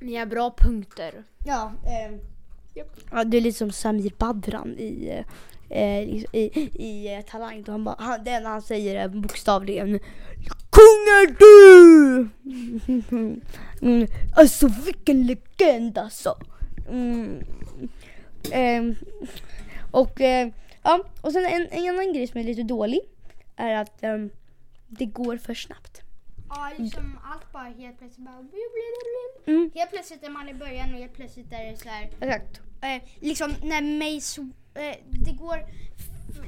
ni 0.00 0.16
har 0.16 0.26
bra 0.26 0.54
punkter. 0.58 1.24
Ja, 1.44 1.72
ehm, 1.86 2.20
Ja, 3.10 3.24
det 3.24 3.36
är 3.36 3.40
lite 3.40 3.58
som 3.58 3.70
Samir 3.70 4.12
Badran 4.18 4.78
i, 4.78 5.22
eh, 5.68 6.00
i, 6.00 6.26
i, 6.74 7.14
eh, 7.14 7.20
Talang. 7.20 7.64
Han 7.66 7.84
bara, 7.84 7.96
han, 7.98 8.24
det 8.24 8.30
enda 8.30 8.48
han 8.48 8.62
säger 8.62 8.96
är 8.96 9.08
bokstavligen 9.08 10.00
Kung 10.70 11.02
är 11.20 11.36
du! 11.38 12.28
Mm, 13.82 14.06
alltså 14.36 14.68
vilken 14.84 15.26
legend 15.26 15.98
alltså. 15.98 16.36
Mm. 16.88 17.44
Ehm, 18.52 18.94
och, 19.90 20.20
eh, 20.20 20.48
ja, 20.82 21.04
och 21.20 21.32
sen 21.32 21.46
en, 21.46 21.68
en 21.70 21.88
annan 21.88 22.12
grej 22.12 22.26
som 22.26 22.40
är 22.40 22.44
lite 22.44 22.62
dålig 22.62 23.00
är 23.56 23.74
att 23.74 24.02
ehm, 24.02 24.30
det 24.88 25.06
går 25.06 25.36
för 25.36 25.54
snabbt. 25.54 26.02
Ja, 26.48 26.70
liksom 26.76 27.18
allt 27.32 27.52
bara 27.52 27.62
helt 27.62 27.98
plötsligt 27.98 28.26
bara... 28.26 28.46
Mm. 29.46 29.70
Helt 29.74 29.90
plötsligt 29.90 30.24
är 30.24 30.30
man 30.30 30.48
i 30.48 30.54
början 30.54 30.94
och 30.94 31.00
helt 31.00 31.14
plötsligt 31.14 31.52
är 31.52 31.70
det 31.70 31.76
så 31.76 31.88
här... 31.88 32.10
Exakt. 32.20 32.60
Eh, 32.82 33.02
liksom 33.20 33.54
när 33.62 33.82
Mace... 33.82 34.40
Eh, 34.74 34.96
det 35.10 35.32
går... 35.32 35.58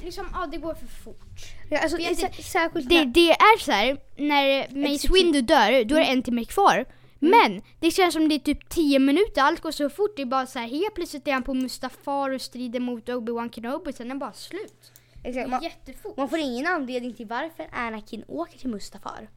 Liksom, 0.04 0.26
ja 0.32 0.46
det 0.46 0.56
går 0.58 0.74
för 0.74 0.86
fort. 0.86 1.40
Ja, 1.70 1.78
alltså, 1.78 1.98
inte. 1.98 2.42
särskilt 2.42 2.88
Det, 2.88 3.04
det 3.04 3.30
är 3.30 3.58
så 3.58 3.72
här, 3.72 3.98
när 4.16 4.68
Mace. 4.92 5.08
Windu 5.12 5.40
dör, 5.40 5.84
då 5.84 5.94
är 5.94 6.00
det 6.00 6.06
en 6.06 6.22
timme 6.22 6.44
kvar. 6.44 6.84
Men 7.18 7.62
det 7.80 7.90
känns 7.90 8.14
som 8.14 8.28
det 8.28 8.34
är 8.34 8.38
typ 8.38 8.68
10 8.68 8.98
minuter, 8.98 9.42
allt 9.42 9.60
går 9.60 9.70
så 9.70 9.90
fort. 9.90 10.16
Det 10.16 10.22
är 10.22 10.26
bara 10.26 10.46
så 10.46 10.58
här, 10.58 10.68
helt 10.68 10.94
plötsligt 10.94 11.28
är 11.28 11.32
han 11.32 11.42
på 11.42 11.54
Mustafar 11.54 12.30
och 12.30 12.40
strider 12.40 12.80
mot 12.80 13.08
Obi-Wan 13.08 13.50
Kenobi, 13.52 13.92
sen 13.92 14.10
är 14.10 14.14
det 14.14 14.20
bara 14.20 14.32
slut. 14.32 14.92
Det 15.22 15.28
exakt, 15.28 15.50
man, 15.50 15.62
jättefort. 15.62 16.16
man 16.16 16.28
får 16.28 16.38
ingen 16.38 16.66
anledning 16.66 17.14
till 17.14 17.26
varför 17.26 17.66
Anakin 17.72 18.24
åker 18.28 18.58
till 18.58 18.68
Mustafar. 18.70 19.28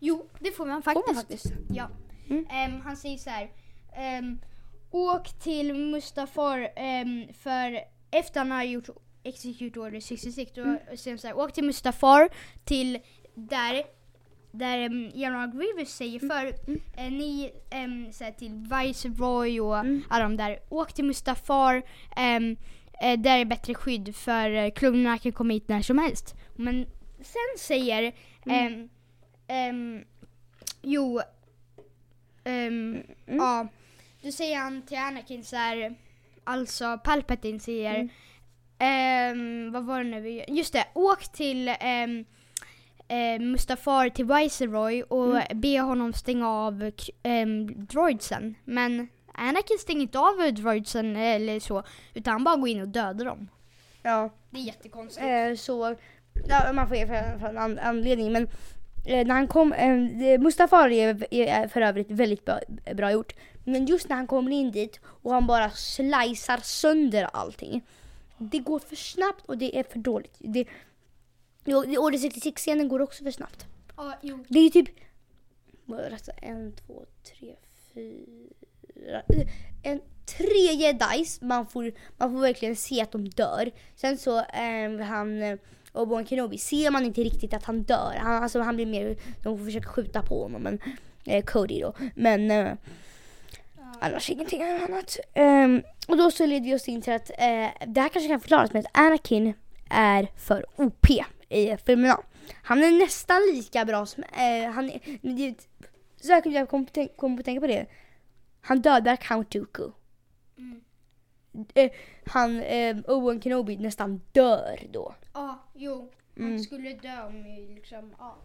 Jo, 0.00 0.26
det 0.40 0.50
får 0.50 0.66
man 0.66 0.82
Får 0.82 0.92
faktiskt. 0.92 1.14
man 1.14 1.16
faktiskt. 1.24 1.52
Ja. 1.74 1.88
Mm. 2.30 2.46
Ehm, 2.50 2.80
han 2.80 2.96
säger 2.96 3.18
så 3.18 3.30
här. 3.30 3.50
ehm, 3.96 4.38
åk 4.92 5.28
till 5.38 5.74
Mustafar 5.74 6.58
um, 7.04 7.26
för 7.34 7.78
efter 8.10 8.40
han 8.40 8.50
har 8.50 8.62
gjort 8.64 8.88
Execute 9.22 9.80
Order 9.80 10.00
66 10.00 10.52
då 10.54 10.62
Mm. 10.62 10.78
säger 10.96 11.10
han 11.10 11.18
så 11.18 11.26
här, 11.26 11.38
åk 11.38 11.52
till 11.52 11.64
Mustafar 11.64 12.28
till 12.64 12.98
där 13.34 13.82
där 14.54 14.86
um, 14.86 15.10
General 15.14 15.50
Grievous 15.50 15.94
säger 15.94 16.18
för 16.18 16.46
eh, 16.96 17.10
ni 17.12 17.50
um, 17.84 18.12
så 18.12 18.24
här, 18.24 18.32
till 18.32 18.50
Viceroy 18.54 19.60
och 19.60 19.78
Mm. 19.78 20.02
alla 20.08 20.22
de 20.24 20.36
där, 20.36 20.58
åk 20.68 20.92
till 20.92 21.04
Mustafar 21.04 21.82
ehm, 22.16 22.56
eh, 23.02 23.18
där 23.20 23.38
är 23.38 23.44
bättre 23.44 23.74
skydd 23.74 24.16
för 24.16 24.50
uh, 24.50 24.70
klonerna 24.70 25.18
kan 25.18 25.32
komma 25.32 25.52
hit 25.52 25.68
när 25.68 25.82
som 25.82 25.98
helst. 25.98 26.34
Men 26.56 26.86
sen 27.16 27.58
säger 27.58 28.12
ehm, 28.46 28.88
ehm, 29.46 30.04
jo 30.82 31.20
ehm, 32.44 33.02
ja 33.26 33.68
då 34.22 34.32
säger 34.32 34.58
han 34.58 34.82
till 34.82 34.98
Anakin 34.98 35.44
så 35.44 35.56
här 35.56 35.94
alltså 36.44 36.98
Palpatine 37.04 37.60
säger 37.60 37.94
Mm. 37.94 38.08
ehm, 38.78 39.72
vad 39.72 39.84
var 39.84 39.98
det 39.98 40.10
nu 40.10 40.20
vi 40.20 40.44
just 40.48 40.72
det, 40.72 40.84
åk 40.94 41.32
till 41.32 41.68
ehm, 41.80 42.24
eh, 43.08 43.40
Mustafar 43.40 44.08
till 44.08 44.24
Viceroy 44.24 45.02
och 45.02 45.36
Mm. 45.36 45.60
be 45.60 45.80
honom 45.80 46.12
stänga 46.12 46.48
av 46.48 46.90
ehm, 47.22 47.86
droidsen. 47.86 48.54
Men 48.64 49.08
Anakin 49.34 49.78
stänger 49.78 50.00
inte 50.02 50.18
av 50.18 50.52
droidsen 50.54 51.16
eller 51.16 51.60
så, 51.60 51.82
utan 52.14 52.32
han 52.32 52.44
bara 52.44 52.56
går 52.56 52.68
in 52.68 52.80
och 52.80 52.88
dödar 52.88 53.24
dem. 53.24 53.48
Ja. 54.02 54.30
Det 54.50 54.58
är 54.58 54.62
jättekonstigt. 54.62 55.26
Eh, 55.26 55.54
så, 55.56 55.96
ja, 56.48 56.72
man 56.72 56.88
får 56.88 56.96
ge 56.96 57.06
för, 57.06 57.38
för 57.38 57.46
en 57.48 57.58
an, 57.58 57.78
anledning 57.78 58.32
men 58.32 58.42
eh, 59.06 59.26
när 59.26 59.34
han 59.34 59.46
kom, 59.48 59.72
eh, 59.72 60.40
Mustafar 60.40 60.88
är, 60.88 61.26
är 61.34 61.68
för 61.68 61.80
övrigt 61.80 62.10
väldigt 62.10 62.44
bra, 62.44 62.58
bra 62.94 63.12
gjort. 63.12 63.32
Men 63.64 63.86
just 63.86 64.08
när 64.08 64.16
han 64.16 64.26
kommer 64.26 64.50
in 64.50 64.70
dit 64.70 65.00
och 65.04 65.32
han 65.32 65.46
bara 65.46 65.70
slicear 65.70 66.60
sönder 66.62 67.24
allting. 67.32 67.82
Det 68.38 68.58
går 68.58 68.78
för 68.78 68.96
snabbt 68.96 69.46
och 69.46 69.58
det 69.58 69.78
är 69.78 69.82
för 69.82 69.98
dåligt. 69.98 70.34
Det, 70.38 70.64
jo, 71.64 71.82
det- 71.82 71.98
Order 71.98 72.18
66-scenen 72.18 72.88
går 72.88 73.00
också 73.02 73.24
för 73.24 73.30
snabbt. 73.30 73.66
Ja, 73.96 74.14
jo. 74.22 74.44
Det 74.48 74.58
är 74.58 74.70
typ, 74.70 74.88
en, 76.42 76.72
två, 76.72 77.04
tre, 77.38 77.54
fyra, 77.94 79.22
en, 79.82 80.00
tre 80.26 80.72
jedis. 80.72 81.40
Man 81.40 81.66
får, 81.66 81.92
man 82.18 82.32
får 82.32 82.40
verkligen 82.40 82.76
se 82.76 83.00
att 83.02 83.12
de 83.12 83.28
dör. 83.28 83.70
Sen 83.96 84.18
så, 84.18 84.38
eh, 84.38 85.00
han, 85.06 85.42
eh, 85.42 85.56
Obi-Wan 85.92 86.26
Kenobi, 86.26 86.58
ser 86.58 86.90
man 86.90 87.04
inte 87.04 87.20
riktigt 87.20 87.54
att 87.54 87.64
han 87.64 87.82
dör. 87.82 88.14
Han, 88.18 88.42
alltså, 88.42 88.60
han 88.60 88.76
blir 88.76 88.86
mer, 88.86 89.16
de 89.42 89.58
får 89.58 89.64
försöka 89.64 89.88
skjuta 89.88 90.22
på 90.22 90.42
honom. 90.42 90.62
Men, 90.62 90.78
eh, 91.24 91.44
Cody 91.44 91.80
då. 91.80 91.94
Men 92.14 92.50
eh, 92.50 92.72
annars 94.00 94.30
ingenting 94.30 94.62
annat. 94.62 95.16
Ehm, 95.34 95.82
och 96.08 96.16
då 96.16 96.30
så 96.30 96.46
leder 96.46 96.66
vi 96.66 96.74
oss 96.74 96.88
in 96.88 97.02
till 97.02 97.12
att 97.12 97.30
eh, 97.30 97.68
det 97.86 98.00
här 98.00 98.08
kanske 98.08 98.28
kan 98.28 98.40
förklaras 98.40 98.72
med 98.72 98.80
att 98.86 98.98
Anakin 98.98 99.54
är 99.90 100.28
för 100.36 100.64
OP 100.76 101.06
i 101.48 101.76
filmerna. 101.86 102.20
Han 102.62 102.84
är 102.84 102.90
nästan 102.92 103.40
lika 103.54 103.84
bra 103.84 104.06
som, 104.06 104.22
eh, 104.24 104.70
han 104.70 104.90
är, 104.90 105.00
det, 105.36 105.68
säkert 106.22 106.52
jag 106.52 106.68
kom, 106.68 106.86
på 106.86 106.92
tänk- 106.94 107.16
kom 107.16 107.36
på 107.36 107.40
att 107.40 107.44
tänka 107.44 107.60
på 107.60 107.66
det. 107.66 107.86
Han 108.60 108.80
dödar 108.80 109.16
Count 109.16 109.50
Dooku. 109.50 109.90
Mm. 110.58 110.80
Eh, 111.74 111.90
han, 112.26 112.62
Owen 113.06 113.40
Kenobi 113.42 113.76
nästan 113.76 114.20
dör 114.32 114.78
då. 114.92 115.14
Ja, 115.34 115.64
jo. 115.74 116.10
Han 116.36 116.46
Mm. 116.46 116.58
skulle 116.58 116.92
dö 116.94 117.22
om 117.26 117.44
liksom, 117.74 118.14
ja. 118.18 118.36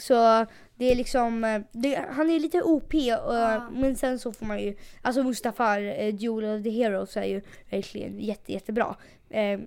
Så 0.00 0.46
det 0.74 0.84
är 0.92 0.94
liksom, 0.96 1.44
eh, 1.44 1.60
det, 1.72 2.04
han 2.10 2.30
är 2.30 2.40
lite 2.40 2.62
OP 2.62 2.94
och, 2.94 3.34
Ja. 3.34 3.68
men 3.72 3.96
sen 3.96 4.18
så 4.18 4.32
får 4.32 4.46
man 4.46 4.60
ju, 4.60 4.76
alltså 5.02 5.22
Mustafar, 5.22 5.80
eh, 5.80 6.14
Duel 6.14 6.58
of 6.58 6.64
the 6.64 6.70
Heroes 6.70 7.16
är 7.16 7.24
ju 7.24 7.40
verkligen 7.70 8.20
jätte, 8.20 8.52
jättebra. 8.52 8.96
Eh, 9.30 9.60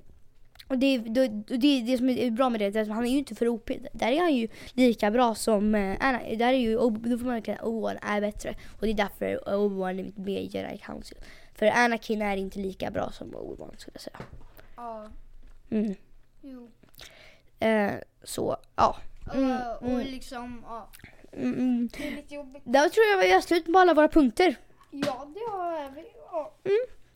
och 0.67 0.77
det, 0.77 0.97
det, 0.97 1.27
det, 1.47 1.81
det 1.81 1.97
som 1.97 2.09
är 2.09 2.31
bra 2.31 2.49
med 2.49 2.59
det 2.59 2.75
är 2.75 2.81
att 2.81 2.87
han 2.87 3.05
är 3.05 3.09
ju 3.09 3.17
inte 3.17 3.35
för 3.35 3.47
OP. 3.47 3.71
Där 3.93 4.11
är 4.11 4.19
han 4.19 4.35
ju 4.35 4.47
lika 4.73 5.11
bra 5.11 5.35
som 5.35 5.75
eh, 5.75 5.97
Anna. 5.99 6.19
Där 6.35 6.53
är 6.53 6.57
ju, 6.57 6.73
då 6.75 7.17
får 7.17 7.25
man 7.25 7.33
verkligen 7.33 7.59
att 7.59 7.65
Obi-Wan 7.65 7.97
är 8.01 8.21
bättre. 8.21 8.55
Och 8.79 8.81
det 8.85 8.89
är 8.91 8.93
därför 8.93 9.39
Obi-Wan 9.45 9.99
är 9.99 10.21
med 10.21 10.43
i 10.43 10.45
Jedi 10.45 10.77
Council. 10.77 11.17
För 11.55 11.65
Anakin 11.65 12.21
är 12.21 12.37
inte 12.37 12.59
lika 12.59 12.91
bra 12.91 13.11
som 13.11 13.27
Obi-Wan 13.35 13.77
skulle 13.77 13.95
jag 13.95 14.01
säga. 14.01 14.19
Ja, 14.75 15.07
Mm. 15.71 15.95
jo. 16.41 16.69
Eh, 17.59 17.91
så, 18.23 18.57
ja. 18.75 18.97
Mm, 19.33 19.51
Uh, 19.51 19.71
och 19.71 19.89
mm. 19.89 20.07
liksom, 20.07 20.65
ja. 20.67 20.89
Mm, 21.33 21.53
mm. 21.53 21.89
Det 21.97 22.07
är 22.07 22.11
lite 22.11 22.35
jobbigt. 22.35 22.63
Där 22.65 22.89
tror 22.89 23.05
jag 23.05 23.17
vi 23.17 23.33
har 23.33 23.41
slut 23.41 23.65
på 23.65 23.79
alla 23.79 23.93
våra 23.93 24.07
punkter. 24.07 24.55
Ja, 24.91 25.31
det 25.33 25.51
har 25.51 25.91
vi. 25.95 26.03
Ja. 26.31 26.53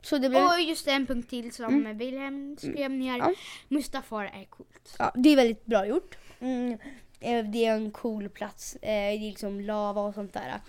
Så 0.01 0.17
det 0.17 0.29
blir... 0.29 0.45
Och 0.45 0.61
just 0.61 0.87
en 0.87 1.05
punkt 1.07 1.29
till 1.29 1.51
som 1.51 1.97
Wilhelm 1.97 2.57
skrev 2.57 2.91
ner. 2.91 3.17
Ja. 3.17 3.33
Mustafar 3.67 4.23
är 4.23 4.45
coolt. 4.45 4.95
Ja, 4.99 5.11
det 5.15 5.29
är 5.29 5.35
väldigt 5.35 5.65
bra 5.65 5.85
gjort. 5.85 6.17
Mm. 6.39 6.77
eh, 7.19 7.45
Det 7.45 7.65
är 7.65 7.73
en 7.75 7.91
cool 7.91 8.29
plats. 8.29 8.75
Eh, 8.75 8.79
Det 8.81 8.89
är 9.15 9.19
liksom 9.19 9.61
lava 9.61 10.01
och 10.01 10.13
sånt 10.13 10.33
där. 10.33 10.59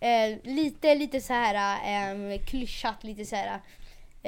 Eh, 0.00 0.38
Lite, 0.42 0.94
lite 0.94 1.20
så 1.20 1.32
här 1.32 1.78
eh, 2.34 2.38
klyschat, 2.38 3.04
lite 3.04 3.24
så 3.24 3.36
här. 3.36 3.60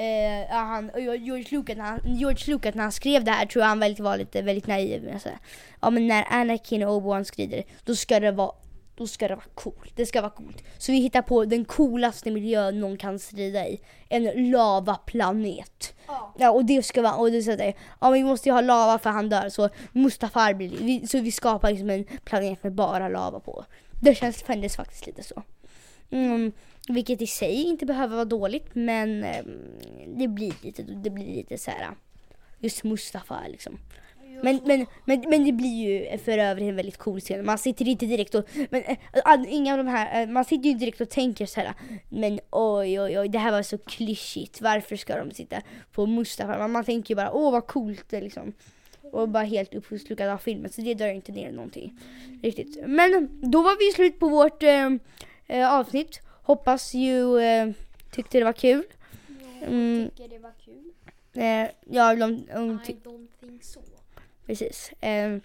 Eh, 0.01 0.47
han, 0.49 0.91
George 0.95 1.45
Lucas, 1.51 1.77
när 1.77 1.83
han, 1.83 1.99
George 2.05 2.53
Lucas 2.53 2.75
när 2.75 2.83
han 2.83 2.91
skrev 2.91 3.23
det 3.23 3.31
här 3.31 3.45
tror 3.45 3.61
jag 3.61 3.69
han 3.69 3.79
väldigt, 3.79 3.99
var 3.99 4.17
lite 4.17 4.41
väldigt 4.41 4.67
naiv. 4.67 5.03
med 5.03 5.21
så 5.21 5.29
här, 5.29 5.37
Ja 5.81 5.89
men 5.89 6.07
när 6.07 6.25
Anakin 6.29 6.83
och 6.83 7.01
Obi-Wan 7.01 7.23
skrider 7.23 7.63
då 7.85 7.95
ska 7.95 8.19
det 8.19 8.31
vara 8.31 8.51
då 8.95 9.07
ska 9.07 9.27
det 9.27 9.35
vara 9.35 9.45
coolt. 9.55 9.95
Det 9.95 10.05
ska 10.05 10.21
vara 10.21 10.31
coolt. 10.31 10.63
Så 10.77 10.91
vi 10.91 10.97
hittar 10.97 11.21
på 11.21 11.45
den 11.45 11.65
coolaste 11.65 12.31
miljön 12.31 12.79
någon 12.79 12.97
kan 12.97 13.19
strida 13.19 13.67
i. 13.67 13.81
En 14.09 14.51
lavaplanet. 14.51 15.93
Ja. 16.07 16.33
Ja 16.37 16.51
och 16.51 16.65
det 16.65 16.83
ska 16.83 17.01
vara, 17.01 17.15
och 17.15 17.31
det 17.31 17.43
säger 17.43 17.73
ja 18.01 18.09
men 18.09 18.13
vi 18.13 18.23
måste 18.23 18.49
ju 18.49 18.53
ha 18.53 18.61
lava 18.61 18.99
för 18.99 19.09
han 19.09 19.29
dör 19.29 19.49
så 19.49 19.69
Mustafar 19.91 20.53
blir, 20.53 20.69
vi, 20.69 21.07
så 21.07 21.19
vi 21.19 21.31
skapar 21.31 21.69
liksom 21.69 21.89
en 21.89 22.05
planet 22.23 22.63
med 22.63 22.73
bara 22.73 23.09
lava 23.09 23.39
på. 23.39 23.65
Det 24.01 24.15
känns, 24.15 24.45
kändes 24.47 24.75
faktiskt 24.75 25.05
lite 25.05 25.23
så. 25.23 25.43
Mm, 26.09 26.51
vilket 26.89 27.21
i 27.21 27.27
sig 27.27 27.63
inte 27.63 27.85
behöver 27.85 28.15
vara 28.15 28.25
dåligt 28.25 28.75
men 28.75 29.23
ehm, 29.23 29.45
det 30.07 30.27
blir 30.27 30.53
lite, 30.61 30.83
det 30.83 31.09
blir 31.09 31.35
lite 31.35 31.57
så 31.57 31.71
här. 31.71 31.89
Just 32.59 32.83
Mustafa 32.83 33.47
liksom. 33.47 33.79
Men, 34.43 34.59
men, 34.65 34.85
men, 35.05 35.23
men 35.29 35.45
det 35.45 35.51
blir 35.51 35.75
ju 35.75 36.17
för 36.17 36.37
övrigt 36.37 36.69
en 36.69 36.75
väldigt 36.75 36.97
cool 36.97 37.19
scen. 37.19 37.45
Man 37.45 37.57
sitter 37.57 37.87
inte 37.87 38.05
direkt 38.05 38.35
och, 38.35 38.45
men, 38.69 38.83
äh, 38.83 39.53
inga 39.53 39.73
av 39.73 39.77
de 39.77 39.87
här, 39.87 40.21
äh, 40.21 40.29
man 40.29 40.45
sitter 40.45 40.63
ju 40.63 40.69
inte 40.71 40.85
direkt 40.85 41.01
och 41.01 41.09
tänker 41.09 41.45
så 41.45 41.59
här. 41.59 41.73
Men 42.09 42.39
oj 42.49 43.01
oj 43.01 43.19
oj, 43.19 43.29
det 43.29 43.39
här 43.39 43.51
var 43.51 43.63
så 43.63 43.77
klyschigt. 43.77 44.61
Varför 44.61 44.95
ska 44.95 45.15
de 45.15 45.31
sitta 45.31 45.61
på 45.91 46.05
Mustafa? 46.05 46.57
Man, 46.57 46.71
man 46.71 46.83
tänker 46.83 47.11
ju 47.11 47.15
bara, 47.15 47.31
åh 47.31 47.51
vad 47.51 47.67
coolt 47.67 48.05
det 48.09 48.21
liksom. 48.21 48.53
Och 49.11 49.29
bara 49.29 49.43
helt 49.43 49.73
uppslukad 49.73 50.29
av 50.29 50.37
filmen. 50.37 50.71
Så 50.71 50.81
det 50.81 50.93
drar 50.93 51.07
inte 51.07 51.31
ner 51.31 51.51
någonting 51.51 51.99
riktigt. 52.43 52.87
Men 52.87 53.29
då 53.51 53.61
var 53.61 53.79
vi 53.79 53.95
slut 53.95 54.19
på 54.19 54.29
vårt 54.29 54.63
eh, 55.47 55.73
avsnitt. 55.73 56.21
Hoppas 56.43 56.93
ju 56.93 57.39
eh, 57.39 57.69
tyckte 58.11 58.37
det 58.37 58.43
var 58.43 58.53
kul. 58.53 58.83
Mm. 59.61 60.09
tycker 60.09 60.29
det 60.29 60.39
var 60.39 60.53
kul. 60.65 60.91
Eh, 61.33 61.67
ja, 61.89 62.15
de, 62.15 62.45
de, 62.53 62.79
I 62.87 62.95
don't 63.03 63.27
think 63.39 63.63
so. 63.63 63.79
Precis. 64.45 64.91
Um, 65.01 65.41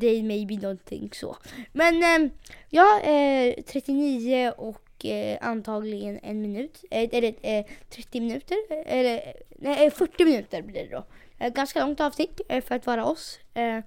they 0.00 0.22
maybe 0.22 0.56
don't 0.56 0.84
think 0.84 1.14
så. 1.14 1.36
Men 1.72 2.02
ehm, 2.02 2.30
ja, 2.70 3.00
eh, 3.00 3.54
39 3.64 4.52
och 4.56 5.04
eh, 5.04 5.38
antagligen 5.40 6.20
en 6.22 6.42
minut, 6.42 6.84
eh, 6.90 7.08
eller 7.12 7.34
eh, 7.42 7.64
30 7.90 8.20
minuter, 8.20 8.56
eller 8.86 9.34
nej, 9.48 9.86
eh, 9.86 9.92
40 9.92 10.24
minuter 10.24 10.62
blir 10.62 10.82
det 10.82 10.96
då. 10.96 11.04
Eh, 11.38 11.52
ganska 11.52 11.80
långt 11.80 12.00
avsnitt 12.00 12.40
eh, 12.48 12.64
för 12.64 12.74
att 12.74 12.86
vara 12.86 13.04
oss. 13.04 13.38
Eh, 13.54 13.80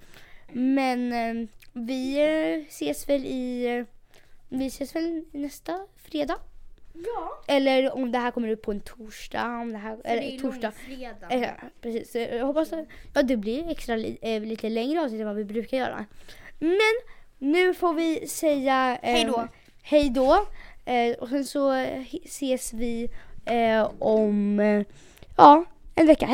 men 0.52 1.14
eh, 1.14 1.48
vi 1.74 2.18
eh, 2.18 2.68
ses 2.68 3.10
väl 3.10 3.26
i, 3.26 3.66
eh, 3.66 3.86
vi 4.50 4.66
ses 4.68 4.96
väl 4.96 5.24
nästa 5.32 5.80
fredag. 5.98 6.38
Ja, 6.94 7.54
Eller 7.56 7.96
om 7.96 8.12
det 8.12 8.18
här 8.20 8.32
kommer 8.32 8.50
upp 8.50 8.62
på 8.62 8.72
en 8.72 8.80
torsdag, 8.80 9.46
om 9.62 9.72
det 9.72 9.78
här, 9.78 9.96
för 9.96 10.04
det 10.04 10.10
eller 10.10 10.22
är 10.22 10.40
torsdag. 10.40 10.72
långfredag. 10.88 11.44
Ja, 11.44 11.68
precis. 11.82 12.12
Så 12.12 12.18
Jag 12.18 12.46
hoppas 12.46 12.74
att 12.74 12.86
ja, 13.14 13.22
det 13.24 13.38
blir 13.38 13.70
extra 13.70 13.96
li, 13.96 14.18
eh, 14.22 14.42
lite 14.42 14.70
längre 14.70 15.02
avsnitt 15.02 15.22
än 15.22 15.28
vad 15.28 15.36
vi 15.36 15.44
brukar 15.46 15.78
göra. 15.78 16.06
Men 16.60 16.80
nu 17.38 17.74
får 17.74 17.94
vi 17.94 18.28
säga 18.28 18.98
eh, 19.02 19.12
Hej 19.14 19.26
då. 19.26 19.48
Hej 19.82 20.10
då. 20.10 20.48
Eh, 20.86 21.16
och 21.18 21.30
sen 21.30 21.46
så 21.46 21.74
eh, 21.74 22.04
ses 22.26 22.74
vi 22.74 23.10
eh, 23.46 23.92
om 24.00 24.60
eh, 24.60 24.84
ja, 25.38 25.66
en 25.96 26.08
vecka. 26.08 26.26